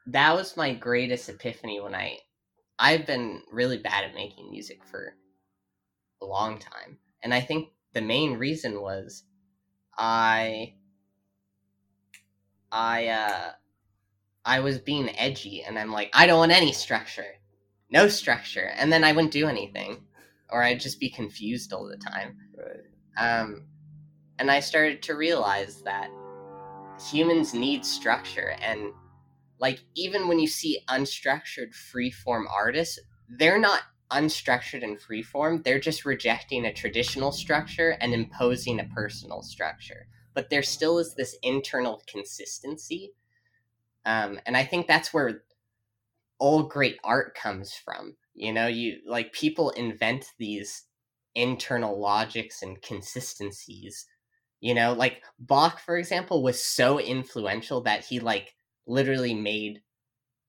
that 0.06 0.34
was 0.34 0.56
my 0.56 0.72
greatest 0.74 1.28
epiphany 1.28 1.80
when 1.80 1.94
i 1.94 2.16
i've 2.78 3.06
been 3.06 3.42
really 3.50 3.78
bad 3.78 4.04
at 4.04 4.14
making 4.14 4.50
music 4.50 4.84
for 4.84 5.14
a 6.22 6.26
long 6.26 6.58
time. 6.58 6.98
And 7.22 7.32
i 7.32 7.40
think 7.40 7.68
the 7.92 8.02
main 8.02 8.34
reason 8.34 8.80
was 8.80 9.24
i 9.98 10.74
i 12.70 13.06
uh 13.06 13.52
I 14.46 14.60
was 14.60 14.78
being 14.78 15.10
edgy 15.18 15.64
and 15.64 15.76
I'm 15.76 15.90
like, 15.90 16.10
I 16.14 16.26
don't 16.26 16.38
want 16.38 16.52
any 16.52 16.72
structure. 16.72 17.34
No 17.90 18.06
structure. 18.06 18.70
And 18.76 18.92
then 18.92 19.02
I 19.02 19.10
wouldn't 19.10 19.32
do 19.32 19.48
anything. 19.48 20.04
Or 20.48 20.62
I'd 20.62 20.78
just 20.78 21.00
be 21.00 21.10
confused 21.10 21.72
all 21.72 21.88
the 21.88 21.96
time. 21.96 22.36
Right. 22.56 23.40
Um, 23.40 23.66
and 24.38 24.48
I 24.48 24.60
started 24.60 25.02
to 25.02 25.16
realize 25.16 25.82
that 25.82 26.10
humans 27.10 27.54
need 27.54 27.84
structure. 27.84 28.54
And 28.62 28.92
like, 29.58 29.80
even 29.96 30.28
when 30.28 30.38
you 30.38 30.46
see 30.46 30.78
unstructured 30.88 31.74
freeform 31.74 32.44
artists, 32.48 33.00
they're 33.28 33.58
not 33.58 33.82
unstructured 34.12 34.84
and 34.84 34.96
freeform. 34.96 35.64
They're 35.64 35.80
just 35.80 36.04
rejecting 36.04 36.66
a 36.66 36.72
traditional 36.72 37.32
structure 37.32 37.96
and 38.00 38.14
imposing 38.14 38.78
a 38.78 38.84
personal 38.84 39.42
structure. 39.42 40.06
But 40.34 40.50
there 40.50 40.62
still 40.62 41.00
is 41.00 41.16
this 41.16 41.36
internal 41.42 42.00
consistency 42.06 43.12
um, 44.06 44.40
and 44.46 44.56
I 44.56 44.64
think 44.64 44.88
that's 44.88 45.14
where 45.14 45.42
all 46.38 46.64
great 46.64 46.98
art 47.04 47.34
comes 47.34 47.74
from. 47.74 48.16
You 48.34 48.52
know, 48.52 48.66
you 48.66 48.98
like 49.06 49.32
people 49.32 49.70
invent 49.70 50.26
these 50.38 50.84
internal 51.34 51.98
logics 52.00 52.62
and 52.62 52.80
consistencies. 52.82 54.06
You 54.60 54.74
know, 54.74 54.92
like 54.94 55.22
Bach, 55.38 55.80
for 55.80 55.96
example, 55.98 56.42
was 56.42 56.62
so 56.62 56.98
influential 57.00 57.82
that 57.82 58.04
he 58.04 58.20
like 58.20 58.54
literally 58.86 59.34
made 59.34 59.82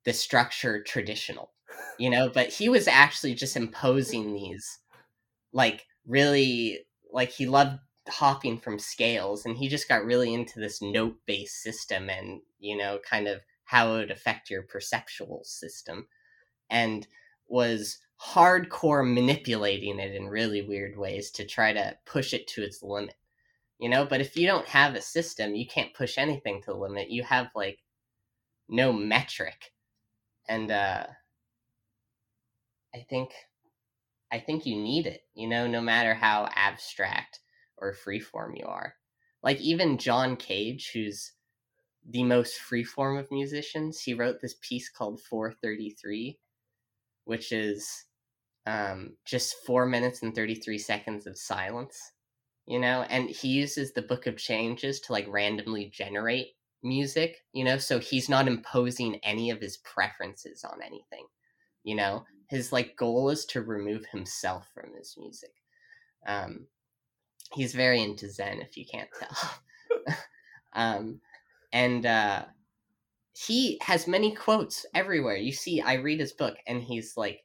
the 0.05 0.13
structure 0.13 0.83
traditional. 0.83 1.53
You 1.99 2.09
know, 2.09 2.29
but 2.29 2.49
he 2.49 2.69
was 2.69 2.87
actually 2.87 3.35
just 3.35 3.55
imposing 3.57 4.33
these 4.33 4.79
like 5.53 5.85
really 6.05 6.79
like 7.11 7.31
he 7.31 7.45
loved 7.45 7.79
hopping 8.07 8.57
from 8.57 8.79
scales 8.79 9.45
and 9.45 9.57
he 9.57 9.67
just 9.67 9.89
got 9.89 10.05
really 10.05 10.33
into 10.33 10.59
this 10.59 10.81
note 10.81 11.15
based 11.25 11.61
system 11.61 12.09
and 12.09 12.41
you 12.59 12.77
know 12.77 12.99
kind 13.09 13.27
of 13.27 13.41
how 13.67 13.93
it 13.93 13.97
would 13.99 14.11
affect 14.11 14.49
your 14.49 14.63
perceptual 14.63 15.43
system 15.45 16.07
and 16.69 17.07
was 17.47 17.99
hardcore 18.21 19.07
manipulating 19.07 19.99
it 19.99 20.15
in 20.15 20.27
really 20.27 20.61
weird 20.63 20.97
ways 20.97 21.31
to 21.31 21.45
try 21.45 21.73
to 21.73 21.95
push 22.05 22.33
it 22.33 22.47
to 22.47 22.63
its 22.63 22.83
limit 22.83 23.15
you 23.79 23.89
know? 23.89 24.05
But 24.05 24.21
if 24.21 24.35
you 24.35 24.47
don't 24.47 24.67
have 24.67 24.95
a 24.95 25.01
system 25.01 25.55
you 25.55 25.67
can't 25.67 25.93
push 25.93 26.17
anything 26.17 26.61
to 26.61 26.73
the 26.73 26.77
limit. 26.77 27.11
You 27.11 27.23
have 27.23 27.49
like 27.55 27.79
no 28.69 28.93
metric. 28.93 29.71
And 30.49 30.71
uh 30.71 31.07
i 32.95 33.05
think 33.09 33.31
i 34.31 34.39
think 34.39 34.65
you 34.65 34.75
need 34.77 35.05
it 35.05 35.23
you 35.35 35.47
know 35.47 35.67
no 35.67 35.81
matter 35.81 36.13
how 36.13 36.49
abstract 36.55 37.41
or 37.77 37.93
freeform 37.93 38.57
you 38.57 38.65
are. 38.65 38.95
Like 39.43 39.61
even 39.61 39.97
John 39.97 40.35
Cage, 40.35 40.91
who's 40.93 41.33
the 42.09 42.23
most 42.23 42.59
free 42.59 42.83
form 42.83 43.17
of 43.17 43.29
musicians, 43.31 44.01
he 44.01 44.13
wrote 44.13 44.39
this 44.41 44.55
piece 44.61 44.89
called 44.89 45.21
433, 45.21 46.39
which 47.25 47.51
is 47.51 48.05
um, 48.65 49.15
just 49.25 49.55
four 49.65 49.85
minutes 49.85 50.21
and 50.23 50.33
33 50.33 50.77
seconds 50.77 51.27
of 51.27 51.37
silence, 51.37 52.13
you 52.65 52.79
know, 52.79 53.05
and 53.09 53.29
he 53.29 53.49
uses 53.49 53.93
the 53.93 54.01
Book 54.01 54.25
of 54.27 54.37
Changes 54.37 54.99
to 55.01 55.11
like 55.11 55.27
randomly 55.27 55.89
generate 55.93 56.47
music, 56.83 57.37
you 57.53 57.63
know, 57.63 57.77
so 57.77 57.99
he's 57.99 58.29
not 58.29 58.47
imposing 58.47 59.19
any 59.23 59.49
of 59.49 59.59
his 59.59 59.77
preferences 59.77 60.63
on 60.63 60.81
anything, 60.81 61.25
you 61.83 61.95
know. 61.95 62.25
His 62.49 62.71
like 62.71 62.95
goal 62.95 63.29
is 63.29 63.45
to 63.47 63.61
remove 63.61 64.05
himself 64.05 64.67
from 64.73 64.93
his 64.97 65.15
music. 65.17 65.51
Um, 66.25 66.67
he's 67.53 67.73
very 67.73 68.01
into 68.01 68.29
Zen, 68.29 68.61
if 68.61 68.77
you 68.77 68.85
can't 68.85 69.09
tell. 69.19 70.15
um, 70.73 71.19
and 71.77 72.07
uh, 72.07 72.45
he 73.33 73.77
has 73.83 74.07
many 74.07 74.33
quotes 74.33 74.83
everywhere. 74.95 75.35
You 75.35 75.51
see, 75.51 75.79
I 75.79 75.93
read 75.93 76.19
his 76.19 76.33
book, 76.33 76.57
and 76.65 76.81
he's 76.81 77.15
like, 77.15 77.43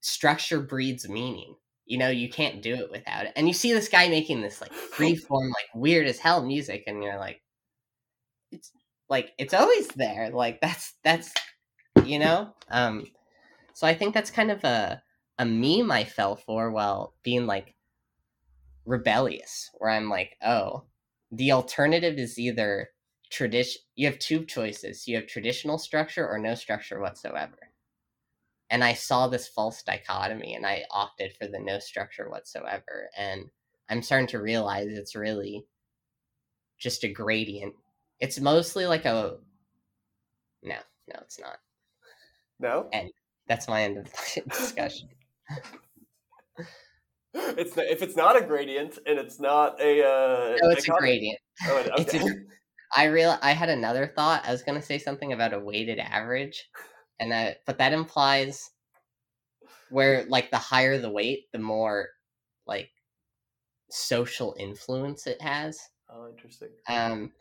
"Structure 0.00 0.60
breeds 0.60 1.08
meaning." 1.08 1.56
You 1.84 1.98
know, 1.98 2.08
you 2.08 2.28
can't 2.30 2.62
do 2.62 2.74
it 2.74 2.92
without 2.92 3.26
it. 3.26 3.32
And 3.34 3.48
you 3.48 3.52
see 3.52 3.72
this 3.72 3.88
guy 3.88 4.08
making 4.08 4.42
this 4.42 4.60
like 4.60 4.72
free 4.96 5.16
form, 5.16 5.48
like 5.48 5.66
weird 5.74 6.06
as 6.06 6.20
hell 6.20 6.46
music, 6.46 6.84
and 6.86 7.02
you're 7.02 7.18
like, 7.18 7.42
it's 8.52 8.70
like 9.10 9.32
it's 9.38 9.54
always 9.54 9.88
there. 9.88 10.30
Like 10.30 10.60
that's 10.60 10.94
that's 11.02 11.34
you 12.04 12.20
know. 12.20 12.54
Um, 12.70 13.06
so 13.74 13.88
I 13.88 13.94
think 13.94 14.14
that's 14.14 14.30
kind 14.30 14.52
of 14.52 14.62
a 14.62 15.02
a 15.40 15.44
meme 15.44 15.90
I 15.90 16.04
fell 16.04 16.36
for 16.36 16.70
while 16.70 17.14
being 17.24 17.46
like 17.46 17.74
rebellious 18.84 19.68
where 19.78 19.90
I'm 19.90 20.08
like, 20.08 20.36
oh, 20.44 20.84
the 21.32 21.50
alternative 21.50 22.18
is 22.18 22.38
either 22.38 22.90
tradition 23.32 23.80
you 23.96 24.06
have 24.06 24.18
two 24.18 24.44
choices. 24.44 25.08
You 25.08 25.16
have 25.16 25.26
traditional 25.26 25.78
structure 25.78 26.28
or 26.28 26.38
no 26.38 26.54
structure 26.54 27.00
whatsoever. 27.00 27.58
And 28.70 28.84
i 28.84 28.94
saw 28.94 29.26
this 29.26 29.48
false 29.48 29.82
dichotomy 29.82 30.54
and 30.54 30.66
i 30.66 30.84
opted 30.90 31.32
for 31.36 31.46
the 31.46 31.58
no 31.58 31.78
structure 31.78 32.30
whatsoever. 32.30 33.08
And 33.16 33.46
i'm 33.88 34.02
starting 34.02 34.28
to 34.28 34.40
realize 34.40 34.88
it's 34.88 35.16
really 35.16 35.64
just 36.78 37.04
a 37.04 37.08
gradient. 37.08 37.74
It's 38.20 38.38
mostly 38.38 38.86
like 38.86 39.06
a 39.06 39.38
no 40.62 40.76
no 41.08 41.20
it's 41.22 41.40
not. 41.40 41.56
No? 42.60 42.88
And 42.92 43.10
that's 43.48 43.66
my 43.66 43.82
end 43.82 43.98
of 43.98 44.04
the 44.04 44.42
discussion. 44.48 45.08
It's 47.34 47.76
if 47.78 48.02
it's 48.02 48.14
not 48.16 48.36
a 48.36 48.44
gradient 48.44 48.98
and 49.06 49.18
it's 49.18 49.40
not 49.40 49.80
a 49.80 50.04
uh, 50.06 50.56
no, 50.62 50.70
it's 50.70 50.86
a 50.86 50.92
gradient. 50.92 51.38
Oh, 51.66 51.78
okay. 51.78 51.90
it's 51.98 52.14
a, 52.14 52.18
I 52.94 53.04
real 53.04 53.38
I 53.42 53.52
had 53.52 53.68
another 53.68 54.06
thought. 54.06 54.46
I 54.46 54.52
was 54.52 54.62
gonna 54.62 54.82
say 54.82 54.98
something 54.98 55.32
about 55.32 55.54
a 55.54 55.60
weighted 55.60 55.98
average, 55.98 56.68
and 57.18 57.32
that 57.32 57.58
but 57.66 57.78
that 57.78 57.92
implies 57.92 58.70
where 59.90 60.24
like 60.24 60.50
the 60.50 60.58
higher 60.58 60.98
the 60.98 61.10
weight, 61.10 61.50
the 61.52 61.58
more 61.58 62.08
like 62.66 62.90
social 63.90 64.54
influence 64.58 65.26
it 65.26 65.40
has. 65.40 65.80
Oh, 66.10 66.28
interesting. 66.28 66.68
Um, 66.88 67.32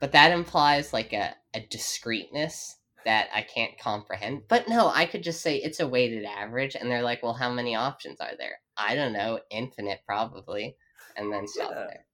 but 0.00 0.12
that 0.12 0.32
implies 0.32 0.92
like 0.92 1.12
a 1.12 1.34
a 1.54 1.60
discreteness 1.60 2.76
that 3.04 3.28
I 3.34 3.42
can't 3.42 3.78
comprehend. 3.78 4.42
But 4.48 4.68
no, 4.68 4.90
I 4.94 5.06
could 5.06 5.22
just 5.22 5.42
say 5.42 5.56
it's 5.56 5.80
a 5.80 5.88
weighted 5.88 6.24
average, 6.24 6.74
and 6.74 6.90
they're 6.90 7.02
like, 7.02 7.22
well, 7.22 7.34
how 7.34 7.50
many 7.52 7.74
options 7.74 8.20
are 8.20 8.36
there? 8.38 8.58
I 8.76 8.94
don't 8.94 9.12
know, 9.12 9.40
infinite 9.50 10.00
probably, 10.06 10.76
and 11.16 11.32
then 11.32 11.46
stop 11.46 11.70
yeah. 11.70 11.86
there 11.86 12.06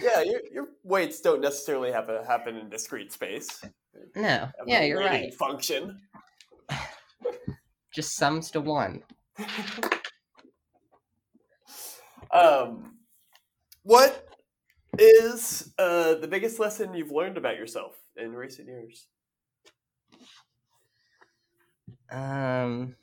yeah, 0.00 0.22
your, 0.22 0.40
your 0.52 0.68
weights 0.84 1.20
don't 1.20 1.40
necessarily 1.40 1.90
have 1.92 2.06
to 2.06 2.24
happen 2.26 2.56
in 2.56 2.68
discrete 2.68 3.12
space. 3.12 3.62
No, 4.14 4.48
yeah, 4.66 4.82
you're 4.82 5.00
right. 5.00 5.34
Function 5.34 6.00
just 7.92 8.16
sums 8.16 8.50
to 8.52 8.60
one. 8.60 9.02
um, 12.30 12.96
what 13.82 14.28
is 14.98 15.72
uh, 15.78 16.14
the 16.14 16.28
biggest 16.28 16.58
lesson 16.58 16.94
you've 16.94 17.10
learned 17.10 17.36
about 17.36 17.56
yourself 17.56 17.96
in 18.16 18.32
recent 18.32 18.68
years? 18.68 19.06
Um, 22.10 22.96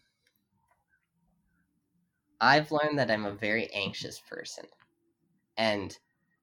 I've 2.39 2.71
learned 2.71 2.99
that 2.99 3.09
I'm 3.09 3.25
a 3.25 3.31
very 3.31 3.69
anxious 3.73 4.19
person, 4.19 4.65
and 5.57 5.97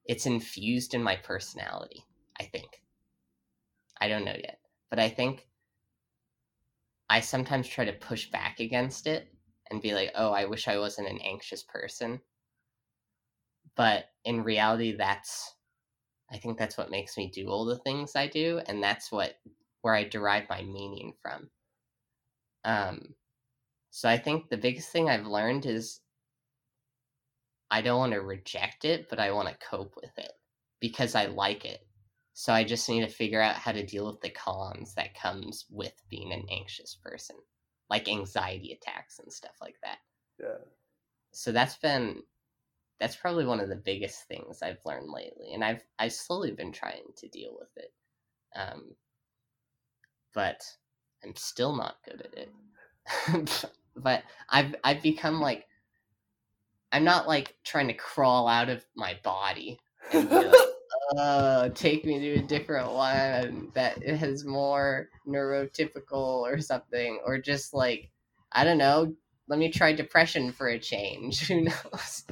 it's 0.05 0.25
infused 0.25 0.93
in 0.93 1.03
my 1.03 1.15
personality, 1.15 2.05
I 2.39 2.45
think. 2.45 2.83
I 3.99 4.07
don't 4.07 4.23
know 4.23 4.35
yet, 4.37 4.61
but 4.89 4.99
I 4.99 5.09
think 5.09 5.49
I 7.09 7.19
sometimes 7.21 7.67
try 7.67 7.85
to 7.85 7.93
push 7.93 8.29
back 8.29 8.59
against 8.59 9.07
it 9.07 9.33
and 9.71 9.81
be 9.81 9.95
like, 9.95 10.11
"Oh, 10.13 10.33
I 10.33 10.45
wish 10.45 10.67
I 10.67 10.77
wasn't 10.77 11.07
an 11.07 11.19
anxious 11.19 11.63
person." 11.63 12.21
But 13.75 14.11
in 14.23 14.43
reality, 14.43 14.91
that's 14.93 15.55
I 16.29 16.37
think 16.39 16.57
that's 16.57 16.77
what 16.77 16.91
makes 16.91 17.17
me 17.17 17.29
do 17.29 17.49
all 17.49 17.65
the 17.65 17.79
things 17.79 18.15
I 18.15 18.27
do, 18.27 18.59
and 18.67 18.83
that's 18.83 19.11
what 19.11 19.39
where 19.81 19.95
I 19.95 20.03
derive 20.05 20.49
my 20.49 20.63
meaning 20.63 21.13
from. 21.21 21.51
Um, 22.63 23.15
so 23.91 24.09
I 24.09 24.17
think 24.17 24.49
the 24.49 24.57
biggest 24.57 24.91
thing 24.91 25.09
I've 25.09 25.27
learned 25.27 25.65
is 25.65 26.01
I 27.71 27.81
don't 27.81 27.99
want 27.99 28.13
to 28.13 28.21
reject 28.21 28.85
it, 28.85 29.09
but 29.09 29.19
I 29.19 29.31
want 29.31 29.49
to 29.49 29.67
cope 29.67 29.95
with 29.95 30.17
it 30.17 30.31
because 30.79 31.15
I 31.15 31.25
like 31.25 31.65
it. 31.65 31.81
So 32.33 32.53
I 32.53 32.63
just 32.63 32.87
need 32.89 33.01
to 33.01 33.07
figure 33.07 33.41
out 33.41 33.55
how 33.55 33.71
to 33.71 33.85
deal 33.85 34.07
with 34.07 34.21
the 34.21 34.29
cons 34.29 34.93
that 34.95 35.15
comes 35.15 35.65
with 35.69 35.93
being 36.09 36.33
an 36.33 36.45
anxious 36.51 36.95
person, 36.95 37.37
like 37.89 38.09
anxiety 38.09 38.73
attacks 38.73 39.19
and 39.19 39.31
stuff 39.31 39.55
like 39.61 39.77
that. 39.83 39.97
Yeah. 40.39 40.57
So 41.31 41.51
that's 41.51 41.77
been 41.77 42.23
that's 42.99 43.15
probably 43.15 43.45
one 43.45 43.59
of 43.59 43.69
the 43.69 43.75
biggest 43.75 44.27
things 44.27 44.61
I've 44.61 44.79
learned 44.85 45.11
lately, 45.11 45.53
and 45.53 45.63
I've 45.63 45.83
I've 45.99 46.13
slowly 46.13 46.51
been 46.51 46.71
trying 46.71 47.03
to 47.17 47.27
deal 47.29 47.55
with 47.59 47.69
it, 47.77 47.93
um, 48.55 48.95
but 50.33 50.61
I'm 51.23 51.35
still 51.35 51.75
not 51.75 51.97
good 52.05 52.21
at 52.21 52.37
it. 52.37 53.65
but 53.95 54.23
I've 54.49 54.75
I've 54.83 55.01
become 55.01 55.39
like 55.39 55.67
I'm 56.95 57.03
not 57.03 57.27
like 57.27 57.57
trying 57.65 57.89
to 57.89 57.93
crawl 57.93 58.47
out 58.47 58.69
of 58.69 58.85
my 58.95 59.19
body 59.21 59.77
and 60.13 60.29
be 60.29 60.35
like, 60.35 60.69
uh, 61.17 61.67
take 61.75 62.05
me 62.05 62.19
to 62.19 62.35
a 62.35 62.41
different 62.41 62.89
one 62.93 63.69
that 63.73 64.01
has 64.01 64.45
more 64.45 65.09
neurotypical 65.27 66.13
or 66.13 66.61
something, 66.61 67.19
or 67.25 67.37
just 67.37 67.73
like, 67.73 68.11
I 68.53 68.63
don't 68.63 68.77
know, 68.77 69.13
let 69.49 69.59
me 69.59 69.69
try 69.69 69.91
depression 69.91 70.53
for 70.53 70.69
a 70.69 70.79
change. 70.79 71.41
Who 71.49 71.63
knows? 71.63 72.23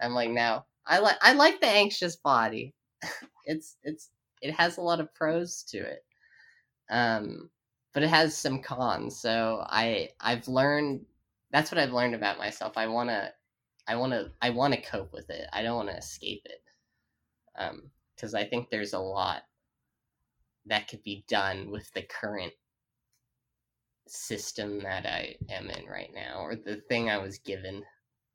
I'm 0.00 0.14
like, 0.14 0.30
no, 0.30 0.64
I 0.86 1.00
like 1.00 1.16
I 1.20 1.32
like 1.32 1.60
the 1.60 1.66
anxious 1.66 2.14
body. 2.14 2.72
it's 3.46 3.78
it's 3.82 4.10
it 4.40 4.54
has 4.54 4.76
a 4.76 4.82
lot 4.82 5.00
of 5.00 5.12
pros 5.12 5.64
to 5.70 5.78
it, 5.78 6.04
um, 6.88 7.50
but 7.92 8.04
it 8.04 8.10
has 8.10 8.36
some 8.36 8.62
cons. 8.62 9.18
So 9.20 9.64
I 9.66 10.10
I've 10.20 10.46
learned 10.46 11.04
that's 11.50 11.72
what 11.72 11.80
I've 11.80 11.92
learned 11.92 12.14
about 12.14 12.38
myself. 12.38 12.74
I 12.76 12.86
want 12.86 13.10
to 13.10 13.32
I 13.86 13.96
want 13.96 14.12
to 14.12 14.30
I 14.40 14.50
want 14.50 14.74
to 14.74 14.80
cope 14.80 15.12
with 15.12 15.30
it. 15.30 15.46
I 15.52 15.62
don't 15.62 15.76
want 15.76 15.90
to 15.90 15.96
escape 15.96 16.42
it. 16.46 16.62
Um, 17.56 17.90
because 18.14 18.34
I 18.34 18.44
think 18.44 18.70
there's 18.70 18.92
a 18.92 18.98
lot 18.98 19.42
that 20.66 20.88
could 20.88 21.02
be 21.02 21.24
done 21.28 21.70
with 21.70 21.92
the 21.92 22.02
current 22.02 22.52
system 24.06 24.80
that 24.80 25.06
I 25.06 25.36
am 25.50 25.68
in 25.70 25.86
right 25.86 26.10
now, 26.14 26.40
or 26.40 26.56
the 26.56 26.76
thing 26.88 27.10
I 27.10 27.18
was 27.18 27.38
given, 27.38 27.82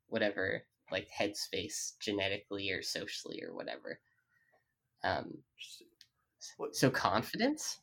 whatever, 0.08 0.64
like 0.92 1.08
headspace, 1.10 1.92
genetically 1.98 2.70
or 2.70 2.82
socially 2.82 3.42
or 3.42 3.54
whatever. 3.54 3.98
Um, 5.02 5.38
so 6.72 6.90
confidence, 6.90 7.78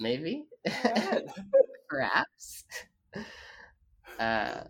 maybe, 0.00 0.46
perhaps. 1.88 2.64
Uh, 4.18 4.64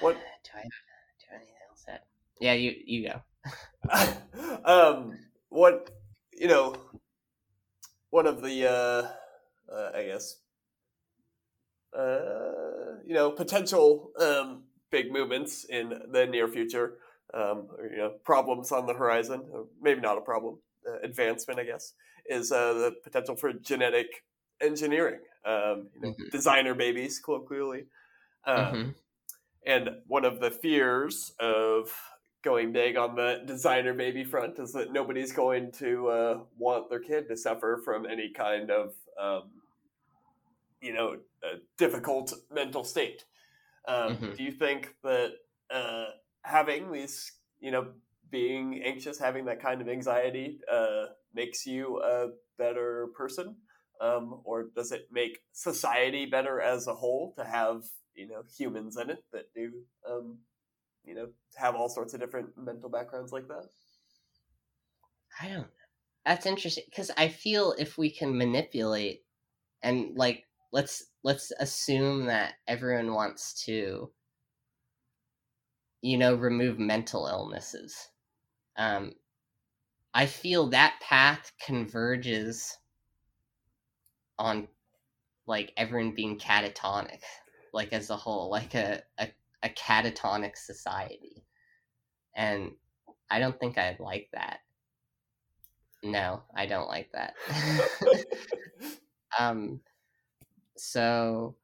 what 0.00 0.16
I 0.56 0.62
do 0.62 1.26
anything 1.34 1.54
else? 1.68 1.84
That 1.86 2.04
yeah, 2.40 2.54
you 2.54 2.74
you 2.84 3.08
go. 3.08 3.22
um, 4.64 5.18
what 5.48 5.90
you 6.32 6.48
know, 6.48 6.74
one 8.10 8.26
of 8.26 8.42
the 8.42 8.70
uh, 8.70 9.72
uh 9.72 9.90
I 9.94 10.04
guess 10.04 10.36
uh, 11.96 13.00
you 13.06 13.14
know 13.14 13.30
potential 13.30 14.10
um, 14.20 14.64
big 14.90 15.12
movements 15.12 15.64
in 15.64 16.02
the 16.10 16.26
near 16.26 16.48
future, 16.48 16.98
um, 17.34 17.68
or, 17.78 17.88
you 17.90 17.98
know 17.98 18.10
problems 18.24 18.72
on 18.72 18.86
the 18.86 18.94
horizon, 18.94 19.42
or 19.52 19.66
maybe 19.80 20.00
not 20.00 20.18
a 20.18 20.20
problem, 20.20 20.58
uh, 20.88 20.98
advancement 21.02 21.60
I 21.60 21.64
guess, 21.64 21.94
is 22.26 22.52
uh, 22.52 22.74
the 22.74 22.94
potential 23.02 23.36
for 23.36 23.52
genetic 23.52 24.24
engineering, 24.60 25.20
um, 25.44 25.88
you 25.94 26.00
know, 26.00 26.08
mm-hmm. 26.10 26.28
designer 26.32 26.74
babies 26.74 27.18
colloquially. 27.18 27.84
Um, 28.46 28.56
mm-hmm. 28.56 28.90
And 29.66 29.90
one 30.06 30.24
of 30.24 30.40
the 30.40 30.50
fears 30.50 31.32
of 31.40 31.92
going 32.42 32.72
big 32.72 32.96
on 32.96 33.16
the 33.16 33.42
designer 33.44 33.92
baby 33.92 34.22
front 34.22 34.60
is 34.60 34.72
that 34.72 34.92
nobody's 34.92 35.32
going 35.32 35.72
to 35.72 36.08
uh, 36.08 36.38
want 36.56 36.88
their 36.88 37.00
kid 37.00 37.28
to 37.28 37.36
suffer 37.36 37.82
from 37.84 38.06
any 38.06 38.30
kind 38.30 38.70
of, 38.70 38.94
um, 39.20 39.50
you 40.80 40.92
know, 40.92 41.16
difficult 41.76 42.32
mental 42.54 42.84
state. 42.84 43.24
Um, 43.88 44.16
mm-hmm. 44.16 44.34
Do 44.34 44.42
you 44.44 44.52
think 44.52 44.94
that 45.02 45.32
uh, 45.70 46.06
having 46.42 46.92
these, 46.92 47.32
you 47.58 47.72
know, 47.72 47.88
being 48.30 48.82
anxious, 48.84 49.18
having 49.18 49.44
that 49.46 49.60
kind 49.60 49.80
of 49.80 49.88
anxiety, 49.88 50.60
uh, 50.72 51.06
makes 51.34 51.66
you 51.66 52.00
a 52.02 52.28
better 52.56 53.08
person? 53.16 53.56
Um, 54.00 54.42
or 54.44 54.66
does 54.76 54.92
it 54.92 55.08
make 55.10 55.40
society 55.52 56.26
better 56.26 56.60
as 56.60 56.86
a 56.86 56.94
whole 56.94 57.32
to 57.38 57.44
have 57.44 57.82
you 58.16 58.28
know 58.28 58.42
humans 58.56 58.96
in 58.96 59.10
it 59.10 59.24
that 59.32 59.52
do 59.54 59.72
um, 60.08 60.38
you 61.04 61.14
know 61.14 61.28
have 61.56 61.74
all 61.74 61.88
sorts 61.88 62.14
of 62.14 62.20
different 62.20 62.48
mental 62.56 62.88
backgrounds 62.88 63.32
like 63.32 63.48
that. 63.48 63.66
I 65.40 65.48
don't. 65.48 65.68
That's 66.24 66.46
interesting 66.46 66.84
because 66.90 67.10
I 67.16 67.28
feel 67.28 67.74
if 67.78 67.96
we 67.98 68.10
can 68.10 68.36
manipulate 68.36 69.22
and 69.82 70.16
like 70.16 70.44
let's 70.72 71.04
let's 71.22 71.52
assume 71.60 72.26
that 72.26 72.54
everyone 72.66 73.14
wants 73.14 73.64
to 73.64 74.10
you 76.02 76.18
know 76.18 76.34
remove 76.34 76.78
mental 76.78 77.26
illnesses 77.26 78.08
um 78.76 79.12
i 80.14 80.26
feel 80.26 80.68
that 80.68 81.00
path 81.00 81.52
converges 81.64 82.76
on 84.38 84.68
like 85.46 85.72
everyone 85.76 86.14
being 86.14 86.38
catatonic 86.38 87.22
like 87.76 87.92
as 87.92 88.10
a 88.10 88.16
whole, 88.16 88.50
like 88.50 88.74
a, 88.74 89.02
a, 89.18 89.28
a 89.62 89.68
catatonic 89.68 90.56
society. 90.56 91.44
And 92.34 92.72
I 93.30 93.38
don't 93.38 93.58
think 93.60 93.78
I'd 93.78 94.00
like 94.00 94.28
that. 94.32 94.60
No, 96.02 96.42
I 96.54 96.66
don't 96.66 96.88
like 96.88 97.10
that. 97.12 97.34
um, 99.38 99.80
so 100.76 101.54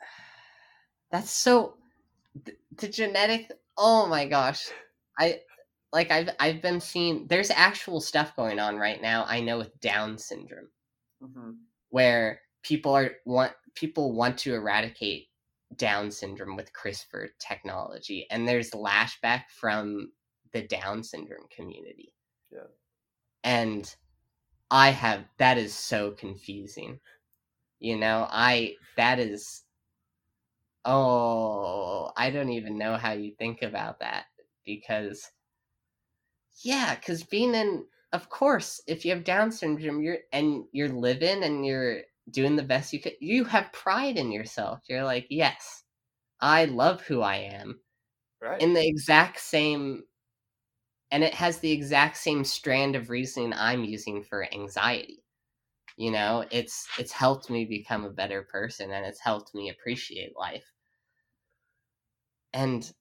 that's 1.10 1.30
so 1.30 1.74
the 2.76 2.88
genetic. 2.88 3.52
Oh 3.76 4.06
my 4.06 4.26
gosh, 4.26 4.68
I 5.18 5.40
like 5.92 6.10
I've 6.10 6.30
I've 6.38 6.62
been 6.62 6.80
seeing. 6.80 7.26
There's 7.26 7.50
actual 7.50 8.00
stuff 8.00 8.36
going 8.36 8.58
on 8.58 8.76
right 8.76 9.00
now. 9.00 9.24
I 9.26 9.40
know 9.40 9.58
with 9.58 9.80
Down 9.80 10.18
syndrome, 10.18 10.68
mm-hmm. 11.22 11.52
where 11.90 12.40
people 12.62 12.92
are 12.92 13.12
want 13.24 13.52
people 13.74 14.12
want 14.12 14.38
to 14.38 14.54
eradicate 14.54 15.28
Down 15.76 16.10
syndrome 16.10 16.56
with 16.56 16.72
CRISPR 16.72 17.28
technology, 17.38 18.26
and 18.30 18.46
there's 18.46 18.70
lashback 18.70 19.44
from 19.48 20.12
the 20.52 20.62
Down 20.62 21.02
syndrome 21.02 21.46
community. 21.54 22.14
Yeah, 22.52 22.68
and 23.42 23.94
I 24.70 24.90
have 24.90 25.24
that 25.38 25.58
is 25.58 25.74
so 25.74 26.12
confusing. 26.12 27.00
You 27.80 27.96
know, 27.96 28.26
I 28.30 28.74
that 28.96 29.18
is 29.18 29.64
oh, 30.84 32.12
I 32.16 32.30
don't 32.30 32.50
even 32.50 32.78
know 32.78 32.96
how 32.96 33.12
you 33.12 33.32
think 33.38 33.62
about 33.62 34.00
that 34.00 34.26
because 34.64 35.30
yeah, 36.62 36.94
cuz 36.96 37.24
being 37.24 37.54
in 37.54 37.86
of 38.12 38.28
course, 38.28 38.80
if 38.86 39.04
you 39.04 39.12
have 39.12 39.24
down 39.24 39.50
syndrome, 39.50 40.00
you're 40.00 40.20
and 40.32 40.64
you're 40.72 40.88
living 40.88 41.42
and 41.42 41.66
you're 41.66 42.02
doing 42.30 42.56
the 42.56 42.62
best 42.62 42.92
you 42.92 43.00
could, 43.00 43.14
you 43.20 43.44
have 43.44 43.72
pride 43.72 44.16
in 44.18 44.32
yourself. 44.32 44.80
You're 44.88 45.04
like, 45.04 45.26
"Yes, 45.30 45.84
I 46.40 46.66
love 46.66 47.02
who 47.02 47.22
I 47.22 47.36
am." 47.38 47.80
Right. 48.42 48.60
In 48.62 48.74
the 48.74 48.86
exact 48.86 49.40
same 49.40 50.04
and 51.10 51.24
it 51.24 51.32
has 51.34 51.58
the 51.60 51.70
exact 51.72 52.16
same 52.16 52.44
strand 52.44 52.94
of 52.96 53.08
reasoning 53.10 53.52
I'm 53.54 53.84
using 53.84 54.22
for 54.22 54.44
anxiety 54.52 55.22
you 55.96 56.10
know 56.12 56.44
it's 56.50 56.86
it's 56.98 57.12
helped 57.12 57.50
me 57.50 57.64
become 57.66 58.04
a 58.04 58.10
better 58.10 58.42
person 58.44 58.92
and 58.92 59.06
it's 59.06 59.20
helped 59.20 59.54
me 59.54 59.70
appreciate 59.70 60.36
life 60.36 60.72
and 62.54 62.94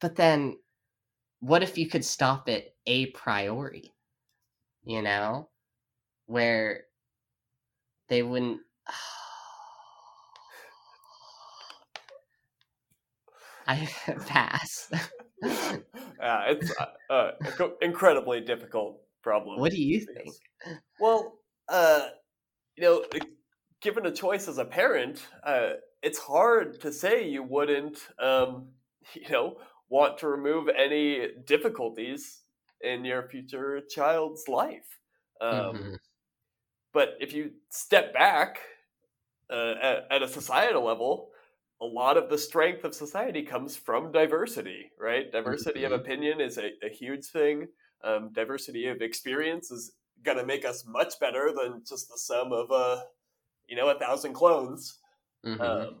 but 0.00 0.16
then 0.16 0.56
what 1.40 1.62
if 1.64 1.78
you 1.78 1.88
could 1.88 2.04
stop 2.04 2.48
it 2.50 2.76
a 2.86 3.06
priori 3.08 3.94
you 4.84 5.02
know 5.02 5.50
where 6.26 6.85
they 8.08 8.22
wouldn't 8.22 8.60
I 13.66 13.88
pass. 14.26 14.90
yeah, 15.42 16.44
it's 16.48 16.72
uh, 16.78 16.86
uh, 17.12 17.32
incredibly 17.82 18.40
difficult 18.40 19.00
problem. 19.22 19.60
What 19.60 19.72
do 19.72 19.82
you 19.82 20.00
think? 20.00 20.34
Well, 21.00 21.38
uh, 21.68 22.06
you 22.76 22.84
know, 22.84 23.04
given 23.80 24.06
a 24.06 24.12
choice 24.12 24.48
as 24.48 24.58
a 24.58 24.64
parent, 24.64 25.26
uh, 25.44 25.70
it's 26.02 26.18
hard 26.18 26.80
to 26.80 26.92
say 26.92 27.28
you 27.28 27.42
wouldn't, 27.42 27.98
um, 28.18 28.68
you 29.14 29.28
know, 29.30 29.56
want 29.88 30.18
to 30.18 30.28
remove 30.28 30.68
any 30.68 31.28
difficulties 31.46 32.42
in 32.80 33.04
your 33.04 33.28
future 33.28 33.80
child's 33.88 34.48
life. 34.48 34.98
Um, 35.40 35.50
mm-hmm. 35.50 35.94
But 36.96 37.18
if 37.20 37.34
you 37.34 37.50
step 37.68 38.14
back 38.14 38.58
uh, 39.52 39.74
at, 39.82 40.06
at, 40.10 40.22
a 40.22 40.28
societal 40.28 40.82
level, 40.82 41.28
a 41.82 41.84
lot 41.84 42.16
of 42.16 42.30
the 42.30 42.38
strength 42.38 42.84
of 42.84 42.94
society 42.94 43.42
comes 43.42 43.76
from 43.76 44.10
diversity, 44.12 44.90
right? 44.98 45.30
Diversity 45.30 45.80
mm-hmm. 45.82 45.92
of 45.92 46.00
opinion 46.00 46.40
is 46.40 46.56
a, 46.56 46.70
a 46.82 46.88
huge 46.88 47.26
thing. 47.26 47.68
Um, 48.02 48.30
diversity 48.32 48.86
of 48.86 49.02
experience 49.02 49.70
is 49.70 49.92
going 50.22 50.38
to 50.38 50.46
make 50.46 50.64
us 50.64 50.86
much 50.86 51.20
better 51.20 51.52
than 51.54 51.82
just 51.86 52.08
the 52.08 52.16
sum 52.16 52.50
of 52.50 52.70
a, 52.70 52.74
uh, 52.74 53.00
you 53.68 53.76
know, 53.76 53.90
a 53.90 53.98
thousand 53.98 54.32
clones. 54.32 54.96
Mm-hmm. 55.44 55.60
Um, 55.60 55.96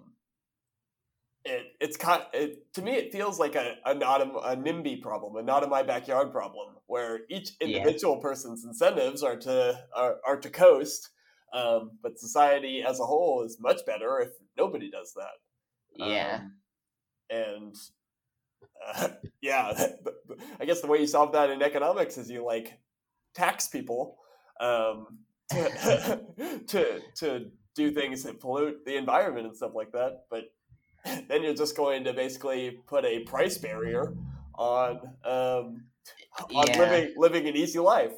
it, 1.46 1.76
it's 1.80 1.96
kind 1.96 2.22
it, 2.32 2.72
to 2.74 2.82
me 2.82 2.92
it 2.92 3.12
feels 3.12 3.38
like 3.38 3.54
a, 3.54 3.76
a 3.84 3.94
not 3.94 4.20
a, 4.20 4.30
a 4.50 4.56
NIMBY 4.56 5.00
problem, 5.00 5.36
a 5.36 5.42
not 5.42 5.62
in 5.62 5.70
my 5.70 5.82
backyard 5.82 6.32
problem, 6.32 6.74
where 6.86 7.20
each 7.30 7.50
individual 7.60 8.16
yeah. 8.16 8.22
person's 8.22 8.64
incentives 8.64 9.22
are 9.22 9.36
to 9.36 9.78
are, 9.94 10.16
are 10.26 10.36
to 10.36 10.50
coast, 10.50 11.10
um, 11.52 11.92
but 12.02 12.18
society 12.18 12.82
as 12.86 13.00
a 13.00 13.04
whole 13.04 13.44
is 13.44 13.58
much 13.60 13.86
better 13.86 14.20
if 14.20 14.30
nobody 14.58 14.90
does 14.90 15.14
that. 15.14 15.36
Yeah, 15.94 16.40
um, 16.42 16.52
and 17.30 17.74
uh, 18.86 19.08
yeah, 19.40 19.88
I 20.60 20.64
guess 20.64 20.80
the 20.80 20.88
way 20.88 20.98
you 20.98 21.06
solve 21.06 21.32
that 21.32 21.50
in 21.50 21.62
economics 21.62 22.18
is 22.18 22.28
you 22.28 22.44
like 22.44 22.78
tax 23.34 23.68
people 23.68 24.18
um, 24.60 25.18
to, 25.50 26.20
to 26.66 27.00
to 27.16 27.50
do 27.76 27.92
things 27.92 28.22
that 28.24 28.40
pollute 28.40 28.84
the 28.84 28.96
environment 28.96 29.46
and 29.46 29.56
stuff 29.56 29.72
like 29.74 29.92
that. 29.92 30.24
But 30.30 30.44
then 31.28 31.42
you're 31.42 31.54
just 31.54 31.76
going 31.76 32.04
to 32.04 32.12
basically 32.12 32.78
put 32.86 33.04
a 33.04 33.20
price 33.20 33.58
barrier 33.58 34.14
on 34.54 35.00
um, 35.24 35.84
on 36.54 36.66
yeah. 36.68 36.78
living 36.78 37.14
living 37.16 37.48
an 37.48 37.56
easy 37.56 37.78
life, 37.78 38.12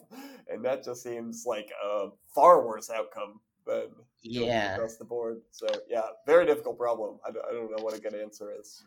and 0.48 0.64
that 0.64 0.84
just 0.84 1.02
seems 1.02 1.44
like 1.46 1.70
a 1.84 2.08
far 2.34 2.66
worse 2.66 2.90
outcome 2.90 3.40
than 3.66 3.88
yeah 4.22 4.74
across 4.74 4.96
the 4.96 5.04
board. 5.04 5.40
So 5.50 5.66
yeah, 5.88 6.02
very 6.26 6.46
difficult 6.46 6.78
problem. 6.78 7.18
I 7.26 7.30
don't, 7.30 7.44
I 7.48 7.52
don't 7.52 7.70
know 7.70 7.82
what 7.82 7.96
a 7.96 8.00
good 8.00 8.14
answer 8.14 8.52
is. 8.58 8.82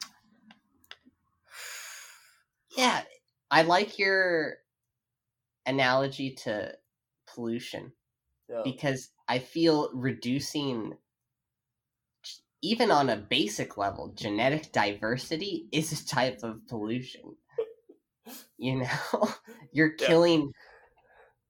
Yeah, 2.78 3.02
I 3.50 3.64
like 3.64 4.00
your 4.00 4.56
analogy 5.66 6.32
to 6.32 6.74
pollution 7.28 7.92
yeah. 8.50 8.62
because 8.64 9.10
I 9.28 9.40
feel 9.40 9.90
reducing 9.94 10.94
even 12.62 12.92
on 12.92 13.10
a 13.10 13.18
basic 13.18 13.78
level, 13.78 14.14
genetic 14.16 14.72
diversity 14.72 15.68
is 15.72 15.92
a 15.92 16.08
type 16.08 16.40
of 16.44 16.68
pollution. 16.68 17.36
You 18.58 18.82
know, 18.82 19.30
you're 19.72 19.92
killing. 19.92 20.52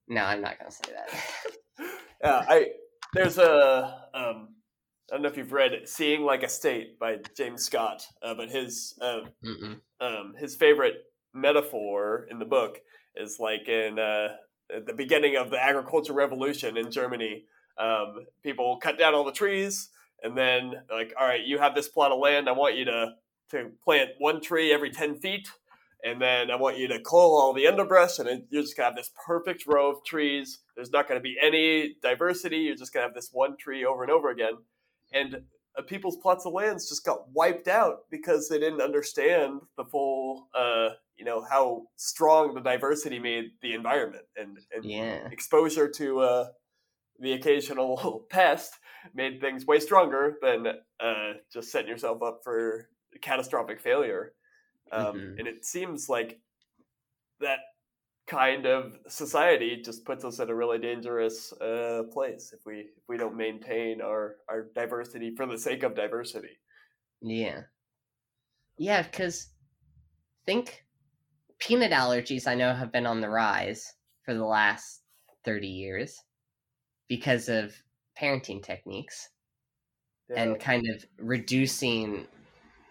Yeah. 0.08 0.16
No, 0.16 0.26
I'm 0.26 0.42
not 0.42 0.58
gonna 0.58 0.72
say 0.72 0.92
that. 0.94 1.88
yeah, 2.24 2.46
I 2.48 2.68
there's 3.14 3.38
a 3.38 4.06
um, 4.14 4.50
I 5.12 5.16
don't 5.16 5.24
know 5.24 5.30
if 5.30 5.38
you've 5.38 5.52
read 5.52 5.82
"Seeing 5.86 6.22
Like 6.22 6.44
a 6.44 6.50
State" 6.50 6.98
by 6.98 7.18
James 7.36 7.64
Scott, 7.64 8.06
uh, 8.24 8.34
but 8.34 8.50
his 8.50 8.98
uh, 9.02 9.22
um, 10.00 10.34
his 10.40 10.56
favorite 10.56 10.96
metaphor 11.34 12.28
in 12.30 12.40
the 12.40 12.46
book 12.46 12.80
is 13.16 13.38
like 13.40 13.68
in 13.68 14.00
uh, 14.00 14.30
the 14.86 14.94
beginning 14.94 15.36
of 15.36 15.50
the 15.50 15.62
agricultural 15.62 16.18
revolution 16.18 16.78
in 16.78 16.92
Germany. 16.92 17.46
Um, 17.78 18.26
people 18.44 18.78
cut 18.82 18.98
down 18.98 19.14
all 19.14 19.24
the 19.24 19.32
trees, 19.32 19.90
and 20.24 20.38
then 20.38 20.74
like, 20.90 21.14
all 21.20 21.28
right, 21.28 21.46
you 21.46 21.58
have 21.58 21.76
this 21.76 21.88
plot 21.88 22.12
of 22.12 22.20
land. 22.20 22.48
I 22.48 22.54
want 22.54 22.76
you 22.76 22.86
to 22.86 23.14
to 23.52 23.70
plant 23.84 24.12
one 24.18 24.42
tree 24.42 24.72
every 24.72 24.92
ten 24.92 25.16
feet, 25.16 25.48
and 26.04 26.22
then 26.22 26.50
I 26.50 26.56
want 26.56 26.78
you 26.78 26.88
to 26.90 27.00
cull 27.00 27.40
all 27.40 27.54
the 27.54 27.68
underbrush, 27.68 28.20
and 28.20 28.44
you're 28.50 28.62
just 28.62 28.78
gonna 28.78 28.88
have 28.88 28.96
this 28.96 29.12
perfect 29.26 29.66
row 29.68 29.92
of 29.92 30.04
trees. 30.06 30.60
There's 30.76 30.92
not 30.92 31.08
gonna 31.08 31.20
be 31.20 31.38
any 31.42 31.96
diversity. 32.02 32.58
You're 32.58 32.76
just 32.76 32.94
gonna 32.94 33.06
have 33.06 33.16
this 33.16 33.30
one 33.32 33.58
tree 33.58 33.86
over 33.86 34.04
and 34.04 34.12
over 34.12 34.30
again, 34.30 34.54
and 35.14 35.42
uh, 35.78 35.82
people's 35.82 36.18
plots 36.18 36.46
of 36.46 36.54
lands 36.54 36.90
just 36.90 37.06
got 37.06 37.30
wiped 37.32 37.68
out 37.68 38.10
because 38.10 38.50
they 38.50 38.60
didn't 38.60 38.82
understand 38.82 39.62
the 39.78 39.86
full, 39.86 40.50
uh, 40.54 40.90
you 41.18 41.26
know, 41.26 41.46
how 41.50 41.84
strong 41.96 42.54
the 42.54 42.62
diversity 42.62 43.20
made 43.20 43.46
the 43.62 43.74
environment 43.74 44.26
and, 44.36 44.58
and 44.76 44.84
yeah. 44.84 45.28
exposure 45.32 45.88
to 45.88 46.20
uh, 46.20 46.48
the 47.20 47.34
occasional 47.34 48.26
pest 48.30 48.74
made 49.14 49.42
things 49.42 49.66
way 49.66 49.80
stronger 49.80 50.38
than 50.42 50.68
uh, 51.00 51.34
just 51.52 51.72
setting 51.72 51.90
yourself 51.90 52.22
up 52.22 52.42
for 52.44 52.90
catastrophic 53.22 53.82
failure. 53.82 54.34
Um, 54.92 55.06
mm-hmm. 55.06 55.40
And 55.40 55.48
it 55.48 55.66
seems 55.66 56.10
like 56.10 56.40
that 57.40 57.60
kind 58.28 58.66
of 58.66 58.94
society 59.08 59.82
just 59.84 60.06
puts 60.06 60.24
us 60.24 60.40
in 60.40 60.50
a 60.50 60.56
really 60.56 60.78
dangerous 60.78 61.52
uh, 61.54 62.04
place 62.14 62.54
if 62.54 62.62
we 62.66 62.76
if 62.76 63.04
we 63.10 63.18
don't 63.18 63.36
maintain 63.36 64.02
our 64.02 64.36
our 64.50 64.68
diversity 64.76 65.36
for 65.36 65.46
the 65.46 65.58
sake 65.58 65.84
of 65.84 65.96
diversity. 65.96 66.60
Yeah, 67.22 67.62
yeah, 68.78 69.02
because 69.02 69.50
think 70.46 70.84
peanut 71.60 71.92
allergies. 71.92 72.48
I 72.48 72.56
know 72.56 72.74
have 72.74 72.92
been 72.92 73.06
on 73.06 73.22
the 73.22 73.30
rise 73.30 73.86
for 74.24 74.34
the 74.34 74.46
last 74.46 75.02
thirty 75.44 75.68
years 75.68 76.16
because 77.08 77.50
of 77.50 77.74
parenting 78.22 78.64
techniques 78.64 79.30
yeah. 80.30 80.44
and 80.44 80.60
kind 80.60 80.86
of 80.94 81.06
reducing 81.18 82.28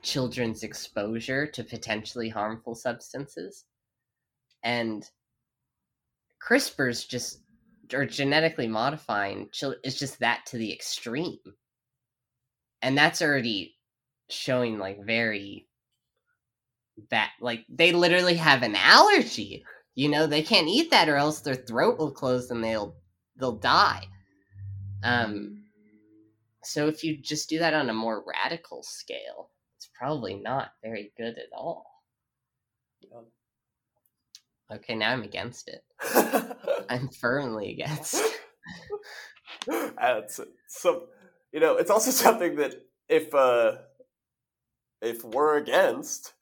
children's 0.03 0.63
exposure 0.63 1.47
to 1.47 1.63
potentially 1.63 2.29
harmful 2.29 2.75
substances 2.75 3.65
and 4.63 5.11
CRISPR's 6.43 7.05
just 7.05 7.43
or 7.93 8.07
genetically 8.07 8.69
modifying 8.69 9.49
children 9.53 9.81
is 9.85 9.99
just 9.99 10.21
that 10.21 10.47
to 10.47 10.57
the 10.57 10.73
extreme. 10.73 11.39
And 12.83 12.97
that's 12.97 13.21
already 13.21 13.77
showing 14.31 14.79
like 14.79 15.05
very 15.05 15.67
bad 17.11 17.29
like 17.41 17.65
they 17.69 17.93
literally 17.93 18.37
have 18.37 18.63
an 18.63 18.77
allergy, 18.77 19.65
You 19.95 20.09
know, 20.09 20.27
they 20.27 20.43
can't 20.43 20.69
eat 20.69 20.91
that 20.93 21.09
or 21.09 21.17
else 21.17 21.41
their 21.41 21.55
throat 21.57 21.99
will 21.99 22.13
close 22.13 22.51
and 22.51 22.63
they'll 22.63 22.95
they'll 23.37 23.59
die. 23.59 24.07
Um 25.03 25.65
so 26.63 26.89
if 26.89 27.03
you 27.03 27.17
just 27.17 27.49
do 27.49 27.59
that 27.59 27.75
on 27.75 27.89
a 27.89 27.95
more 27.95 28.23
radical 28.27 28.83
scale, 28.83 29.51
it's 29.77 29.89
probably 29.99 30.35
not 30.35 30.73
very 30.83 31.13
good 31.17 31.39
at 31.39 31.49
all. 31.57 31.87
Okay, 34.73 34.95
now 34.95 35.11
I'm 35.13 35.23
against 35.23 35.69
it. 35.69 35.83
I'm 36.89 37.09
firmly 37.09 37.73
against. 37.73 38.23
That's 39.67 40.41
so 40.69 41.07
you 41.53 41.61
know, 41.61 41.77
it's 41.77 41.91
also 41.91 42.11
something 42.11 42.57
that 42.57 42.75
if 43.09 43.35
uh 43.35 43.77
if 45.03 45.25
we're 45.25 45.57
against, 45.57 46.35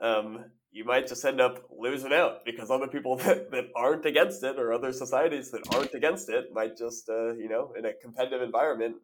um, 0.00 0.44
you 0.74 0.84
might 0.84 1.06
just 1.06 1.24
end 1.24 1.40
up 1.40 1.64
losing 1.70 2.12
out 2.12 2.44
because 2.44 2.68
other 2.68 2.88
people 2.88 3.16
that, 3.24 3.50
that 3.52 3.70
aren't 3.76 4.04
against 4.04 4.42
it 4.42 4.58
or 4.58 4.72
other 4.72 4.92
societies 4.92 5.50
that 5.52 5.62
aren't 5.74 5.94
against 5.94 6.28
it 6.28 6.52
might 6.52 6.76
just, 6.76 7.08
uh, 7.08 7.32
you 7.34 7.48
know, 7.48 7.72
in 7.78 7.86
a 7.86 7.92
competitive 7.94 8.42
environment, 8.42 8.96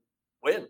win 0.43 0.67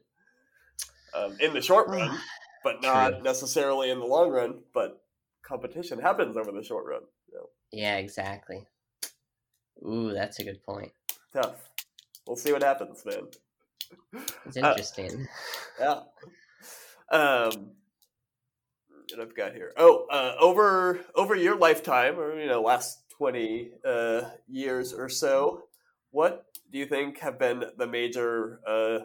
um, 1.14 1.36
in 1.40 1.54
the 1.54 1.62
short 1.62 1.88
run, 1.88 2.16
but 2.64 2.82
not 2.82 3.14
True. 3.14 3.22
necessarily 3.22 3.90
in 3.90 3.98
the 3.98 4.04
long 4.04 4.30
run. 4.30 4.60
But 4.74 5.02
competition 5.42 5.98
happens 5.98 6.36
over 6.36 6.52
the 6.52 6.62
short 6.62 6.84
run. 6.86 7.02
Yeah, 7.72 7.96
exactly. 7.96 8.66
Ooh, 9.86 10.12
that's 10.12 10.40
a 10.40 10.44
good 10.44 10.62
point. 10.64 10.92
Tough. 11.32 11.70
We'll 12.26 12.36
see 12.36 12.52
what 12.52 12.62
happens, 12.62 13.04
man. 13.06 13.28
It's 14.44 14.56
uh, 14.56 14.68
interesting. 14.68 15.28
Uh, 15.80 16.02
yeah. 17.12 17.16
Um, 17.16 17.70
that 19.10 19.20
I've 19.20 19.36
got 19.36 19.54
here. 19.54 19.72
Oh, 19.76 20.06
uh, 20.10 20.34
over 20.40 21.00
over 21.14 21.34
your 21.34 21.56
lifetime, 21.56 22.18
or 22.18 22.38
you 22.38 22.46
know, 22.46 22.62
last 22.62 23.10
twenty 23.10 23.70
uh, 23.84 24.22
years 24.48 24.92
or 24.92 25.08
so, 25.08 25.64
what 26.10 26.46
do 26.70 26.78
you 26.78 26.86
think 26.86 27.18
have 27.18 27.38
been 27.38 27.64
the 27.76 27.86
major 27.86 28.60
uh, 28.66 29.00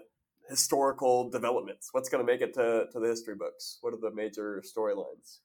historical 0.49 1.29
developments? 1.29 1.89
What's 1.91 2.09
going 2.09 2.25
to 2.25 2.31
make 2.31 2.41
it 2.41 2.53
to, 2.55 2.85
to 2.91 2.99
the 2.99 3.07
history 3.07 3.35
books? 3.35 3.79
What 3.81 3.93
are 3.93 3.99
the 3.99 4.13
major 4.13 4.61
storylines? 4.65 5.39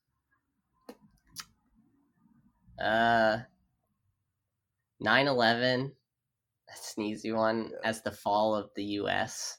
Uh, 2.81 3.39
9-11, 5.05 5.91
that's 6.67 6.95
an 6.97 7.05
easy 7.05 7.33
one, 7.33 7.71
yeah. 7.71 7.89
as 7.89 8.03
the 8.03 8.11
fall 8.11 8.55
of 8.55 8.71
the 8.75 8.85
U.S. 8.85 9.59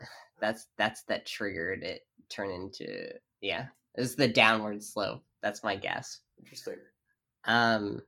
That's 0.40 0.68
that's 0.76 1.02
that 1.04 1.26
triggered 1.26 1.82
it 1.82 2.02
turn 2.28 2.50
into 2.50 3.10
yeah 3.40 3.66
is 3.98 4.16
the 4.16 4.28
downward 4.28 4.82
slope. 4.82 5.22
That's 5.42 5.62
my 5.62 5.76
guess. 5.76 6.20
Interesting. 6.38 6.76
Um, 7.44 8.00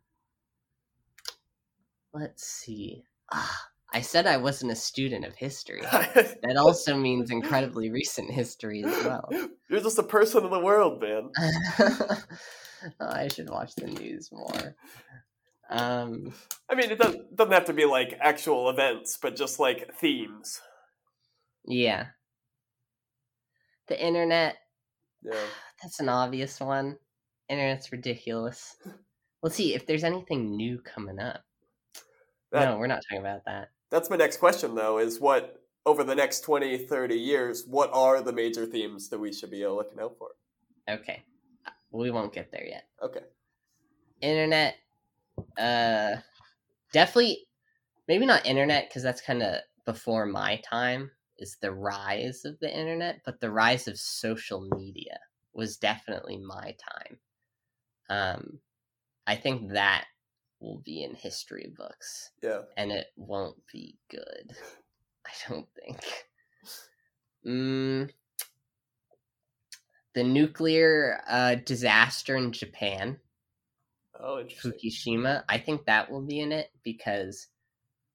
let's 2.12 2.46
see. 2.46 3.04
Ah, 3.32 3.68
I 3.92 4.00
said 4.00 4.26
I 4.26 4.36
wasn't 4.36 4.72
a 4.72 4.76
student 4.76 5.24
of 5.24 5.34
history. 5.34 5.80
that 5.82 6.56
also 6.56 6.96
means 6.96 7.30
incredibly 7.30 7.90
recent 7.90 8.30
history 8.30 8.84
as 8.84 9.04
well. 9.04 9.28
You're 9.68 9.80
just 9.80 9.98
a 9.98 10.04
person 10.04 10.44
in 10.44 10.50
the 10.50 10.60
world, 10.60 11.02
man. 11.02 11.30
oh, 11.78 12.16
I 13.00 13.28
should 13.28 13.50
watch 13.50 13.74
the 13.74 13.86
news 13.86 14.30
more. 14.32 14.76
Um, 15.70 16.34
I 16.68 16.74
mean, 16.74 16.90
it 16.90 16.98
doesn't 16.98 17.36
doesn't 17.36 17.52
have 17.52 17.66
to 17.66 17.72
be 17.72 17.84
like 17.84 18.18
actual 18.20 18.70
events, 18.70 19.18
but 19.20 19.36
just 19.36 19.60
like 19.60 19.94
themes. 19.94 20.60
Yeah. 21.64 22.06
The 23.88 24.04
internet. 24.04 24.56
Yeah. 25.22 25.34
That's 25.82 26.00
an 26.00 26.08
obvious 26.08 26.60
one. 26.60 26.98
Internet's 27.48 27.90
ridiculous. 27.90 28.76
Let's 29.42 29.56
see 29.56 29.74
if 29.74 29.86
there's 29.86 30.04
anything 30.04 30.56
new 30.56 30.78
coming 30.78 31.18
up. 31.18 31.42
That, 32.52 32.66
no, 32.66 32.78
we're 32.78 32.86
not 32.86 33.02
talking 33.08 33.24
about 33.24 33.44
that. 33.46 33.70
That's 33.90 34.10
my 34.10 34.16
next 34.16 34.36
question, 34.36 34.74
though, 34.74 34.98
is 34.98 35.20
what, 35.20 35.62
over 35.86 36.04
the 36.04 36.14
next 36.14 36.40
20, 36.40 36.78
30 36.78 37.14
years, 37.14 37.64
what 37.66 37.90
are 37.92 38.20
the 38.20 38.32
major 38.32 38.66
themes 38.66 39.08
that 39.08 39.18
we 39.18 39.32
should 39.32 39.50
be 39.50 39.66
looking 39.66 40.00
out 40.00 40.16
for? 40.18 40.28
Okay. 40.88 41.24
We 41.90 42.10
won't 42.10 42.32
get 42.32 42.52
there 42.52 42.66
yet. 42.66 42.84
Okay. 43.02 43.20
Internet, 44.20 44.74
uh, 45.58 46.16
definitely, 46.92 47.46
maybe 48.06 48.26
not 48.26 48.46
internet, 48.46 48.88
because 48.88 49.02
that's 49.02 49.22
kind 49.22 49.42
of 49.42 49.60
before 49.86 50.26
my 50.26 50.60
time, 50.68 51.10
is 51.38 51.56
the 51.62 51.72
rise 51.72 52.44
of 52.44 52.58
the 52.60 52.70
internet, 52.70 53.22
but 53.24 53.40
the 53.40 53.50
rise 53.50 53.88
of 53.88 53.98
social 53.98 54.68
media 54.76 55.18
was 55.60 55.76
definitely 55.76 56.38
my 56.38 56.74
time. 56.90 57.18
Um, 58.08 58.58
I 59.26 59.36
think 59.36 59.72
that 59.72 60.06
will 60.58 60.80
be 60.86 61.04
in 61.04 61.14
history 61.14 61.70
books. 61.76 62.30
Yeah. 62.42 62.62
And 62.78 62.90
it 62.90 63.08
won't 63.16 63.58
be 63.70 63.98
good. 64.10 64.56
I 65.26 65.30
don't 65.48 65.68
think. 65.84 66.00
Mm, 67.46 68.10
the 70.14 70.24
nuclear 70.24 71.20
uh, 71.28 71.56
disaster 71.56 72.36
in 72.36 72.52
Japan. 72.52 73.18
Oh. 74.18 74.42
Fukushima. 74.44 75.44
I 75.46 75.58
think 75.58 75.84
that 75.84 76.10
will 76.10 76.22
be 76.22 76.40
in 76.40 76.52
it 76.52 76.70
because 76.82 77.48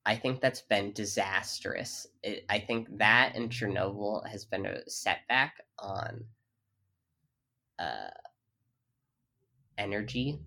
I 0.04 0.16
think 0.16 0.42
that's 0.42 0.62
been 0.62 0.94
disastrous. 0.94 2.08
It, 2.24 2.44
I 2.50 2.58
think 2.58 2.88
that 2.98 3.36
and 3.36 3.52
Chernobyl 3.52 4.28
has 4.28 4.46
been 4.46 4.66
a 4.66 4.90
setback 4.90 5.54
on 5.78 6.26
uh, 7.80 8.10
energy, 9.78 10.40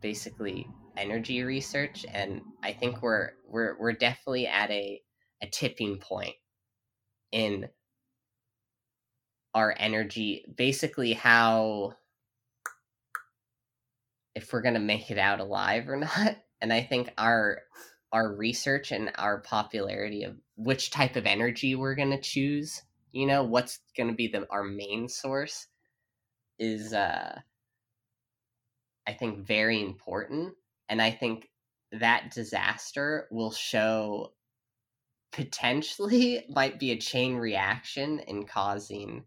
basically 0.00 0.66
energy 0.96 1.42
research, 1.42 2.04
and 2.12 2.42
I 2.62 2.72
think 2.72 3.02
we're 3.02 3.30
we're 3.46 3.76
we're 3.78 3.92
definitely 3.92 4.46
at 4.46 4.70
a 4.70 5.00
a 5.42 5.46
tipping 5.46 5.98
point 5.98 6.34
in 7.30 7.68
our 9.54 9.74
energy. 9.78 10.44
Basically, 10.56 11.12
how 11.12 11.94
if 14.34 14.52
we're 14.52 14.62
gonna 14.62 14.80
make 14.80 15.10
it 15.10 15.18
out 15.18 15.40
alive 15.40 15.88
or 15.88 15.96
not. 15.98 16.36
And 16.60 16.72
I 16.72 16.82
think 16.82 17.12
our 17.18 17.62
our 18.12 18.34
research 18.34 18.92
and 18.92 19.10
our 19.16 19.40
popularity 19.40 20.24
of 20.24 20.36
which 20.56 20.90
type 20.90 21.16
of 21.16 21.26
energy 21.26 21.74
we're 21.74 21.94
going 21.94 22.10
to 22.10 22.20
choose 22.20 22.82
you 23.12 23.26
know 23.26 23.42
what's 23.42 23.80
going 23.96 24.08
to 24.08 24.14
be 24.14 24.28
the 24.28 24.46
our 24.50 24.64
main 24.64 25.08
source 25.08 25.66
is 26.58 26.92
uh 26.92 27.40
I 29.06 29.12
think 29.12 29.46
very 29.46 29.82
important 29.82 30.54
and 30.88 31.02
I 31.02 31.10
think 31.10 31.48
that 31.92 32.32
disaster 32.34 33.28
will 33.30 33.52
show 33.52 34.32
potentially 35.32 36.44
might 36.50 36.78
be 36.78 36.92
a 36.92 36.98
chain 36.98 37.36
reaction 37.36 38.20
in 38.20 38.44
causing 38.44 39.24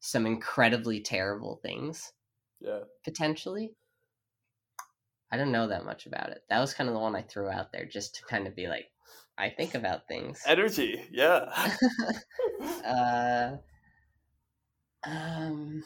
some 0.00 0.26
incredibly 0.26 1.00
terrible 1.00 1.60
things. 1.62 2.12
Yeah. 2.60 2.80
Potentially. 3.04 3.74
I 5.30 5.36
don't 5.36 5.52
know 5.52 5.68
that 5.68 5.84
much 5.84 6.06
about 6.06 6.30
it. 6.30 6.42
That 6.48 6.60
was 6.60 6.72
kind 6.72 6.88
of 6.88 6.94
the 6.94 7.00
one 7.00 7.14
I 7.14 7.22
threw 7.22 7.48
out 7.48 7.72
there 7.72 7.84
just 7.84 8.14
to 8.16 8.24
kind 8.24 8.46
of 8.46 8.56
be 8.56 8.66
like, 8.66 8.86
I 9.36 9.50
think 9.50 9.74
about 9.74 10.08
things. 10.08 10.42
Energy, 10.46 11.04
yeah. 11.12 11.52
uh, 12.84 13.56
um, 15.04 15.82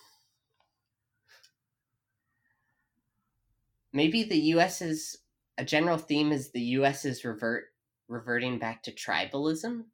maybe 3.92 4.22
the 4.22 4.38
U.S. 4.38 4.82
is 4.82 5.18
a 5.58 5.64
general 5.64 5.98
theme 5.98 6.32
is 6.32 6.50
the 6.50 6.60
U.S. 6.60 7.04
is 7.04 7.24
revert 7.24 7.64
reverting 8.08 8.58
back 8.58 8.82
to 8.82 8.92
tribalism. 8.92 9.84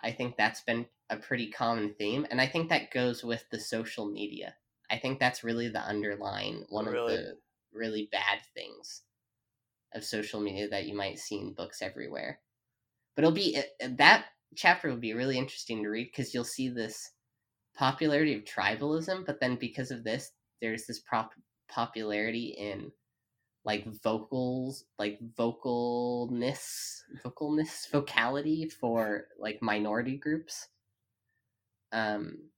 I 0.00 0.12
think 0.12 0.36
that's 0.36 0.60
been 0.62 0.86
a 1.10 1.16
pretty 1.16 1.50
common 1.50 1.94
theme, 1.98 2.26
and 2.30 2.40
I 2.40 2.46
think 2.46 2.68
that 2.68 2.92
goes 2.92 3.24
with 3.24 3.44
the 3.50 3.58
social 3.58 4.06
media. 4.06 4.54
I 4.90 4.98
think 4.98 5.18
that's 5.18 5.44
really 5.44 5.68
the 5.68 5.80
underlying 5.80 6.64
one 6.68 6.86
really? 6.86 7.14
of 7.14 7.20
the 7.20 7.38
really 7.72 8.08
bad 8.10 8.40
things 8.54 9.02
of 9.94 10.04
social 10.04 10.40
media 10.40 10.68
that 10.68 10.86
you 10.86 10.96
might 10.96 11.18
see 11.18 11.38
in 11.38 11.54
books 11.54 11.82
everywhere. 11.82 12.40
But 13.14 13.24
it'll 13.24 13.34
be 13.34 13.56
eh, 13.56 13.62
eh, 13.80 13.88
that 13.98 14.26
chapter 14.54 14.88
will 14.88 14.96
be 14.96 15.14
really 15.14 15.38
interesting 15.38 15.82
to 15.82 15.88
read 15.88 16.10
because 16.10 16.32
you'll 16.32 16.44
see 16.44 16.68
this 16.68 17.10
popularity 17.76 18.34
of 18.34 18.44
tribalism, 18.44 19.26
but 19.26 19.40
then 19.40 19.56
because 19.56 19.90
of 19.90 20.04
this, 20.04 20.32
there's 20.60 20.86
this 20.86 21.00
prop 21.00 21.32
popularity 21.68 22.54
in 22.58 22.92
like 23.64 23.84
vocals 24.02 24.84
like 24.98 25.18
vocalness 25.38 27.00
vocalness 27.24 27.90
vocality 27.92 28.68
for 28.68 29.26
like 29.38 29.58
minority 29.60 30.16
groups. 30.16 30.68
Um 31.92 32.50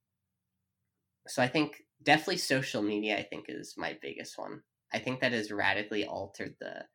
so 1.27 1.43
i 1.43 1.47
think 1.47 1.83
definitely 2.01 2.37
social 2.37 2.81
media 2.81 3.17
i 3.17 3.23
think 3.23 3.45
is 3.49 3.75
my 3.77 3.97
biggest 4.01 4.37
one. 4.37 4.61
I 4.93 4.99
think 4.99 5.21
that 5.21 5.31
has 5.31 5.51
radically 5.51 6.05
altered 6.05 6.55
the 6.59 6.85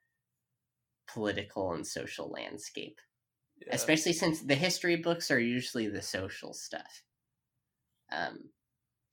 political 1.13 1.73
and 1.73 1.87
social 1.87 2.31
landscape 2.31 3.01
yeah. 3.61 3.75
especially 3.75 4.13
since 4.13 4.43
the 4.43 4.55
history 4.55 4.97
books 4.97 5.31
are 5.31 5.41
usually 5.41 5.89
the 5.89 6.03
social 6.03 6.53
stuff. 6.53 7.03
Um 8.11 8.51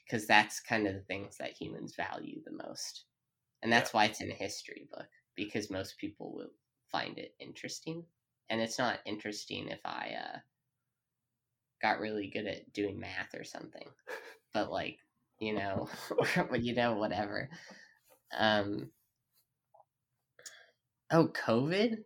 because 0.05 0.27
that's 0.27 0.59
kind 0.59 0.87
of 0.87 0.93
the 0.93 1.01
things 1.01 1.37
that 1.37 1.51
humans 1.51 1.95
value 1.95 2.41
the 2.45 2.65
most 2.65 3.05
and 3.63 3.71
that's 3.71 3.93
yeah. 3.93 3.97
why 3.97 4.05
it's 4.05 4.21
in 4.21 4.29
a 4.29 4.35
history 4.35 4.87
book 4.91 5.07
because 5.35 5.71
most 5.71 5.97
people 5.97 6.33
will 6.33 6.49
find 6.91 7.17
it 7.17 7.33
interesting. 7.39 8.05
And 8.49 8.61
it's 8.61 8.77
not 8.77 8.99
interesting 9.05 9.69
if 9.69 9.79
I 9.85 10.11
uh, 10.19 10.37
got 11.81 11.99
really 11.99 12.27
good 12.27 12.45
at 12.45 12.71
doing 12.73 12.99
math 12.99 13.33
or 13.35 13.43
something. 13.43 13.87
But 14.53 14.71
like, 14.71 14.99
you 15.39 15.53
know, 15.53 15.89
you 16.53 16.75
know, 16.75 16.93
whatever. 16.93 17.49
Um, 18.37 18.91
oh, 21.11 21.27
COVID. 21.27 21.97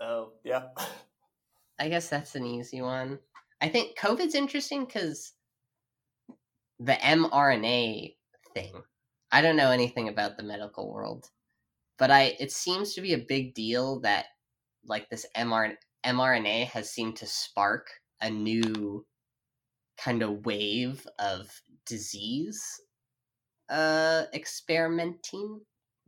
Oh 0.00 0.32
yeah. 0.44 0.66
I 1.78 1.88
guess 1.88 2.08
that's 2.08 2.36
an 2.36 2.46
easy 2.46 2.80
one. 2.80 3.18
I 3.60 3.68
think 3.68 3.98
COVID's 3.98 4.34
interesting 4.34 4.84
because 4.84 5.32
the 6.84 6.94
mRNA 6.94 8.16
thing. 8.54 8.82
I 9.30 9.40
don't 9.40 9.56
know 9.56 9.70
anything 9.70 10.08
about 10.08 10.36
the 10.36 10.42
medical 10.42 10.92
world, 10.92 11.30
but 11.98 12.10
I 12.10 12.36
it 12.40 12.52
seems 12.52 12.94
to 12.94 13.00
be 13.00 13.14
a 13.14 13.18
big 13.18 13.54
deal 13.54 14.00
that 14.00 14.26
like 14.84 15.08
this 15.08 15.24
mRNA, 15.36 15.76
mRNA 16.04 16.66
has 16.66 16.90
seemed 16.90 17.16
to 17.16 17.26
spark 17.26 17.88
a 18.20 18.28
new 18.30 19.06
kind 19.96 20.22
of 20.22 20.44
wave 20.44 21.06
of 21.18 21.48
disease 21.86 22.80
uh 23.70 24.24
experimenting. 24.34 25.60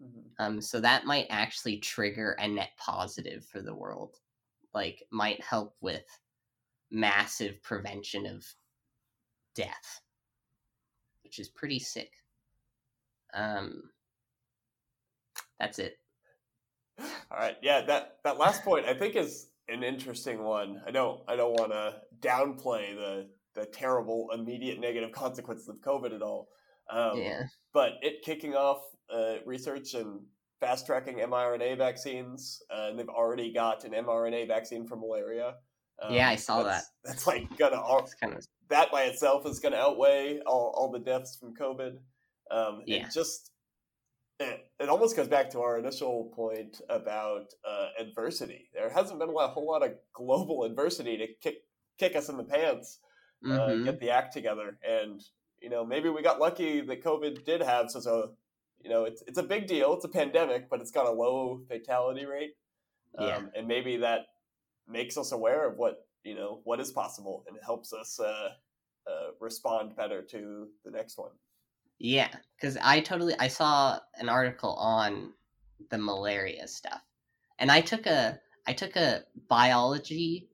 Mm-hmm. 0.03 0.45
Um 0.45 0.61
so 0.61 0.81
that 0.81 1.07
might 1.07 1.27
actually 1.31 1.79
trigger 1.79 2.33
a 2.33 2.49
net 2.49 2.71
positive 2.79 3.45
for 3.47 3.63
the 3.63 3.75
world. 3.75 4.17
Like 4.75 5.05
might 5.13 5.41
help 5.41 5.77
with 5.81 6.05
massive 6.91 7.63
prevention 7.63 8.27
of 8.27 8.45
death, 9.55 10.01
which 11.35 11.45
is 11.45 11.49
pretty 11.49 11.81
sick. 11.81 12.13
Um, 13.33 13.83
that's 15.59 15.81
it. 15.81 15.97
All 17.01 17.39
right, 17.39 17.57
yeah 17.61 17.81
that 17.87 18.19
that 18.23 18.39
last 18.39 18.63
point 18.63 18.87
I 18.87 18.95
think 18.95 19.17
is 19.17 19.49
an 19.69 19.83
interesting 19.83 20.45
one. 20.45 20.81
I 20.87 20.93
don't 20.93 21.23
I 21.27 21.35
don't 21.35 21.55
want 21.55 21.73
to 21.73 21.97
downplay 22.21 22.95
the 22.95 23.27
the 23.57 23.67
terrible 23.67 24.29
immediate 24.33 24.79
negative 24.79 25.11
consequences 25.11 25.69
of 25.69 25.81
COVID 25.81 26.15
at 26.15 26.23
all. 26.23 26.51
Um, 26.89 27.19
yeah. 27.19 27.43
But 27.73 27.95
it 28.03 28.23
kicking 28.23 28.55
off 28.55 28.83
uh, 29.13 29.37
research 29.45 29.95
and 29.95 30.21
fast 30.61 30.87
tracking 30.87 31.17
mRNA 31.17 31.79
vaccines, 31.79 32.63
uh, 32.73 32.91
and 32.91 32.99
they've 32.99 33.09
already 33.09 33.53
got 33.53 33.85
an 33.85 33.93
mRNA 33.93 34.47
vaccine 34.47 34.87
for 34.87 34.95
malaria. 34.95 35.55
Um, 36.01 36.15
yeah, 36.15 36.29
I 36.29 36.37
saw 36.37 36.63
that's, 36.63 36.85
that. 36.85 36.93
That's 37.05 37.27
like 37.27 37.57
gonna 37.59 37.81
all, 37.81 38.09
kind 38.21 38.35
of... 38.35 38.47
that 38.69 38.91
by 38.91 39.05
itself 39.05 39.47
is 39.47 39.61
gonna 39.61 39.77
outweigh 39.77 40.41
all, 40.47 40.75
all 40.77 40.91
the 40.91 40.99
deaths 40.99 41.37
from 41.37 41.55
COVID. 41.55 41.99
Um, 42.51 42.83
yeah. 42.87 43.09
just 43.13 43.51
it, 44.41 44.71
it 44.81 44.89
almost 44.89 45.17
goes 45.17 45.29
back 45.29 45.51
to 45.51 45.61
our 45.61 45.79
initial 45.79 46.33
point 46.35 46.81
about 46.89 47.47
uh, 47.69 47.89
adversity. 47.99 48.69
There 48.75 48.91
hasn't 48.91 49.19
been 49.19 49.29
a, 49.29 49.33
lot, 49.33 49.51
whole 49.51 49.67
lot 49.67 49.85
of 49.85 49.93
global 50.13 50.65
adversity 50.65 51.17
to 51.19 51.27
kick 51.43 51.63
kick 51.99 52.17
us 52.17 52.29
in 52.29 52.37
the 52.37 52.45
pants, 52.45 52.99
uh, 53.47 53.49
mm-hmm. 53.49 53.85
get 53.85 54.01
the 54.01 54.11
act 54.11 54.33
together, 54.33 54.79
and 54.87 55.23
you 55.61 55.71
know 55.71 55.85
maybe 55.85 56.09
we 56.09 56.23
got 56.23 56.41
lucky 56.41 56.81
that 56.81 57.05
COVID 57.05 57.45
did 57.45 57.63
have 57.63 57.91
such 57.91 58.07
a 58.07 58.31
you 58.83 58.91
know 58.91 59.05
it's 59.05 59.23
it's 59.27 59.39
a 59.39 59.43
big 59.43 59.67
deal. 59.67 59.95
It's 59.95 60.05
a 60.05 60.09
pandemic, 60.09 60.69
but 60.69 60.81
it's 60.81 60.91
got 60.91 61.07
a 61.07 61.13
low 61.13 61.61
fatality 61.69 62.27
rate. 62.27 62.55
Um, 63.17 63.29
yeah. 63.29 63.41
and 63.57 63.69
maybe 63.69 63.99
that 63.99 64.23
makes 64.89 65.17
us 65.17 65.31
aware 65.31 65.69
of 65.69 65.77
what 65.77 66.05
you 66.25 66.35
know 66.35 66.61
what 66.65 66.81
is 66.81 66.91
possible 66.91 67.45
and 67.47 67.57
it 67.57 67.63
helps 67.65 67.93
us 67.93 68.19
uh, 68.19 68.49
uh, 69.07 69.31
respond 69.41 69.95
better 69.97 70.23
to 70.23 70.69
the 70.85 70.91
next 70.91 71.19
one. 71.19 71.31
Yeah 71.99 72.29
because 72.65 72.79
i 72.83 73.01
totally 73.01 73.35
i 73.39 73.49
saw 73.49 73.99
an 74.17 74.29
article 74.29 74.75
on 74.75 75.33
the 75.91 75.99
malaria 75.99 76.67
stuff 76.67 77.03
and 77.59 77.71
i 77.71 77.81
took 77.81 78.07
a 78.07 78.39
i 78.67 78.73
took 78.73 78.97
a 78.97 79.23
biology 79.49 80.49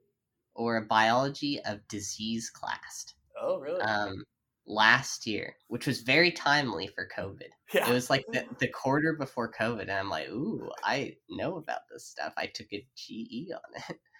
or 0.55 0.77
a 0.77 0.87
biology 0.87 1.61
of 1.65 1.87
disease 1.89 2.51
class 2.51 3.15
oh 3.41 3.59
really? 3.59 3.81
um 3.81 4.25
last 4.67 5.27
year 5.27 5.55
which 5.69 5.87
was 5.87 6.01
very 6.01 6.31
timely 6.31 6.89
for 6.89 7.09
covid. 7.17 7.49
Yeah. 7.73 7.89
it 7.89 7.93
was 7.93 8.11
like 8.11 8.25
the, 8.33 8.45
the 8.59 8.67
quarter 8.67 9.13
before 9.13 9.53
covid 9.53 9.83
and 9.83 9.93
i'm 9.93 10.11
like 10.11 10.29
ooh 10.29 10.69
i 10.83 11.15
know 11.29 11.57
about 11.57 11.83
this 11.93 12.07
stuff. 12.07 12.33
I 12.37 12.47
took 12.47 12.67
a 12.73 12.85
ge 12.97 13.51
on 13.53 13.83
it. 13.89 13.97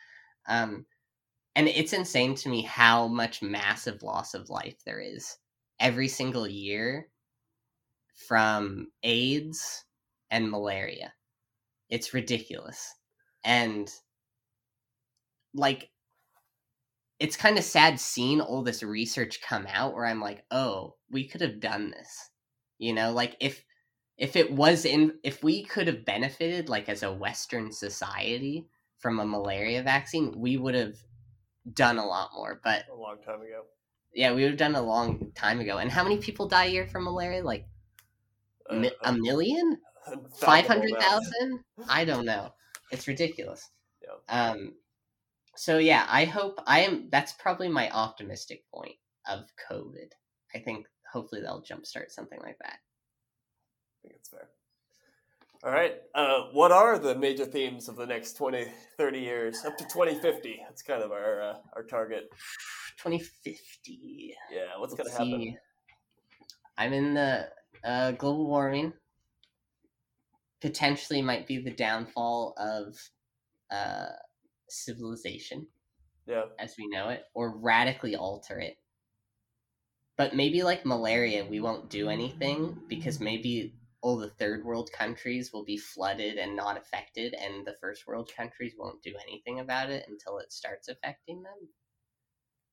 Um, 0.49 0.87
and 1.57 1.69
it's 1.69 1.93
insane 1.93 2.35
to 2.37 2.49
me 2.49 2.63
how 2.63 3.09
much 3.09 3.43
massive 3.43 4.03
loss 4.03 4.35
of 4.35 4.51
life 4.51 4.77
there 4.85 5.01
is 5.01 5.39
every 5.81 6.09
single 6.09 6.47
year 6.47 7.09
from 8.29 8.89
AIDS 9.03 9.85
and 10.31 10.51
malaria. 10.51 11.13
It's 11.89 12.15
ridiculous. 12.15 12.95
And 13.45 13.91
like 15.55 15.91
it's 17.19 17.37
kind 17.37 17.59
of 17.59 17.65
sad 17.65 18.01
seeing 18.01 18.41
all 18.41 18.63
this 18.63 18.83
research 18.83 19.43
come 19.43 19.67
out 19.69 19.95
where 19.95 20.07
I'm 20.07 20.21
like, 20.21 20.45
"Oh, 20.51 20.97
we 21.11 21.27
could 21.29 21.41
have 21.43 21.61
done 21.61 21.91
this." 21.91 22.31
You 22.79 22.93
know, 22.95 23.13
like 23.13 23.37
if 23.41 23.65
if 24.19 24.37
it 24.37 24.53
was 24.53 24.85
in 24.85 25.19
if 25.25 25.43
we 25.43 25.65
could 25.65 25.87
have 25.87 26.05
benefited 26.05 26.69
like 26.69 26.89
as 26.89 27.03
a 27.03 27.13
western 27.13 27.73
society 27.73 28.69
from 28.99 29.21
a 29.21 29.27
malaria 29.27 29.83
vaccine, 29.83 30.33
we 30.39 30.57
would 30.57 30.75
have 30.75 30.97
done 31.73 31.99
a 31.99 32.07
lot 32.07 32.31
more. 32.35 32.61
But 32.63 32.85
a 32.91 32.95
long 32.95 33.19
time 33.25 33.41
ago. 33.43 33.65
Yeah, 34.13 34.33
we 34.33 34.43
would 34.43 34.51
have 34.51 34.59
done 34.59 34.75
a 34.75 34.83
long 34.83 35.33
time 35.35 35.61
ago. 35.61 35.79
And 35.79 35.91
how 35.91 36.03
many 36.03 36.17
people 36.19 36.49
die 36.49 36.67
a 36.67 36.71
year 36.71 36.87
from 36.87 37.05
malaria? 37.05 37.43
Like 37.43 37.67
uh, 38.69 38.75
mi- 38.77 38.93
a 39.05 39.13
million? 39.13 39.79
Five 40.39 40.67
hundred 40.67 40.99
thousand? 40.99 41.61
I 41.89 42.05
don't 42.05 42.25
know. 42.25 42.53
It's 42.91 43.07
ridiculous. 43.07 43.69
Yeah. 44.03 44.51
Um. 44.51 44.75
So 45.57 45.79
yeah, 45.79 46.07
I 46.09 46.25
hope 46.25 46.59
I 46.67 46.81
am. 46.81 47.09
That's 47.11 47.33
probably 47.33 47.69
my 47.69 47.91
optimistic 47.91 48.65
point 48.73 48.97
of 49.29 49.45
COVID. 49.71 50.13
I 50.55 50.59
think 50.59 50.87
hopefully 51.13 51.43
they'll 51.43 51.63
jumpstart 51.63 52.11
something 52.11 52.41
like 52.41 52.59
that. 52.61 52.79
I 52.79 54.09
think 54.09 54.15
it's 54.17 54.29
fair. 54.29 54.49
All 55.63 55.73
right. 55.73 55.97
Uh, 56.15 56.45
what 56.53 56.73
are 56.73 56.99
the 56.99 57.15
major 57.15 57.45
themes 57.45 57.89
of 57.89 57.97
the 57.97 58.07
next 58.07 58.33
20, 58.35 58.65
30 58.97 59.19
years? 59.19 59.63
Up 59.67 59.77
to 59.77 59.85
2050. 59.85 60.63
That's 60.67 60.83
kind 60.83 61.03
of 61.03 61.13
our 61.13 61.43
uh, 61.43 61.55
our 61.77 61.83
target. 61.83 62.31
2050. 62.97 64.35
Yeah, 64.51 64.79
what's 64.79 64.95
going 64.95 65.07
to 65.07 65.13
happen? 65.13 65.59
I'm 66.79 66.95
in 66.95 67.13
the 67.13 67.49
uh, 67.85 68.13
global 68.13 68.47
warming. 68.47 68.95
Potentially 70.63 71.21
might 71.21 71.47
be 71.47 71.59
the 71.59 71.71
downfall 71.71 72.55
of 72.57 72.97
uh, 73.71 74.13
civilization. 74.69 75.67
Yeah. 76.27 76.45
As 76.59 76.75
we 76.79 76.89
know 76.89 77.11
it, 77.11 77.25
or 77.35 77.59
radically 77.59 78.17
alter 78.17 78.59
it. 78.59 78.77
But 80.17 80.35
maybe 80.35 80.63
like 80.63 80.87
malaria, 80.87 81.45
we 81.45 81.61
won't 81.61 81.91
do 81.91 82.09
anything 82.09 82.79
because 82.89 83.21
maybe 83.21 83.75
all 84.03 84.17
the 84.17 84.31
third 84.31 84.65
world 84.65 84.91
countries 84.93 85.53
will 85.53 85.65
be 85.65 85.77
flooded 85.77 86.39
and 86.39 86.57
not 86.57 86.79
affected, 86.79 87.35
and 87.35 87.67
the 87.67 87.77
first 87.81 88.07
world 88.07 88.31
countries 88.35 88.75
won't 88.79 89.03
do 89.03 89.15
anything 89.29 89.61
about 89.61 89.91
it 89.91 90.07
until 90.09 90.39
it 90.39 90.53
starts 90.53 90.89
affecting 90.89 91.43
them. 91.43 91.69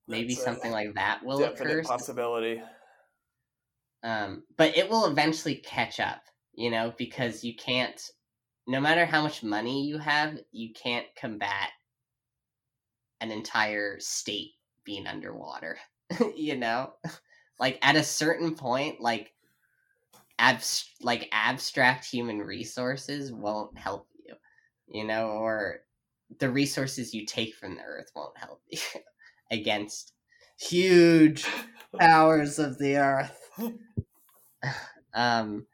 Maybe 0.08 0.36
That's 0.36 0.44
something 0.44 0.72
like 0.72 0.94
that 0.96 1.24
will 1.26 1.44
occur. 1.44 1.84
Possibility. 1.84 2.62
Um, 4.04 4.44
but 4.56 4.78
it 4.78 4.90
will 4.90 5.06
eventually 5.06 5.56
catch 5.56 6.00
up, 6.00 6.22
you 6.54 6.72
know, 6.72 6.94
because 6.98 7.44
you 7.44 7.56
can't. 7.56 8.02
No 8.70 8.80
matter 8.82 9.06
how 9.06 9.22
much 9.24 9.44
money 9.44 9.86
you 9.88 9.98
have, 9.98 10.38
you 10.52 10.74
can't 10.74 11.06
combat 11.18 11.70
an 13.22 13.32
entire 13.32 14.00
state 14.00 14.52
being 14.84 15.08
underwater. 15.08 15.78
you 16.36 16.56
know, 16.56 16.94
like 17.60 17.80
at 17.82 17.96
a 17.96 18.04
certain 18.04 18.56
point, 18.56 19.02
like 19.02 19.34
abs- 20.40 20.94
like 21.02 21.30
abstract 21.32 22.06
human 22.06 22.40
resources 22.40 23.32
won't 23.32 23.78
help 23.78 24.08
you, 24.26 24.36
you 24.88 25.06
know, 25.06 25.30
or 25.30 25.82
the 26.40 26.50
resources 26.50 27.14
you 27.14 27.26
take 27.26 27.56
from 27.56 27.76
the 27.76 27.82
earth 27.82 28.12
won't 28.16 28.38
help 28.38 28.62
you 28.70 28.80
against 29.52 30.14
huge 30.60 31.46
powers 32.00 32.60
of 32.60 32.78
the 32.78 32.98
earth. 32.98 33.50
um 35.14 35.66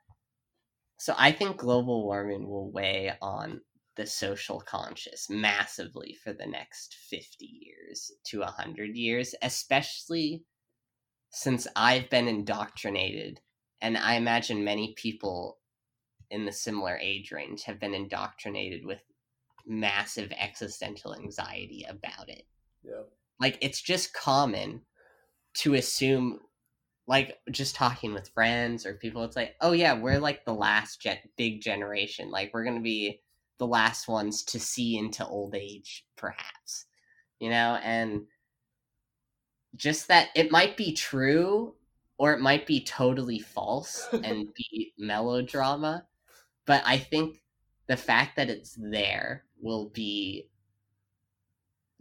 so 0.98 1.14
I 1.18 1.34
think 1.34 1.58
global 1.58 2.06
warming 2.06 2.48
will 2.48 2.72
weigh 2.72 3.12
on 3.22 3.60
the 3.98 4.08
social 4.08 4.62
conscious 4.62 5.30
massively 5.30 6.16
for 6.24 6.32
the 6.32 6.46
next 6.46 6.96
50 6.96 7.46
years 7.46 8.12
to 8.26 8.40
100 8.40 8.96
years, 8.96 9.36
especially 9.42 10.46
since 11.30 11.68
I've 11.76 12.10
been 12.10 12.28
indoctrinated 12.28 13.42
and 13.84 13.98
I 13.98 14.16
imagine 14.16 14.64
many 14.64 14.94
people 14.96 15.60
in 16.32 16.46
the 16.46 16.52
similar 16.52 16.98
age 16.98 17.32
range 17.32 17.64
have 17.64 17.80
been 17.80 17.94
indoctrinated 17.94 18.86
with 18.86 19.04
massive 19.68 20.32
existential 20.40 21.14
anxiety 21.14 21.86
about 21.88 22.30
it. 22.30 22.48
Yeah. 22.82 23.04
Like 23.40 23.58
it's 23.62 23.82
just 23.82 24.14
common 24.14 24.82
to 25.56 25.74
assume 25.76 26.40
like 27.06 27.38
just 27.52 27.76
talking 27.76 28.14
with 28.14 28.30
friends 28.30 28.86
or 28.86 28.94
people 28.94 29.26
it's 29.26 29.36
like 29.36 29.56
oh 29.60 29.74
yeah 29.74 29.94
we're 29.94 30.20
like 30.20 30.46
the 30.46 30.54
last 30.54 31.02
gen- 31.02 31.18
big 31.38 31.62
generation 31.62 32.32
like 32.32 32.50
we're 32.54 32.64
gonna 32.64 32.80
be 32.80 33.20
the 33.60 33.68
last 33.68 34.08
ones 34.08 34.42
to 34.42 34.58
see 34.58 34.98
into 34.98 35.28
old 35.28 35.54
age 35.54 36.06
perhaps 36.16 36.86
you 37.40 37.50
know 37.50 37.78
and 37.84 38.22
just 39.76 40.08
that 40.08 40.30
it 40.34 40.50
might 40.50 40.78
be 40.78 40.94
true 40.94 41.76
or 42.18 42.34
it 42.34 42.40
might 42.40 42.66
be 42.66 42.84
totally 42.84 43.40
false 43.40 44.08
and 44.24 44.54
be 44.56 44.94
melodrama 44.98 46.06
but 46.66 46.82
i 46.86 46.98
think 46.98 47.42
the 47.88 47.98
fact 47.98 48.36
that 48.36 48.50
it's 48.50 48.78
there 48.80 49.44
will 49.62 49.90
be 49.90 50.48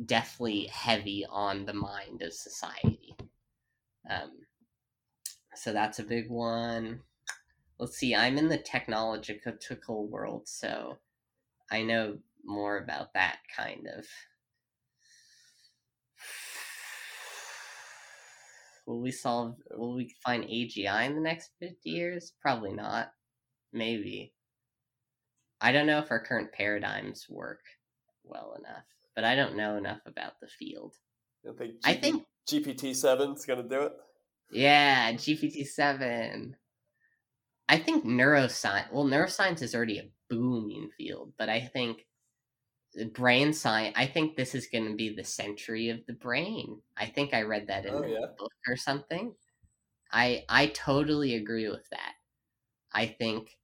definitely 0.04 0.66
heavy 0.66 1.24
on 1.28 1.64
the 1.64 1.72
mind 1.72 2.22
of 2.22 2.32
society 2.32 3.14
um, 4.10 4.30
so 5.54 5.72
that's 5.72 5.98
a 5.98 6.04
big 6.04 6.30
one. 6.30 7.00
Let's 7.78 7.96
see, 7.96 8.14
I'm 8.14 8.38
in 8.38 8.48
the 8.48 8.58
technological 8.58 10.06
world, 10.06 10.48
so 10.48 10.98
I 11.70 11.82
know 11.82 12.18
more 12.44 12.78
about 12.78 13.14
that 13.14 13.38
kind 13.54 13.86
of. 13.86 14.06
Will 18.86 19.00
we 19.00 19.10
solve? 19.10 19.56
Will 19.70 19.94
we 19.94 20.14
find 20.24 20.44
AGI 20.44 21.06
in 21.06 21.14
the 21.14 21.20
next 21.20 21.50
50 21.60 21.88
years? 21.88 22.32
Probably 22.40 22.72
not. 22.72 23.12
Maybe. 23.72 24.32
I 25.60 25.72
don't 25.72 25.86
know 25.86 25.98
if 25.98 26.10
our 26.10 26.24
current 26.24 26.52
paradigms 26.52 27.26
work 27.28 27.60
well 28.24 28.56
enough, 28.58 28.84
but 29.14 29.24
I 29.24 29.36
don't 29.36 29.56
know 29.56 29.76
enough 29.76 30.00
about 30.06 30.40
the 30.40 30.48
field. 30.48 30.94
Think 31.58 31.74
I 31.84 31.94
think 31.94 32.24
GPT 32.48 32.94
7 32.94 33.32
is 33.32 33.44
going 33.44 33.62
to 33.62 33.68
do 33.68 33.82
it. 33.82 33.92
Yeah, 34.52 35.12
GPT 35.12 35.66
seven. 35.66 36.56
I 37.68 37.78
think 37.78 38.04
neuroscience. 38.04 38.92
Well, 38.92 39.06
neuroscience 39.06 39.62
is 39.62 39.74
already 39.74 39.98
a 39.98 40.10
booming 40.28 40.90
field, 40.96 41.32
but 41.38 41.48
I 41.48 41.60
think 41.60 42.04
brain 43.12 43.52
science. 43.52 43.94
I 43.96 44.06
think 44.06 44.36
this 44.36 44.54
is 44.54 44.66
going 44.66 44.88
to 44.88 44.94
be 44.94 45.14
the 45.14 45.24
century 45.24 45.88
of 45.88 46.04
the 46.06 46.12
brain. 46.12 46.80
I 46.96 47.06
think 47.06 47.34
I 47.34 47.42
read 47.42 47.68
that 47.68 47.86
in 47.86 47.94
oh, 47.94 48.04
yeah. 48.04 48.24
a 48.24 48.28
book 48.38 48.52
or 48.68 48.76
something. 48.76 49.34
I 50.12 50.44
I 50.48 50.66
totally 50.68 51.34
agree 51.34 51.68
with 51.68 51.88
that. 51.90 52.12
I 52.92 53.06
think, 53.06 53.56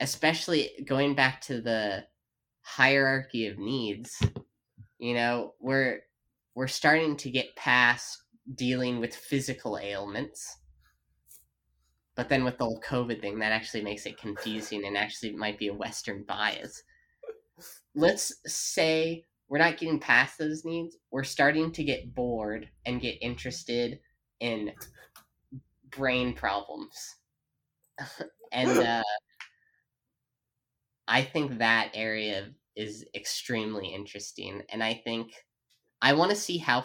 especially 0.00 0.70
going 0.84 1.14
back 1.14 1.40
to 1.42 1.60
the 1.60 2.06
hierarchy 2.62 3.46
of 3.46 3.58
needs, 3.58 4.20
you 4.98 5.14
know, 5.14 5.54
we're 5.60 6.00
we're 6.54 6.66
starting 6.66 7.16
to 7.18 7.30
get 7.30 7.54
past 7.54 8.22
dealing 8.54 8.98
with 8.98 9.14
physical 9.14 9.78
ailments. 9.78 10.56
But 12.16 12.28
then 12.28 12.42
with 12.42 12.58
the 12.58 12.64
whole 12.64 12.80
COVID 12.80 13.20
thing, 13.20 13.38
that 13.38 13.52
actually 13.52 13.82
makes 13.82 14.04
it 14.06 14.18
confusing 14.18 14.84
and 14.84 14.96
actually 14.96 15.36
might 15.36 15.56
be 15.56 15.68
a 15.68 15.74
Western 15.74 16.24
bias. 16.24 16.82
Let's 17.98 18.32
say 18.46 19.24
we're 19.48 19.58
not 19.58 19.76
getting 19.76 19.98
past 19.98 20.38
those 20.38 20.64
needs. 20.64 20.96
We're 21.10 21.24
starting 21.24 21.72
to 21.72 21.82
get 21.82 22.14
bored 22.14 22.68
and 22.86 23.00
get 23.00 23.18
interested 23.20 23.98
in 24.38 24.70
brain 25.90 26.32
problems. 26.34 27.16
and 28.52 28.78
uh, 28.78 29.02
I 31.08 31.22
think 31.22 31.58
that 31.58 31.90
area 31.94 32.50
is 32.76 33.04
extremely 33.16 33.88
interesting. 33.88 34.62
And 34.68 34.80
I 34.80 34.94
think 34.94 35.32
I 36.00 36.12
want 36.12 36.30
to 36.30 36.36
see 36.36 36.58
how 36.58 36.84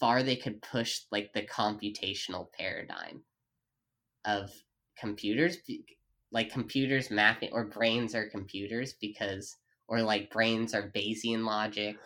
far 0.00 0.24
they 0.24 0.34
could 0.34 0.60
push 0.60 1.02
like 1.12 1.32
the 1.34 1.46
computational 1.46 2.50
paradigm 2.52 3.22
of 4.24 4.50
computers 4.98 5.58
like 6.32 6.50
computers 6.50 7.10
mapping 7.10 7.50
or 7.52 7.66
brains 7.66 8.14
are 8.14 8.28
computers 8.28 8.94
because 9.00 9.56
or 9.92 10.00
like 10.00 10.30
brains 10.30 10.74
are 10.74 10.90
bayesian 10.90 11.44
logic 11.44 11.96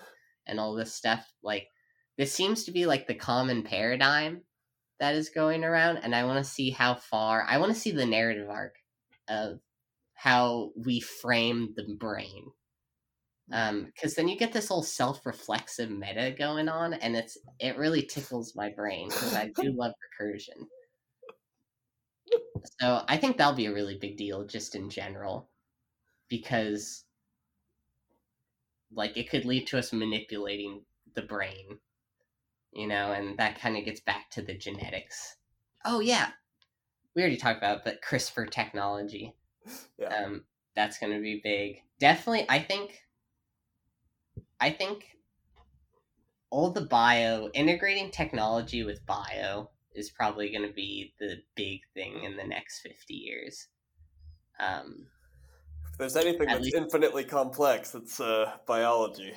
and 0.49 0.59
all 0.59 0.75
this 0.75 0.93
stuff 0.93 1.25
like 1.43 1.69
this 2.19 2.33
seems 2.33 2.65
to 2.65 2.73
be 2.73 2.85
like 2.85 3.07
the 3.07 3.15
common 3.15 3.63
paradigm 3.63 4.43
that 4.99 5.15
is 5.15 5.29
going 5.29 5.63
around 5.63 5.99
and 5.99 6.15
i 6.15 6.25
want 6.25 6.45
to 6.45 6.51
see 6.51 6.71
how 6.71 6.97
far 6.97 7.47
i 7.49 7.59
want 7.59 7.73
to 7.73 7.79
see 7.81 7.93
the 7.93 8.05
narrative 8.05 8.51
arc 8.51 8.75
of 9.29 9.61
how 10.17 10.71
we 10.77 10.99
frame 10.99 11.75
the 11.77 11.85
brain. 11.99 12.51
Um 13.53 13.85
because 13.85 14.15
then 14.15 14.27
you 14.27 14.37
get 14.37 14.53
this 14.53 14.69
whole 14.69 14.83
self-reflexive 14.83 15.91
meta 15.91 16.35
going 16.37 16.69
on 16.69 16.95
and 16.95 17.15
it's 17.15 17.39
it 17.61 17.79
really 17.79 18.03
tickles 18.03 18.57
my 18.57 18.71
brain 18.71 19.09
because 19.09 19.35
i 19.35 19.53
do 19.61 19.73
love 19.73 19.93
recursion. 20.21 20.67
So 22.81 23.05
i 23.07 23.17
think 23.17 23.37
that'll 23.37 23.55
be 23.55 23.67
a 23.67 23.75
really 23.75 23.99
big 24.01 24.17
deal 24.17 24.45
just 24.45 24.75
in 24.75 24.91
general 24.91 25.49
because 26.29 27.05
like 28.93 29.17
it 29.17 29.31
could 29.31 29.45
lead 29.45 29.67
to 29.67 29.79
us 29.79 29.93
manipulating 29.93 30.83
the 31.15 31.23
brain 31.23 31.79
you 32.73 32.87
know 32.87 33.13
and 33.13 33.39
that 33.39 33.61
kind 33.61 33.77
of 33.77 33.85
gets 33.85 34.01
back 34.01 34.31
to 34.31 34.43
the 34.43 34.55
genetics 34.55 35.37
oh 35.85 36.01
yeah 36.01 36.29
we 37.15 37.23
already 37.23 37.39
talked 37.39 37.59
about 37.59 37.79
it, 37.79 37.83
but 37.85 38.03
crispr 38.03 38.51
technology 38.51 39.35
yeah. 39.99 40.09
um 40.09 40.45
that's 40.75 40.99
going 40.99 41.13
to 41.13 41.21
be 41.21 41.41
big 41.43 41.83
definitely 41.99 42.47
i 42.49 42.59
think 42.59 43.03
I 44.61 44.71
think 44.71 45.05
all 46.51 46.71
the 46.71 46.83
bio 46.83 47.49
integrating 47.49 48.11
technology 48.11 48.83
with 48.85 49.05
bio 49.07 49.71
is 49.95 50.11
probably 50.11 50.51
going 50.51 50.67
to 50.67 50.75
be 50.75 51.15
the 51.19 51.43
big 51.55 51.81
thing 51.95 52.25
in 52.25 52.37
the 52.37 52.47
next 52.47 52.81
50 52.81 53.15
years. 53.15 53.69
Um, 54.59 55.07
if 55.97 56.12
there's 56.12 56.16
anything 56.16 56.48
that's 56.48 56.62
least, 56.62 56.77
infinitely 56.77 57.24
complex, 57.24 57.94
it's 57.94 58.20
uh, 58.20 58.52
biology. 58.66 59.32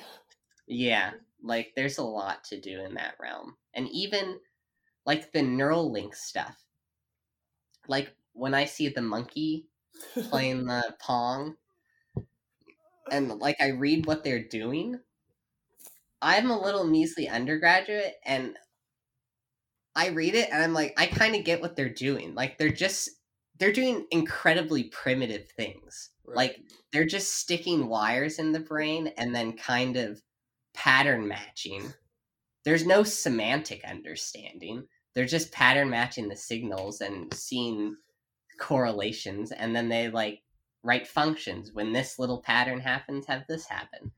Yeah, 0.66 1.12
like 1.42 1.72
there's 1.74 1.96
a 1.96 2.04
lot 2.04 2.44
to 2.44 2.60
do 2.60 2.82
in 2.82 2.94
that 2.96 3.14
realm. 3.18 3.56
And 3.72 3.88
even 3.88 4.40
like 5.06 5.32
the 5.32 5.40
Neuralink 5.40 6.14
stuff. 6.14 6.62
Like 7.88 8.14
when 8.34 8.52
I 8.52 8.66
see 8.66 8.88
the 8.88 9.00
monkey 9.00 9.68
playing 10.28 10.66
the 10.66 10.94
Pong 11.00 11.56
and 13.10 13.30
like 13.38 13.56
I 13.58 13.68
read 13.68 14.04
what 14.04 14.22
they're 14.22 14.44
doing, 14.46 15.00
I'm 16.20 16.50
a 16.50 16.60
little 16.60 16.84
measly 16.84 17.26
undergraduate 17.26 18.16
and 18.26 18.54
I 19.96 20.08
read 20.08 20.34
it 20.34 20.50
and 20.52 20.62
I'm 20.62 20.74
like, 20.74 20.92
I 20.98 21.06
kind 21.06 21.34
of 21.34 21.44
get 21.44 21.62
what 21.62 21.74
they're 21.74 21.88
doing. 21.88 22.34
Like 22.34 22.58
they're 22.58 22.68
just 22.68 23.08
they're 23.58 23.72
doing 23.72 24.06
incredibly 24.10 24.84
primitive 24.84 25.48
things. 25.56 26.10
Right. 26.30 26.36
Like 26.36 26.62
they're 26.92 27.04
just 27.04 27.34
sticking 27.34 27.88
wires 27.88 28.38
in 28.38 28.52
the 28.52 28.60
brain 28.60 29.12
and 29.18 29.34
then 29.34 29.56
kind 29.56 29.96
of 29.96 30.22
pattern 30.74 31.26
matching. 31.26 31.92
There's 32.64 32.86
no 32.86 33.02
semantic 33.02 33.84
understanding. 33.84 34.84
They're 35.14 35.24
just 35.26 35.52
pattern 35.52 35.90
matching 35.90 36.28
the 36.28 36.36
signals 36.36 37.00
and 37.00 37.32
seeing 37.34 37.96
correlations 38.58 39.50
and 39.50 39.74
then 39.74 39.88
they 39.88 40.08
like 40.08 40.42
write 40.82 41.08
functions. 41.08 41.72
When 41.72 41.92
this 41.92 42.18
little 42.18 42.40
pattern 42.40 42.80
happens, 42.80 43.26
have 43.26 43.46
this 43.48 43.66
happen. 43.66 44.12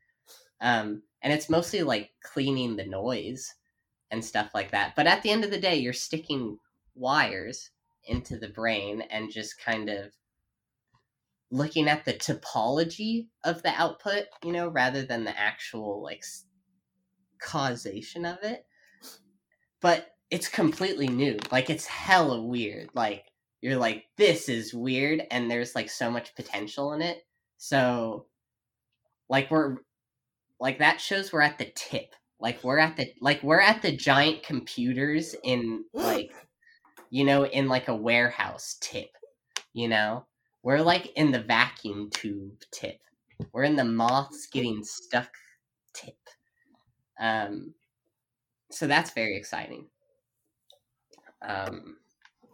Um, 0.61 1.03
and 1.23 1.33
it's 1.33 1.49
mostly 1.49 1.83
like 1.83 2.11
cleaning 2.23 2.77
the 2.77 2.87
noise 2.87 3.55
and 4.11 4.25
stuff 4.25 4.51
like 4.55 4.71
that. 4.73 4.95
But 4.95 5.07
at 5.07 5.23
the 5.23 5.31
end 5.31 5.45
of 5.45 5.51
the 5.51 5.61
day, 5.61 5.77
you're 5.77 5.93
sticking 5.93 6.59
wires 6.95 7.71
into 8.05 8.39
the 8.39 8.49
brain 8.49 9.03
and 9.11 9.31
just 9.31 9.59
kind 9.59 9.89
of 9.89 10.13
looking 11.53 11.89
at 11.89 12.05
the 12.05 12.15
topology 12.15 13.29
of 13.45 13.63
the 13.63 13.69
output, 13.71 14.25
you 14.43 14.53
know, 14.53 14.69
rather 14.69 15.03
than 15.03 15.25
the 15.25 15.39
actual 15.39 16.03
like 16.03 16.25
causation 17.41 18.25
of 18.25 18.39
it. 18.43 18.65
But 19.81 20.09
it's 20.31 20.49
completely 20.49 21.09
new. 21.09 21.39
Like 21.53 21.71
it's 21.71 21.87
hella 21.87 22.43
weird. 22.43 22.89
Like 22.95 23.27
you're 23.61 23.77
like 23.77 24.05
this 24.17 24.49
is 24.49 24.75
weird 24.75 25.23
and 25.31 25.51
there's 25.51 25.75
like 25.75 25.91
so 25.91 26.11
much 26.11 26.35
potential 26.35 26.93
in 26.95 27.03
it. 27.03 27.19
So 27.59 28.27
like 29.29 29.51
we're 29.51 29.77
like 30.59 30.79
that 30.79 31.01
shows 31.01 31.33
we're 31.33 31.43
at 31.43 31.59
the 31.59 31.71
tip 31.75 32.15
like 32.43 32.63
we're 32.65 32.79
at 32.79 32.97
the 32.97 33.07
like 33.21 33.43
we're 33.43 33.61
at 33.61 33.83
the 33.83 33.97
giant 33.97 34.43
computers 34.43 35.35
in 35.45 35.85
like 35.95 36.33
you 37.09 37.25
know 37.25 37.47
in 37.47 37.69
like 37.69 37.89
a 37.89 37.95
warehouse 37.95 38.77
tip 38.81 39.11
you 39.73 39.89
know 39.89 40.27
we're 40.63 40.81
like 40.81 41.13
in 41.17 41.33
the 41.33 41.41
vacuum 41.41 42.11
tube 42.11 42.63
tip. 42.71 43.01
We're 43.53 43.65
in 43.65 43.77
the 43.77 43.85
moths 43.85 44.47
getting 44.47 44.85
stuck 44.85 45.35
tip. 45.93 46.19
Um 47.21 47.75
so 48.71 48.87
that's 48.87 49.11
very 49.11 49.37
exciting. 49.37 49.87
Um 51.47 51.97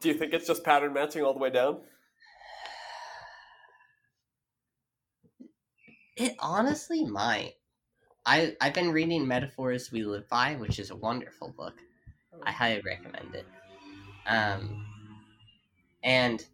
do 0.00 0.08
you 0.08 0.14
think 0.14 0.32
it's 0.32 0.46
just 0.46 0.64
pattern 0.64 0.92
matching 0.92 1.22
all 1.22 1.32
the 1.32 1.40
way 1.40 1.50
down? 1.50 1.80
It 6.16 6.34
honestly 6.40 7.04
might. 7.04 7.54
I 8.26 8.56
I've 8.60 8.74
been 8.74 8.92
reading 8.92 9.26
Metaphors 9.26 9.92
We 9.92 10.04
Live 10.04 10.28
By, 10.28 10.54
which 10.56 10.78
is 10.78 10.90
a 10.90 10.96
wonderful 10.96 11.54
book. 11.56 11.74
I 12.42 12.52
highly 12.52 12.82
recommend 12.84 13.34
it. 13.34 13.46
Um, 14.26 14.84
and 16.02 16.44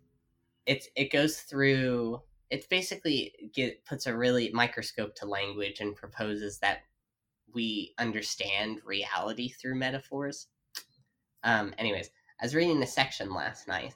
it 0.66 0.86
it 0.96 1.12
goes 1.12 1.38
through. 1.38 2.22
It 2.50 2.68
basically 2.68 3.50
get, 3.52 3.84
puts 3.84 4.06
a 4.06 4.16
really 4.16 4.50
microscope 4.52 5.14
to 5.16 5.26
language 5.26 5.80
and 5.80 5.96
proposes 5.96 6.58
that 6.58 6.82
we 7.52 7.94
understand 7.98 8.80
reality 8.84 9.48
through 9.48 9.76
metaphors. 9.76 10.48
Um, 11.42 11.74
anyways, 11.78 12.10
I 12.40 12.44
was 12.44 12.54
reading 12.54 12.82
a 12.82 12.86
section 12.86 13.34
last 13.34 13.66
night, 13.66 13.94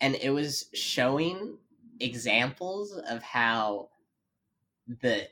and 0.00 0.14
it 0.16 0.30
was 0.30 0.66
showing 0.74 1.58
examples 2.00 2.96
of 3.08 3.22
how 3.22 3.88
the 5.00 5.28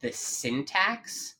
the 0.00 0.12
syntax 0.12 1.36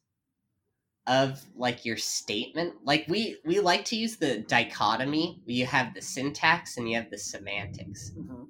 of 1.07 1.45
like 1.57 1.85
your 1.85 1.97
statement 1.97 2.75
like 2.85 3.07
we 3.09 3.37
we 3.45 3.61
like 3.61 3.85
to 3.85 3.97
use 3.97 4.17
the 4.17 4.39
dichotomy 4.41 5.41
you 5.47 5.65
have 5.65 5.95
the 5.95 6.03
syntax 6.03 6.77
and 6.77 6.89
you 6.89 6.97
have 6.97 7.11
the 7.11 7.19
semantics 7.19 8.11
mm-hmm. 8.11 8.43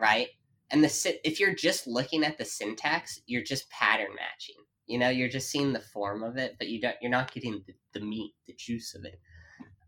Right? 0.00 0.28
And 0.70 0.84
the 0.84 1.20
if 1.24 1.40
you're 1.40 1.54
just 1.54 1.86
looking 1.86 2.24
at 2.24 2.38
the 2.38 2.44
syntax 2.44 3.20
you're 3.26 3.42
just 3.42 3.70
pattern 3.70 4.14
matching 4.14 4.56
you 4.86 4.98
know? 4.98 5.08
You're 5.08 5.28
just 5.28 5.50
seeing 5.50 5.72
the 5.72 5.80
form 5.80 6.22
of 6.22 6.36
it 6.36 6.56
but 6.58 6.68
you 6.68 6.80
don't 6.80 6.96
you're 7.00 7.10
not 7.10 7.32
getting 7.32 7.62
the, 7.66 7.74
the 7.92 8.04
meat 8.04 8.34
the 8.46 8.54
juice 8.54 8.94
of 8.94 9.04
it. 9.04 9.20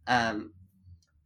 Um 0.07 0.53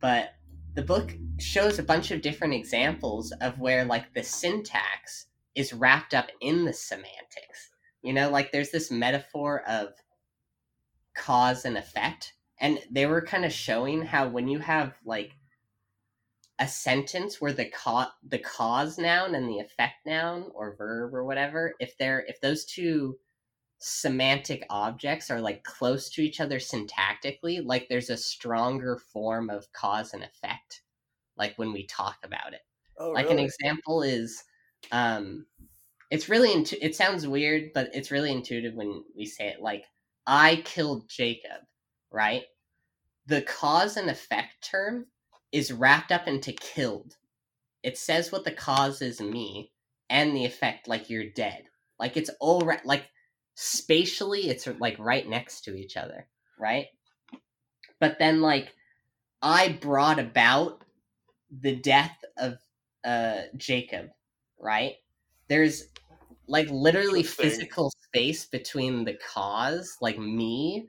but 0.01 0.31
the 0.75 0.83
book 0.83 1.15
shows 1.39 1.79
a 1.79 1.83
bunch 1.83 2.11
of 2.11 2.21
different 2.21 2.55
examples 2.55 3.33
of 3.41 3.59
where 3.59 3.85
like 3.85 4.13
the 4.15 4.23
syntax 4.23 5.27
is 5.55 5.73
wrapped 5.73 6.13
up 6.13 6.29
in 6.41 6.65
the 6.65 6.73
semantics 6.73 7.71
you 8.03 8.13
know? 8.13 8.31
Like 8.31 8.53
there's 8.53 8.71
this 8.71 8.91
metaphor 8.91 9.63
of 9.67 9.89
cause 11.17 11.65
and 11.65 11.77
effect 11.77 12.35
and 12.61 12.79
they 12.91 13.07
were 13.07 13.21
kind 13.21 13.45
of 13.45 13.53
showing 13.53 14.03
how 14.03 14.29
when 14.29 14.49
you 14.49 14.59
have 14.61 14.95
like 15.05 15.33
a 16.59 16.67
sentence 16.67 17.41
where 17.41 17.53
the 17.53 17.69
ca- 17.69 18.15
the 18.27 18.39
cause 18.39 18.99
noun 18.99 19.35
and 19.35 19.49
the 19.49 19.59
effect 19.59 20.07
noun 20.07 20.51
or 20.55 20.77
verb 20.77 21.15
or 21.15 21.25
whatever 21.25 21.75
if 21.81 21.97
they're 21.99 22.25
if 22.29 22.41
those 22.41 22.65
two 22.65 23.17
semantic 23.79 24.65
objects 24.71 25.31
are 25.31 25.41
like 25.41 25.63
close 25.65 26.09
to 26.09 26.23
each 26.23 26.41
other 26.41 26.59
syntactically 26.59 27.61
like 27.65 27.87
there's 27.89 28.09
a 28.09 28.17
stronger 28.17 28.97
form 29.13 29.51
of 29.51 29.71
cause 29.73 30.15
and 30.15 30.23
effect 30.23 30.81
like 31.37 31.55
when 31.59 31.73
we 31.73 31.87
talk 31.87 32.17
about 32.25 32.55
it 32.55 32.63
oh, 32.99 33.11
like 33.11 33.27
really? 33.27 33.39
an 33.39 33.45
example 33.45 34.03
is 34.03 34.43
um 34.93 35.45
it's 36.11 36.31
really 36.31 36.53
intu- 36.53 36.79
it 36.81 36.97
sounds 36.97 37.29
weird 37.29 37.71
but 37.75 37.91
it's 37.93 38.11
really 38.11 38.33
intuitive 38.33 38.75
when 38.75 39.05
we 39.15 39.27
say 39.27 39.49
it 39.49 39.61
like 39.61 39.85
I 40.27 40.57
killed 40.65 41.09
Jacob, 41.09 41.63
right? 42.11 42.43
The 43.27 43.43
cause 43.43 43.97
and 43.97 44.11
effect 44.11 44.69
term 44.69 45.07
is 45.53 45.73
wrapped 45.73 46.13
up 46.13 46.27
into 46.27 46.53
killed. 46.53 47.17
It 47.83 47.99
says 47.99 48.33
what 48.33 48.45
the 48.45 48.53
cause 48.53 49.01
is 49.03 49.21
me 49.21 49.73
and 50.11 50.37
the 50.37 50.45
effect 50.45 50.89
like 50.89 51.11
you're 51.11 51.31
dead. 51.31 51.65
Like 51.99 52.17
it's 52.17 52.31
all 52.41 52.61
right 52.61 52.85
like 52.85 53.07
spatially 53.55 54.49
it's 54.51 54.67
like 54.79 54.99
right 54.99 55.29
next 55.29 55.63
to 55.63 55.75
each 55.75 55.97
other, 55.97 56.27
right? 56.59 56.87
But 58.01 58.19
then 58.19 58.41
like 58.41 58.75
I 59.41 59.79
brought 59.81 60.19
about 60.19 60.83
the 61.51 61.77
death 61.77 62.17
of 62.37 62.59
uh 63.05 63.43
Jacob, 63.57 64.11
right? 64.59 64.95
There's 65.49 65.89
like 66.49 66.69
literally 66.71 67.23
physical 67.23 67.93
space 68.05 68.45
between 68.47 69.05
the 69.05 69.15
cause, 69.15 69.97
like 70.01 70.19
me, 70.19 70.89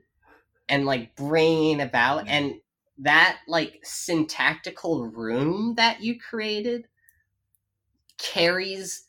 and 0.68 0.86
like 0.86 1.16
bringing 1.16 1.80
about 1.80 2.20
mm-hmm. 2.20 2.28
and 2.28 2.54
that 2.98 3.38
like 3.46 3.80
syntactical 3.84 5.06
room 5.06 5.74
that 5.76 6.02
you 6.02 6.18
created 6.18 6.86
carries 8.18 9.06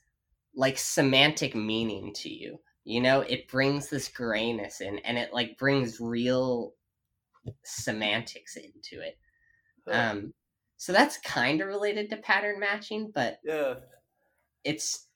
like 0.56 0.78
semantic 0.78 1.56
meaning 1.56 2.14
to 2.14 2.30
you. 2.30 2.60
You 2.84 3.02
know, 3.02 3.22
it 3.22 3.48
brings 3.48 3.90
this 3.90 4.07
grayness 4.07 4.82
in 4.82 4.99
and 4.99 5.18
it 5.18 5.34
like 5.34 5.57
brings 5.57 5.99
real 5.99 6.74
semantics 7.64 8.56
into 8.56 9.03
it. 9.03 9.18
Um 9.88 10.34
so 10.78 10.94
that's 10.94 11.18
kind 11.18 11.61
of 11.61 11.68
related 11.68 12.10
to 12.10 12.18
pattern 12.18 12.60
matching, 12.60 13.11
but 13.14 13.40
yeah. 13.44 13.76
It's 14.64 15.09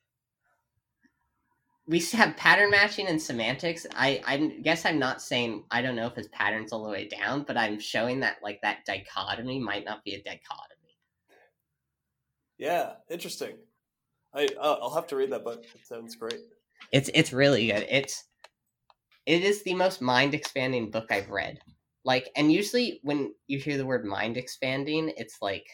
we 1.85 1.99
have 2.13 2.37
pattern 2.37 2.69
matching 2.69 3.07
and 3.07 3.21
semantics. 3.21 3.85
I 3.95 4.21
I 4.25 4.37
guess 4.61 4.85
I'm 4.85 4.99
not 4.99 5.21
saying 5.21 5.63
I 5.69 5.81
don't 5.81 5.95
know 5.95 6.07
if 6.07 6.15
his 6.15 6.29
pattern's 6.29 6.71
all 6.71 6.83
the 6.83 6.89
way 6.89 7.07
down, 7.07 7.43
but 7.43 7.57
I'm 7.57 7.79
showing 7.79 8.21
that 8.21 8.37
like 8.41 8.61
that 8.61 8.85
dichotomy 8.85 9.59
might 9.59 9.85
not 9.85 10.03
be 10.03 10.13
a 10.13 10.23
dichotomy. 10.23 10.97
Yeah, 12.57 12.93
interesting. 13.09 13.57
I 14.33 14.47
uh, 14.59 14.77
I'll 14.81 14.93
have 14.93 15.07
to 15.07 15.15
read 15.15 15.31
that 15.31 15.43
book. 15.43 15.65
It 15.75 15.85
sounds 15.85 16.15
great. 16.15 16.39
It's 16.91 17.09
it's 17.13 17.33
really 17.33 17.67
good. 17.67 17.85
It's 17.89 18.23
it 19.25 19.43
is 19.43 19.63
the 19.63 19.73
most 19.73 20.01
mind 20.01 20.33
expanding 20.33 20.89
book 20.89 21.11
I've 21.11 21.29
read. 21.29 21.59
Like, 22.05 22.29
and 22.35 22.51
usually 22.51 22.99
when 23.03 23.33
you 23.47 23.59
hear 23.59 23.77
the 23.77 23.85
word 23.85 24.05
mind 24.05 24.35
expanding, 24.37 25.13
it's 25.15 25.37
like 25.41 25.65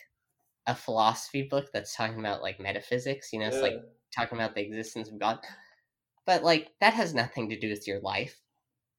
a 0.68 0.76
philosophy 0.76 1.44
book 1.50 1.70
that's 1.74 1.96
talking 1.96 2.20
about 2.20 2.44
like 2.44 2.60
metaphysics. 2.60 3.34
You 3.34 3.40
know, 3.40 3.48
it's 3.48 3.58
yeah. 3.58 3.64
like 3.64 3.82
talking 4.16 4.38
about 4.38 4.56
the 4.56 4.62
existence 4.62 5.10
of 5.10 5.20
God 5.20 5.40
but 6.30 6.44
like 6.44 6.70
that 6.80 6.94
has 6.94 7.16
nothing 7.16 7.50
to 7.50 7.60
do 7.60 7.72
with 7.72 7.88
your 7.88 8.00
life. 8.02 8.40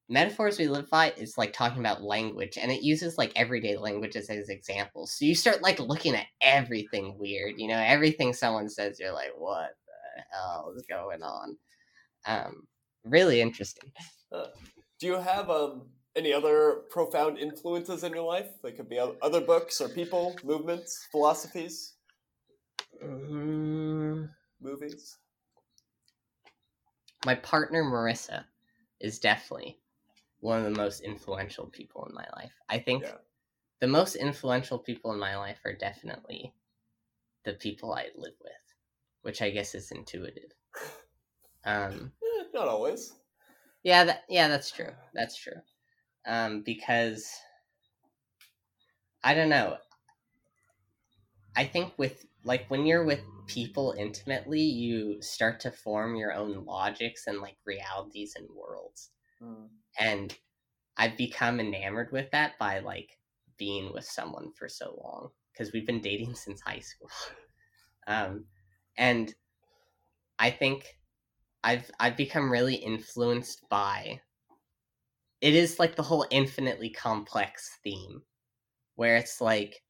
Metaphors 0.09 0.59
we 0.59 0.67
live 0.67 0.89
by 0.89 1.11
is 1.11 1.37
like 1.37 1.53
talking 1.53 1.79
about 1.79 2.03
language, 2.03 2.57
and 2.57 2.69
it 2.69 2.83
uses 2.83 3.17
like 3.17 3.31
everyday 3.37 3.77
languages 3.77 4.29
as 4.29 4.49
examples. 4.49 5.13
So 5.13 5.23
you 5.23 5.33
start 5.33 5.61
like 5.61 5.79
looking 5.79 6.13
at 6.13 6.25
everything 6.41 7.17
weird, 7.17 7.53
you 7.55 7.69
know, 7.69 7.77
everything 7.77 8.33
someone 8.33 8.67
says, 8.67 8.99
you're 8.99 9.13
like, 9.13 9.31
what 9.37 9.69
the 9.87 10.23
hell 10.29 10.73
is 10.75 10.85
going 10.89 11.23
on? 11.23 11.55
Um, 12.27 12.67
really 13.05 13.39
interesting. 13.39 13.93
Uh, 14.29 14.47
do 14.99 15.07
you 15.07 15.15
have 15.15 15.49
um 15.49 15.83
any 16.17 16.33
other 16.33 16.81
profound 16.89 17.37
influences 17.37 18.03
in 18.03 18.11
your 18.11 18.25
life? 18.25 18.49
They 18.61 18.73
could 18.73 18.89
be 18.89 18.99
other 18.99 19.39
books 19.39 19.79
or 19.79 19.87
people, 19.87 20.35
movements, 20.43 21.07
philosophies, 21.13 21.93
um, 23.01 24.29
movies 24.59 25.20
my 27.25 27.35
partner 27.35 27.83
Marissa 27.83 28.45
is 28.99 29.19
definitely 29.19 29.79
one 30.39 30.59
of 30.59 30.63
the 30.65 30.81
most 30.81 31.01
influential 31.01 31.67
people 31.67 32.05
in 32.05 32.15
my 32.15 32.25
life. 32.35 32.53
I 32.69 32.79
think 32.79 33.03
yeah. 33.03 33.13
the 33.79 33.87
most 33.87 34.15
influential 34.15 34.79
people 34.79 35.13
in 35.13 35.19
my 35.19 35.37
life 35.37 35.59
are 35.65 35.73
definitely 35.73 36.53
the 37.45 37.53
people 37.53 37.93
I 37.93 38.07
live 38.15 38.33
with, 38.41 38.51
which 39.21 39.41
I 39.41 39.49
guess 39.51 39.75
is 39.75 39.91
intuitive. 39.91 40.51
Um, 41.65 42.11
eh, 42.23 42.43
not 42.53 42.67
always. 42.67 43.13
Yeah, 43.83 44.03
that, 44.03 44.23
yeah, 44.29 44.47
that's 44.47 44.71
true. 44.71 44.91
That's 45.13 45.35
true. 45.35 45.61
Um, 46.25 46.61
because 46.61 47.27
I 49.23 49.33
don't 49.33 49.49
know. 49.49 49.77
I 51.55 51.65
think 51.65 51.93
with 51.97 52.25
like 52.43 52.65
when 52.69 52.85
you're 52.85 53.05
with 53.05 53.21
people 53.47 53.93
intimately, 53.97 54.61
you 54.61 55.21
start 55.21 55.59
to 55.61 55.71
form 55.71 56.15
your 56.15 56.33
own 56.33 56.65
logics 56.65 57.27
and 57.27 57.39
like 57.39 57.57
realities 57.65 58.33
and 58.35 58.47
worlds. 58.55 59.11
Mm. 59.41 59.67
And 59.99 60.35
I've 60.97 61.17
become 61.17 61.59
enamored 61.59 62.11
with 62.11 62.31
that 62.31 62.57
by 62.59 62.79
like 62.79 63.17
being 63.57 63.93
with 63.93 64.05
someone 64.05 64.51
for 64.57 64.67
so 64.67 64.99
long 65.03 65.29
because 65.51 65.71
we've 65.73 65.85
been 65.85 66.01
dating 66.01 66.35
since 66.35 66.61
high 66.61 66.79
school. 66.79 67.09
um, 68.07 68.45
and 68.97 69.33
I 70.39 70.49
think 70.49 70.97
I've 71.63 71.89
I've 71.99 72.17
become 72.17 72.51
really 72.51 72.75
influenced 72.75 73.69
by 73.69 74.21
it 75.41 75.55
is 75.55 75.79
like 75.79 75.95
the 75.95 76.03
whole 76.03 76.25
infinitely 76.29 76.89
complex 76.89 77.77
theme 77.83 78.21
where 78.95 79.17
it's 79.17 79.41
like 79.41 79.83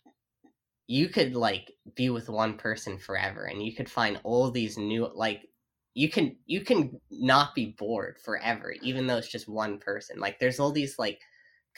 you 0.91 1.07
could 1.07 1.37
like 1.37 1.71
be 1.95 2.09
with 2.09 2.27
one 2.27 2.57
person 2.57 2.97
forever 2.97 3.45
and 3.45 3.63
you 3.63 3.73
could 3.73 3.89
find 3.89 4.19
all 4.25 4.51
these 4.51 4.77
new 4.77 5.09
like 5.15 5.47
you 5.93 6.09
can 6.09 6.35
you 6.45 6.59
can 6.59 6.99
not 7.09 7.55
be 7.55 7.73
bored 7.79 8.17
forever 8.19 8.75
even 8.81 9.07
though 9.07 9.15
it's 9.15 9.31
just 9.31 9.47
one 9.47 9.79
person. 9.79 10.19
Like 10.19 10.37
there's 10.37 10.59
all 10.59 10.73
these 10.73 10.99
like 10.99 11.21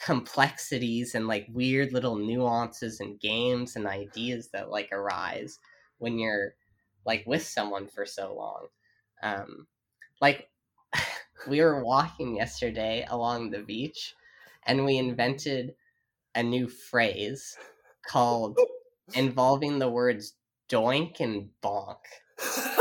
complexities 0.04 1.14
and 1.14 1.28
like 1.28 1.46
weird 1.52 1.92
little 1.92 2.16
nuances 2.16 2.98
and 2.98 3.20
games 3.20 3.76
and 3.76 3.86
ideas 3.86 4.48
that 4.48 4.68
like 4.68 4.90
arise 4.90 5.60
when 5.98 6.18
you're 6.18 6.54
like 7.06 7.22
with 7.24 7.46
someone 7.46 7.86
for 7.86 8.04
so 8.04 8.34
long. 8.34 8.66
Um 9.22 9.68
like 10.20 10.50
we 11.48 11.60
were 11.60 11.84
walking 11.84 12.34
yesterday 12.34 13.06
along 13.08 13.50
the 13.50 13.60
beach 13.62 14.16
and 14.66 14.84
we 14.84 14.98
invented 14.98 15.76
a 16.34 16.42
new 16.42 16.66
phrase 16.66 17.56
called 18.08 18.58
involving 19.14 19.78
the 19.78 19.88
words 19.88 20.34
doink 20.68 21.20
and 21.20 21.48
bonk 21.62 21.98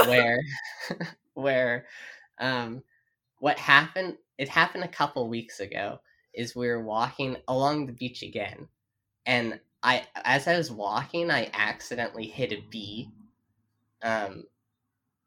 where 0.07 0.39
where 1.33 1.85
um 2.39 2.81
what 3.39 3.59
happened 3.59 4.17
it 4.37 4.49
happened 4.49 4.83
a 4.83 4.87
couple 4.87 5.27
weeks 5.29 5.59
ago 5.59 5.99
is 6.33 6.55
we 6.55 6.67
were 6.67 6.83
walking 6.83 7.37
along 7.47 7.85
the 7.85 7.93
beach 7.93 8.23
again 8.23 8.67
and 9.25 9.59
I 9.83 10.07
as 10.15 10.47
I 10.47 10.57
was 10.57 10.71
walking, 10.71 11.29
I 11.29 11.49
accidentally 11.53 12.27
hit 12.27 12.53
a 12.53 12.63
bee. 12.69 13.09
Um, 14.03 14.45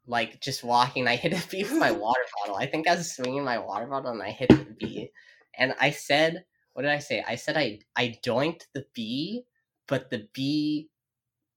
like 0.07 0.41
just 0.41 0.63
walking, 0.63 1.07
I 1.07 1.15
hit 1.15 1.33
a 1.33 1.47
bee 1.49 1.63
with 1.63 1.73
my 1.79 1.91
water 1.93 2.21
bottle. 2.39 2.55
I 2.57 2.65
think 2.67 2.87
I 2.87 2.95
was 2.95 3.13
swinging 3.15 3.43
my 3.43 3.59
water 3.59 3.87
bottle 3.87 4.11
and 4.11 4.23
I 4.23 4.31
hit 4.31 4.49
the 4.49 4.75
bee. 4.79 5.11
And 5.55 5.75
I 5.79 5.91
said, 5.91 6.45
"What 6.73 6.83
did 6.83 6.91
I 6.91 6.99
say?" 6.99 7.23
I 7.27 7.35
said 7.35 7.57
I 7.57 7.79
I 7.95 8.19
doinked 8.23 8.67
the 8.73 8.85
bee, 8.93 9.45
but 9.87 10.09
the 10.09 10.27
bee 10.33 10.89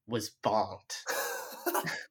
was 0.07 0.33
bonked, 0.43 0.97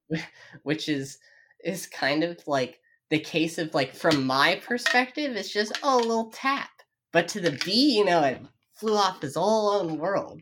which 0.63 0.89
is 0.89 1.17
is 1.63 1.87
kind 1.87 2.23
of 2.23 2.39
like 2.47 2.79
the 3.09 3.19
case 3.19 3.57
of 3.57 3.73
like 3.73 3.93
from 3.93 4.25
my 4.25 4.61
perspective, 4.65 5.35
it's 5.35 5.51
just 5.51 5.77
oh 5.83 5.97
a 5.97 5.99
little 5.99 6.31
tap, 6.31 6.69
but 7.11 7.27
to 7.29 7.39
the 7.39 7.59
bee, 7.65 7.97
you 7.97 8.05
know, 8.05 8.23
it 8.23 8.41
flew 8.73 8.95
off 8.95 9.21
his 9.21 9.35
whole 9.35 9.69
own 9.71 9.97
world. 9.97 10.41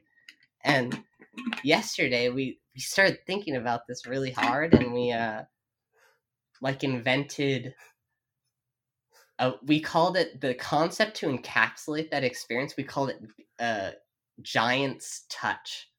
And 0.64 1.04
yesterday 1.64 2.30
we 2.30 2.60
we 2.76 2.82
started 2.82 3.20
thinking 3.26 3.56
about 3.56 3.82
this 3.88 4.06
really 4.06 4.32
hard, 4.32 4.74
and 4.74 4.94
we 4.94 5.12
uh 5.12 5.44
like 6.62 6.84
invented. 6.84 7.74
Uh, 9.40 9.52
we 9.64 9.80
called 9.80 10.18
it 10.18 10.42
the 10.42 10.56
concept 10.56 11.16
to 11.16 11.28
encapsulate 11.28 12.10
that 12.10 12.24
experience. 12.24 12.76
We 12.76 12.84
called 12.84 13.12
it 13.12 13.22
uh, 13.60 13.92
giant's 14.42 15.26
touch 15.30 15.90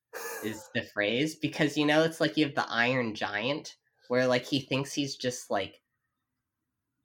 is 0.44 0.69
the 0.74 0.82
phrase 0.82 1.36
because 1.36 1.77
you 1.77 1.86
know 1.86 2.02
it's 2.02 2.20
like 2.20 2.36
you 2.36 2.44
have 2.44 2.55
the 2.55 2.66
iron 2.70 3.15
giant 3.15 3.77
where 4.09 4.27
like 4.27 4.44
he 4.44 4.60
thinks 4.60 4.93
he's 4.93 5.16
just 5.16 5.51
like 5.51 5.81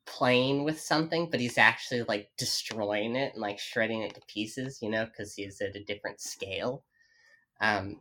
playing 0.06 0.64
with 0.64 0.80
something 0.80 1.30
but 1.30 1.40
he's 1.40 1.58
actually 1.58 2.04
like 2.04 2.30
destroying 2.38 3.16
it 3.16 3.34
and 3.34 3.42
like 3.42 3.58
shredding 3.60 4.02
it 4.02 4.14
to 4.14 4.22
pieces 4.28 4.80
you 4.82 4.90
know 4.90 5.06
because 5.06 5.34
he's 5.34 5.62
at 5.62 5.76
a 5.76 5.84
different 5.84 6.20
scale. 6.20 6.84
Um 7.62 8.00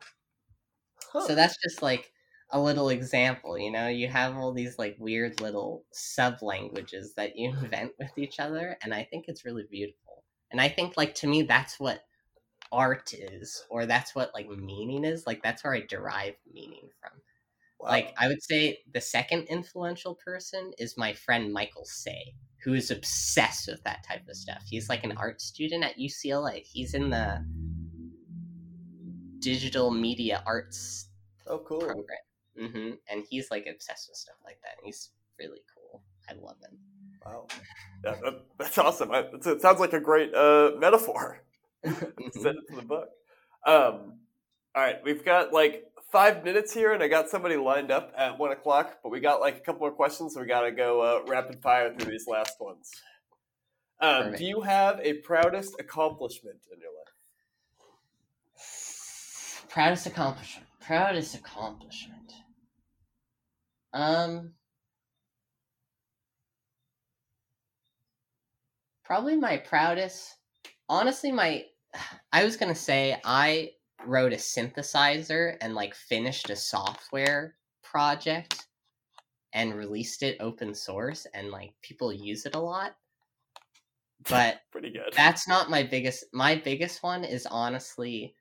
huh. 1.12 1.26
so 1.26 1.34
that's 1.34 1.56
just 1.62 1.82
like 1.82 2.12
a 2.50 2.60
little 2.60 2.88
example 2.90 3.58
you 3.58 3.70
know? 3.70 3.88
You 3.88 4.08
have 4.08 4.36
all 4.36 4.52
these 4.52 4.78
like 4.78 4.96
weird 4.98 5.40
little 5.40 5.84
sub 5.92 6.42
languages 6.42 7.14
that 7.16 7.36
you 7.36 7.50
invent 7.62 7.92
with 7.98 8.16
each 8.16 8.40
other 8.40 8.76
and 8.82 8.92
i 8.94 9.04
think 9.04 9.26
it's 9.28 9.44
really 9.44 9.64
beautiful. 9.70 10.24
And 10.50 10.60
i 10.60 10.68
think 10.68 10.96
like 10.96 11.14
to 11.16 11.26
me 11.26 11.42
that's 11.42 11.78
what 11.80 12.02
art 12.72 13.12
is 13.14 13.64
or 13.70 13.86
that's 13.86 14.14
what 14.14 14.32
like 14.34 14.48
meaning 14.48 15.04
is 15.04 15.26
like 15.26 15.42
that's 15.42 15.62
where 15.62 15.74
i 15.74 15.80
derive 15.80 16.34
meaning 16.52 16.88
from. 17.00 17.12
Wow. 17.78 17.90
like 17.90 18.14
i 18.18 18.28
would 18.28 18.42
say 18.42 18.78
the 18.92 19.00
second 19.00 19.42
influential 19.44 20.14
person 20.14 20.72
is 20.78 20.96
my 20.96 21.12
friend 21.12 21.52
michael 21.52 21.84
say 21.84 22.34
who 22.64 22.74
is 22.74 22.90
obsessed 22.90 23.68
with 23.68 23.82
that 23.84 24.04
type 24.06 24.22
of 24.28 24.36
stuff. 24.36 24.62
He's 24.68 24.88
like 24.88 25.04
an 25.04 25.12
art 25.16 25.40
student 25.40 25.84
at 25.84 25.98
ucla 25.98 26.62
he's 26.62 26.94
in 26.94 27.10
the 27.10 27.44
digital 29.40 29.90
media 29.90 30.42
arts 30.46 31.08
oh 31.46 31.58
cool. 31.58 31.80
program. 31.80 32.06
Mm-hmm. 32.60 32.90
and 33.08 33.24
he's 33.28 33.50
like 33.50 33.66
obsessed 33.66 34.08
with 34.10 34.18
stuff 34.18 34.36
like 34.44 34.58
that 34.62 34.76
and 34.78 34.86
he's 34.86 35.10
really 35.38 35.62
cool. 35.74 36.02
I 36.28 36.34
love 36.34 36.56
him. 36.62 36.78
Wow. 37.24 37.46
Yeah, 38.04 38.14
that, 38.22 38.34
that's 38.58 38.78
awesome. 38.78 39.10
I, 39.10 39.24
it 39.32 39.60
sounds 39.60 39.80
like 39.80 39.92
a 39.92 40.00
great 40.00 40.34
uh, 40.34 40.72
metaphor 40.78 41.42
Send 41.84 42.58
it 42.58 42.68
to 42.68 42.76
the 42.76 42.82
book. 42.82 43.08
Um, 43.66 44.18
all 44.74 44.82
right, 44.82 44.96
we've 45.04 45.24
got 45.24 45.52
like 45.52 45.84
five 46.10 46.44
minutes 46.44 46.72
here, 46.72 46.92
and 46.92 47.02
I 47.02 47.08
got 47.08 47.28
somebody 47.28 47.56
lined 47.56 47.90
up 47.90 48.12
at 48.16 48.38
one 48.38 48.52
o'clock, 48.52 48.98
but 49.02 49.10
we 49.10 49.20
got 49.20 49.40
like 49.40 49.56
a 49.56 49.60
couple 49.60 49.80
more 49.80 49.92
questions, 49.92 50.34
so 50.34 50.40
we 50.40 50.46
got 50.46 50.62
to 50.62 50.72
go 50.72 51.00
uh, 51.00 51.20
rapid 51.26 51.60
fire 51.62 51.94
through 51.94 52.10
these 52.10 52.26
last 52.26 52.60
ones. 52.60 52.90
Um, 54.00 54.34
do 54.34 54.44
you 54.44 54.62
have 54.62 55.00
a 55.00 55.14
proudest 55.14 55.76
accomplishment 55.78 56.58
in 56.72 56.80
your 56.80 56.90
life? 56.90 57.14
Proudest 59.68 60.06
accomplishment. 60.06 60.68
Proudest 60.80 61.34
accomplishment. 61.34 62.32
Um. 63.92 64.54
Probably 69.04 69.36
my 69.36 69.58
proudest. 69.58 70.36
Honestly, 70.88 71.30
my 71.32 71.64
I 72.32 72.44
was 72.44 72.56
gonna 72.56 72.74
say 72.74 73.20
I 73.24 73.72
wrote 74.06 74.32
a 74.32 74.36
synthesizer 74.36 75.56
and 75.60 75.74
like 75.74 75.94
finished 75.94 76.50
a 76.50 76.56
software 76.56 77.56
project 77.82 78.66
and 79.52 79.74
released 79.74 80.22
it 80.22 80.36
open 80.40 80.74
source 80.74 81.26
and 81.34 81.50
like 81.50 81.74
people 81.82 82.12
use 82.12 82.46
it 82.46 82.54
a 82.54 82.60
lot. 82.60 82.96
But 84.28 84.60
pretty 84.72 84.90
good. 84.90 85.12
That's 85.16 85.46
not 85.46 85.70
my 85.70 85.82
biggest 85.82 86.24
my 86.32 86.56
biggest 86.56 87.02
one 87.02 87.24
is 87.24 87.46
honestly 87.46 88.34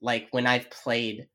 like 0.00 0.28
when 0.30 0.46
I've 0.46 0.70
played 0.70 1.28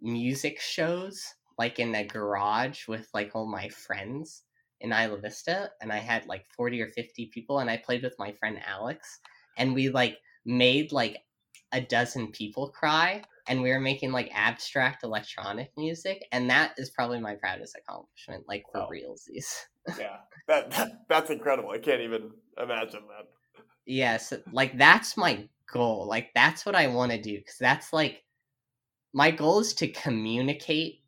music 0.00 0.60
shows 0.60 1.24
like 1.58 1.78
in 1.78 1.94
a 1.94 2.04
garage 2.04 2.88
with 2.88 3.08
like 3.14 3.30
all 3.34 3.46
my 3.46 3.68
friends 3.68 4.42
in 4.80 4.92
Isla 4.92 5.18
Vista 5.18 5.70
and 5.80 5.92
I 5.92 5.98
had 5.98 6.26
like 6.26 6.44
40 6.56 6.82
or 6.82 6.88
50 6.88 7.30
people 7.32 7.60
and 7.60 7.70
I 7.70 7.76
played 7.76 8.02
with 8.02 8.18
my 8.18 8.32
friend 8.32 8.58
Alex 8.66 9.20
and 9.56 9.74
we 9.74 9.88
like 9.88 10.18
made 10.44 10.92
like 10.92 11.18
a 11.72 11.80
dozen 11.80 12.28
people 12.28 12.68
cry 12.70 13.22
and 13.46 13.60
we 13.60 13.70
were 13.70 13.80
making 13.80 14.12
like 14.12 14.30
abstract 14.32 15.02
electronic 15.02 15.70
music 15.76 16.24
and 16.32 16.48
that 16.48 16.72
is 16.78 16.90
probably 16.90 17.20
my 17.20 17.34
proudest 17.34 17.76
accomplishment 17.76 18.44
like 18.48 18.64
for 18.72 18.80
wow. 18.80 18.88
realsies. 18.90 19.46
Yeah. 19.98 20.16
That, 20.48 20.70
that, 20.70 20.92
that's 21.10 21.28
incredible. 21.28 21.68
I 21.68 21.76
can't 21.76 22.00
even 22.00 22.30
imagine 22.56 23.02
that. 23.08 23.28
Yes 23.84 24.32
like 24.50 24.78
that's 24.78 25.16
my 25.16 25.46
goal. 25.70 26.06
Like 26.06 26.30
that's 26.34 26.64
what 26.64 26.74
i 26.74 26.86
want 26.86 27.12
to 27.12 27.20
do 27.20 27.36
because 27.36 27.58
that's 27.60 27.92
like 27.92 28.22
my 29.12 29.30
goal 29.30 29.60
is 29.60 29.74
to 29.74 29.88
communicate. 29.88 31.00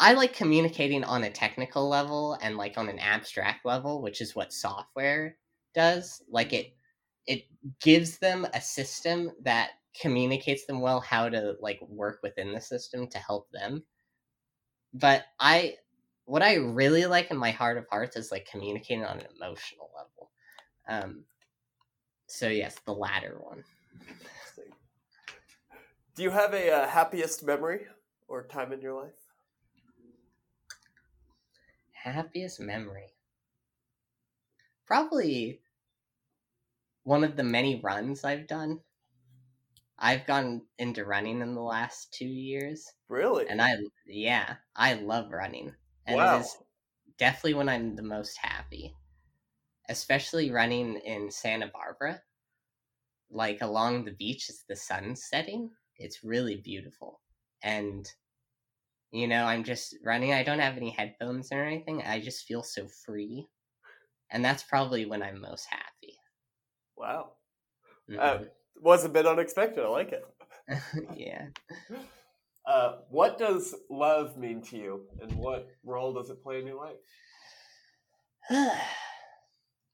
I 0.00 0.14
like 0.14 0.32
communicating 0.32 1.04
on 1.04 1.24
a 1.24 1.30
technical 1.30 1.88
level 1.88 2.36
and 2.42 2.56
like 2.56 2.76
on 2.76 2.88
an 2.88 2.98
abstract 2.98 3.64
level 3.64 4.02
which 4.02 4.20
is 4.20 4.34
what 4.34 4.52
software 4.52 5.36
does. 5.74 6.22
Like 6.28 6.52
it 6.52 6.77
it 7.28 7.44
gives 7.80 8.18
them 8.18 8.46
a 8.54 8.60
system 8.60 9.30
that 9.42 9.72
communicates 10.00 10.64
them 10.64 10.80
well 10.80 11.00
how 11.00 11.28
to 11.28 11.56
like 11.60 11.78
work 11.82 12.20
within 12.22 12.52
the 12.52 12.60
system 12.60 13.06
to 13.08 13.18
help 13.18 13.50
them. 13.52 13.84
But 14.94 15.26
i 15.38 15.76
what 16.24 16.42
i 16.42 16.54
really 16.54 17.06
like 17.06 17.30
in 17.30 17.36
my 17.36 17.50
heart 17.50 17.78
of 17.78 17.86
hearts 17.88 18.16
is 18.16 18.32
like 18.32 18.46
communicating 18.50 19.04
on 19.04 19.20
an 19.20 19.26
emotional 19.36 19.90
level. 19.94 20.30
Um 20.88 21.24
so 22.26 22.48
yes 22.48 22.76
the 22.86 22.92
latter 22.92 23.38
one. 23.38 23.62
Do 26.14 26.22
you 26.22 26.30
have 26.30 26.54
a 26.54 26.70
uh, 26.70 26.88
happiest 26.88 27.44
memory 27.44 27.86
or 28.26 28.42
time 28.46 28.72
in 28.72 28.80
your 28.80 29.04
life? 29.04 29.28
Happiest 31.92 32.58
memory? 32.60 33.14
Probably 34.86 35.60
one 37.08 37.24
of 37.24 37.36
the 37.36 37.42
many 37.42 37.80
runs 37.80 38.22
I've 38.22 38.46
done. 38.46 38.80
I've 39.98 40.26
gone 40.26 40.60
into 40.78 41.06
running 41.06 41.40
in 41.40 41.54
the 41.54 41.62
last 41.62 42.12
two 42.12 42.26
years. 42.26 42.86
Really? 43.08 43.48
And 43.48 43.62
I, 43.62 43.76
yeah, 44.06 44.56
I 44.76 44.92
love 44.92 45.32
running. 45.32 45.72
And 46.06 46.16
wow. 46.16 46.36
it 46.36 46.40
is 46.40 46.58
definitely 47.16 47.54
when 47.54 47.70
I'm 47.70 47.96
the 47.96 48.02
most 48.02 48.36
happy. 48.36 48.94
Especially 49.88 50.50
running 50.50 50.96
in 50.96 51.30
Santa 51.30 51.70
Barbara. 51.72 52.20
Like 53.30 53.62
along 53.62 54.04
the 54.04 54.12
beach 54.12 54.50
as 54.50 54.64
the 54.68 54.76
sun's 54.76 55.24
setting. 55.24 55.70
It's 55.96 56.22
really 56.22 56.56
beautiful. 56.56 57.22
And, 57.62 58.06
you 59.12 59.28
know, 59.28 59.46
I'm 59.46 59.64
just 59.64 59.96
running. 60.04 60.34
I 60.34 60.42
don't 60.42 60.58
have 60.58 60.76
any 60.76 60.90
headphones 60.90 61.52
or 61.52 61.64
anything. 61.64 62.02
I 62.02 62.20
just 62.20 62.44
feel 62.44 62.62
so 62.62 62.86
free. 62.86 63.46
And 64.28 64.44
that's 64.44 64.62
probably 64.62 65.06
when 65.06 65.22
I'm 65.22 65.40
most 65.40 65.64
happy. 65.70 65.87
Wow. 66.98 67.32
Mm-hmm. 68.10 68.20
Uh, 68.20 68.46
was 68.80 69.04
a 69.04 69.08
bit 69.08 69.26
unexpected. 69.26 69.84
I 69.84 69.88
like 69.88 70.12
it. 70.12 70.24
yeah. 71.16 71.46
Uh, 72.66 72.96
what 73.10 73.38
does 73.38 73.74
love 73.90 74.36
mean 74.36 74.60
to 74.62 74.76
you, 74.76 75.02
and 75.22 75.32
what 75.32 75.68
role 75.84 76.12
does 76.12 76.30
it 76.30 76.42
play 76.42 76.60
in 76.60 76.66
your 76.66 76.76
life? 76.76 76.96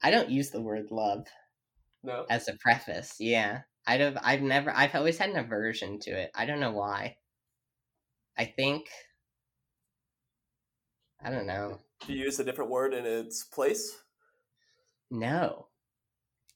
I 0.03 0.11
don't 0.11 0.31
use 0.31 0.51
the 0.51 0.61
word 0.61 0.91
love. 0.91 1.27
No. 2.03 2.27
As 2.29 2.49
a 2.49 2.55
preface, 2.55 3.17
yeah. 3.19 3.61
I'd 3.87 4.01
have. 4.01 4.19
I've 4.23 4.43
never. 4.43 4.71
I've 4.75 4.95
always 4.95 5.19
had 5.19 5.31
an 5.31 5.37
aversion 5.37 5.99
to 6.01 6.11
it. 6.11 6.31
I 6.35 6.47
don't 6.47 6.61
know 6.61 6.73
why. 6.73 7.17
I 8.37 8.45
think. 8.45 8.87
I 11.23 11.31
don't 11.31 11.47
know. 11.47 11.79
Do 12.07 12.13
you 12.13 12.25
use 12.25 12.39
a 12.39 12.45
different 12.45 12.71
word 12.71 12.93
in 12.93 13.07
its 13.07 13.45
place? 13.45 13.97
No. 15.11 15.69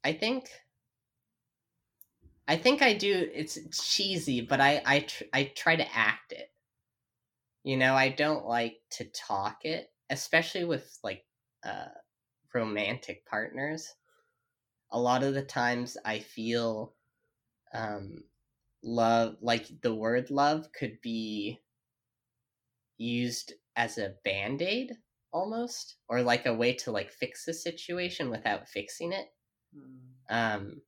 I 0.09 0.12
think 0.14 0.51
I 2.48 2.56
think 2.56 2.82
I 2.82 2.94
do. 2.94 3.30
It's 3.32 3.59
cheesy, 3.94 4.40
but 4.40 4.60
I 4.60 4.82
I 4.85 5.01
tr- 5.01 5.24
I 5.32 5.44
try 5.44 5.76
to 5.76 5.94
act 5.97 6.32
it. 6.32 6.52
You 7.62 7.76
know, 7.76 7.94
I 7.94 8.09
don't 8.09 8.47
like 8.47 8.82
to 8.90 9.05
talk 9.05 9.64
it, 9.64 9.93
especially 10.10 10.64
with 10.64 10.98
like 11.05 11.26
uh 11.62 11.90
romantic 12.55 13.26
partners. 13.26 13.94
A 14.90 15.01
lot 15.01 15.22
of 15.24 15.35
the 15.35 15.44
times 15.44 15.97
I 16.05 16.20
feel 16.20 16.97
um 17.74 18.24
love 18.82 19.39
like 19.43 19.82
the 19.82 19.94
word 19.94 20.30
love 20.30 20.72
could 20.72 21.01
be 21.02 21.60
used 22.98 23.55
as 23.76 23.97
a 23.98 24.16
band-aid 24.24 24.93
almost 25.32 25.97
or 26.09 26.20
like 26.22 26.44
a 26.47 26.55
way 26.55 26.74
to 26.74 26.90
like 26.90 27.10
fix 27.10 27.44
the 27.47 27.55
situation 27.55 28.28
without 28.30 28.68
fixing 28.68 29.12
it. 29.12 29.28
Um 30.30 30.80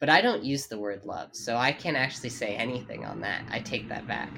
but 0.00 0.08
i 0.08 0.20
don't 0.20 0.44
use 0.44 0.66
the 0.66 0.78
word 0.78 1.04
love 1.04 1.30
so 1.32 1.56
i 1.56 1.72
can't 1.72 1.96
actually 1.96 2.28
say 2.28 2.54
anything 2.54 3.04
on 3.04 3.20
that. 3.20 3.42
I 3.50 3.60
take 3.60 3.88
that 3.88 4.06
back. 4.06 4.30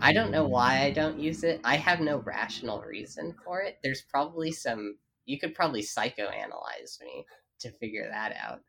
I 0.00 0.12
don't 0.12 0.30
know 0.30 0.46
why 0.46 0.82
i 0.82 0.90
don't 0.90 1.18
use 1.18 1.44
it. 1.44 1.60
I 1.64 1.76
have 1.76 2.00
no 2.00 2.18
rational 2.18 2.82
reason 2.82 3.34
for 3.44 3.60
it. 3.60 3.78
There's 3.82 4.02
probably 4.02 4.52
some 4.52 4.96
you 5.26 5.38
could 5.38 5.54
probably 5.54 5.82
psychoanalyze 5.82 7.00
me 7.00 7.24
to 7.60 7.70
figure 7.70 8.08
that 8.10 8.34
out. 8.36 8.60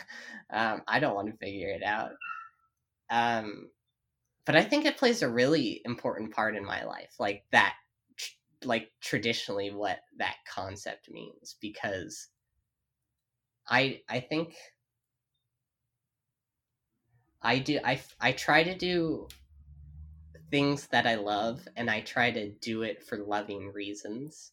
Um, 0.50 0.82
I 0.86 1.00
don't 1.00 1.16
want 1.16 1.28
to 1.28 1.36
figure 1.36 1.68
it 1.68 1.82
out. 1.82 2.12
Um, 3.10 3.70
but 4.46 4.56
I 4.56 4.62
think 4.62 4.84
it 4.84 4.98
plays 4.98 5.22
a 5.22 5.28
really 5.28 5.80
important 5.84 6.32
part 6.32 6.54
in 6.54 6.64
my 6.64 6.84
life, 6.84 7.14
like 7.18 7.44
that, 7.50 7.74
like 8.64 8.90
traditionally 9.00 9.70
what 9.72 9.98
that 10.18 10.36
concept 10.52 11.10
means, 11.10 11.56
because 11.60 12.28
I 13.68 14.02
I 14.08 14.20
think 14.20 14.54
I 17.42 17.58
do 17.58 17.80
I 17.84 18.00
I 18.20 18.32
try 18.32 18.62
to 18.62 18.74
do 18.76 19.28
things 20.50 20.86
that 20.88 21.06
I 21.06 21.16
love, 21.16 21.66
and 21.76 21.90
I 21.90 22.00
try 22.00 22.30
to 22.30 22.50
do 22.50 22.82
it 22.82 23.02
for 23.02 23.18
loving 23.18 23.72
reasons, 23.72 24.52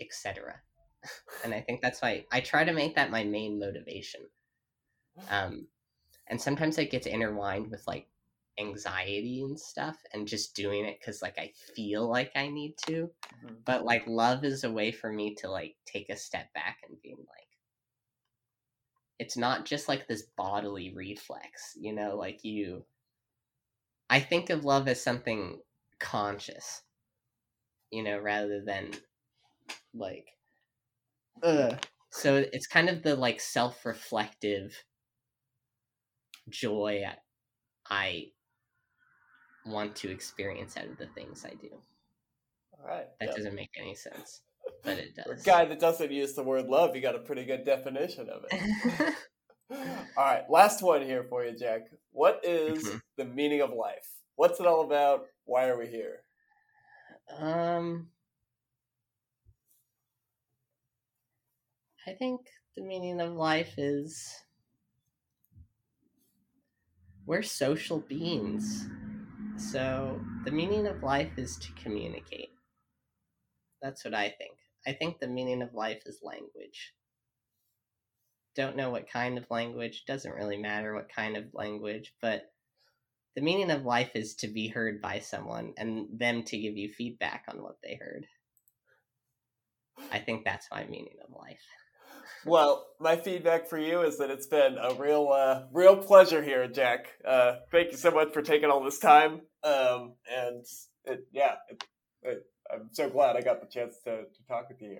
etc 0.00 0.62
and 1.44 1.54
I 1.54 1.60
think 1.60 1.80
that's 1.80 2.02
why 2.02 2.24
I 2.32 2.40
try 2.40 2.64
to 2.64 2.72
make 2.72 2.94
that 2.96 3.10
my 3.10 3.24
main 3.24 3.58
motivation. 3.58 4.22
Um, 5.30 5.68
and 6.28 6.40
sometimes 6.40 6.78
it 6.78 6.90
gets 6.90 7.06
intertwined 7.06 7.70
with 7.70 7.86
like 7.86 8.08
anxiety 8.58 9.42
and 9.42 9.58
stuff, 9.58 9.96
and 10.12 10.26
just 10.26 10.54
doing 10.54 10.84
it 10.84 10.98
because 11.00 11.22
like 11.22 11.38
I 11.38 11.52
feel 11.74 12.08
like 12.08 12.32
I 12.34 12.48
need 12.48 12.74
to. 12.86 13.10
Mm-hmm. 13.44 13.54
But 13.64 13.84
like 13.84 14.06
love 14.06 14.44
is 14.44 14.64
a 14.64 14.70
way 14.70 14.92
for 14.92 15.12
me 15.12 15.34
to 15.36 15.50
like 15.50 15.76
take 15.86 16.10
a 16.10 16.16
step 16.16 16.52
back 16.54 16.78
and 16.88 17.00
being 17.02 17.18
like, 17.18 17.45
it's 19.18 19.36
not 19.36 19.64
just 19.64 19.88
like 19.88 20.06
this 20.06 20.22
bodily 20.36 20.92
reflex, 20.94 21.76
you 21.76 21.92
know, 21.92 22.16
like 22.16 22.44
you. 22.44 22.84
I 24.08 24.20
think 24.20 24.50
of 24.50 24.64
love 24.64 24.88
as 24.88 25.02
something 25.02 25.60
conscious, 25.98 26.82
you 27.90 28.02
know, 28.02 28.18
rather 28.18 28.62
than 28.64 28.92
like 29.94 30.28
Ugh. 31.42 31.78
So 32.10 32.44
it's 32.52 32.66
kind 32.66 32.88
of 32.88 33.02
the 33.02 33.14
like 33.16 33.40
self-reflective 33.40 34.84
joy 36.48 37.04
I 37.90 38.32
want 39.66 39.96
to 39.96 40.10
experience 40.10 40.76
out 40.76 40.86
of 40.86 40.96
the 40.98 41.08
things 41.08 41.44
I 41.44 41.54
do. 41.54 41.70
All 42.78 42.86
right. 42.88 43.06
That 43.20 43.26
yep. 43.26 43.36
doesn't 43.36 43.54
make 43.54 43.70
any 43.78 43.94
sense, 43.94 44.42
but 44.84 44.98
it 44.98 45.16
does. 45.16 45.42
A 45.42 45.44
guy 45.44 45.64
that 45.64 45.80
doesn't 45.80 46.10
use 46.10 46.34
the 46.34 46.42
word 46.42 46.66
love, 46.66 46.94
you 46.94 47.02
got 47.02 47.14
a 47.14 47.20
pretty 47.20 47.44
good 47.44 47.64
definition 47.64 48.28
of 48.28 48.44
it. 48.50 49.14
all 50.16 50.24
right, 50.24 50.44
last 50.48 50.82
one 50.82 51.02
here 51.02 51.24
for 51.28 51.44
you, 51.44 51.56
Jack. 51.56 51.82
What 52.12 52.40
is 52.44 52.84
mm-hmm. 52.84 52.98
the 53.16 53.24
meaning 53.24 53.60
of 53.60 53.70
life? 53.70 54.08
What's 54.36 54.60
it 54.60 54.66
all 54.66 54.84
about? 54.84 55.26
Why 55.44 55.68
are 55.68 55.78
we 55.78 55.86
here? 55.86 56.22
Um 57.38 58.08
I 62.06 62.12
think 62.12 62.42
the 62.76 62.82
meaning 62.82 63.20
of 63.20 63.32
life 63.32 63.74
is 63.78 64.32
we're 67.26 67.42
social 67.42 67.98
beings. 67.98 68.88
So 69.56 70.20
the 70.44 70.52
meaning 70.52 70.86
of 70.86 71.02
life 71.02 71.32
is 71.36 71.56
to 71.56 71.72
communicate. 71.72 72.50
That's 73.82 74.04
what 74.04 74.14
I 74.14 74.28
think. 74.38 74.55
I 74.86 74.92
think 74.92 75.18
the 75.18 75.26
meaning 75.26 75.62
of 75.62 75.74
life 75.74 76.02
is 76.06 76.20
language. 76.22 76.94
Don't 78.54 78.76
know 78.76 78.90
what 78.90 79.10
kind 79.10 79.36
of 79.36 79.50
language, 79.50 80.04
doesn't 80.06 80.34
really 80.34 80.56
matter 80.56 80.94
what 80.94 81.12
kind 81.14 81.36
of 81.36 81.44
language, 81.52 82.14
but 82.22 82.52
the 83.34 83.42
meaning 83.42 83.70
of 83.70 83.84
life 83.84 84.12
is 84.14 84.34
to 84.36 84.48
be 84.48 84.68
heard 84.68 85.02
by 85.02 85.18
someone 85.18 85.74
and 85.76 86.06
them 86.18 86.42
to 86.44 86.58
give 86.58 86.76
you 86.76 86.88
feedback 86.88 87.44
on 87.48 87.62
what 87.62 87.76
they 87.82 87.98
heard. 88.00 88.26
I 90.10 90.18
think 90.20 90.44
that's 90.44 90.68
my 90.70 90.84
meaning 90.84 91.16
of 91.22 91.34
life. 91.36 91.60
Well, 92.46 92.86
my 93.00 93.16
feedback 93.16 93.66
for 93.66 93.78
you 93.78 94.02
is 94.02 94.18
that 94.18 94.30
it's 94.30 94.46
been 94.46 94.78
a 94.78 94.94
real, 94.94 95.30
uh, 95.32 95.64
real 95.72 95.96
pleasure 95.96 96.42
here, 96.42 96.66
Jack. 96.68 97.08
Uh, 97.26 97.56
thank 97.72 97.90
you 97.90 97.98
so 97.98 98.10
much 98.10 98.32
for 98.32 98.40
taking 98.40 98.70
all 98.70 98.84
this 98.84 98.98
time. 98.98 99.42
Um, 99.64 100.14
and 100.32 100.64
it, 101.04 101.26
yeah, 101.32 101.56
it, 101.68 101.84
it, 102.22 102.46
I'm 102.72 102.88
so 102.92 103.08
glad 103.08 103.36
I 103.36 103.40
got 103.40 103.60
the 103.60 103.66
chance 103.66 103.98
to, 104.04 104.24
to 104.24 104.46
talk 104.48 104.68
with 104.68 104.80
you. 104.82 104.98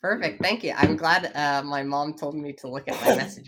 Perfect. 0.00 0.42
Thank 0.42 0.62
you. 0.62 0.74
I'm 0.76 0.96
glad 0.96 1.32
uh, 1.34 1.62
my 1.62 1.82
mom 1.82 2.14
told 2.14 2.34
me 2.34 2.52
to 2.54 2.68
look 2.68 2.88
at 2.88 3.00
my 3.00 3.16
message. 3.16 3.34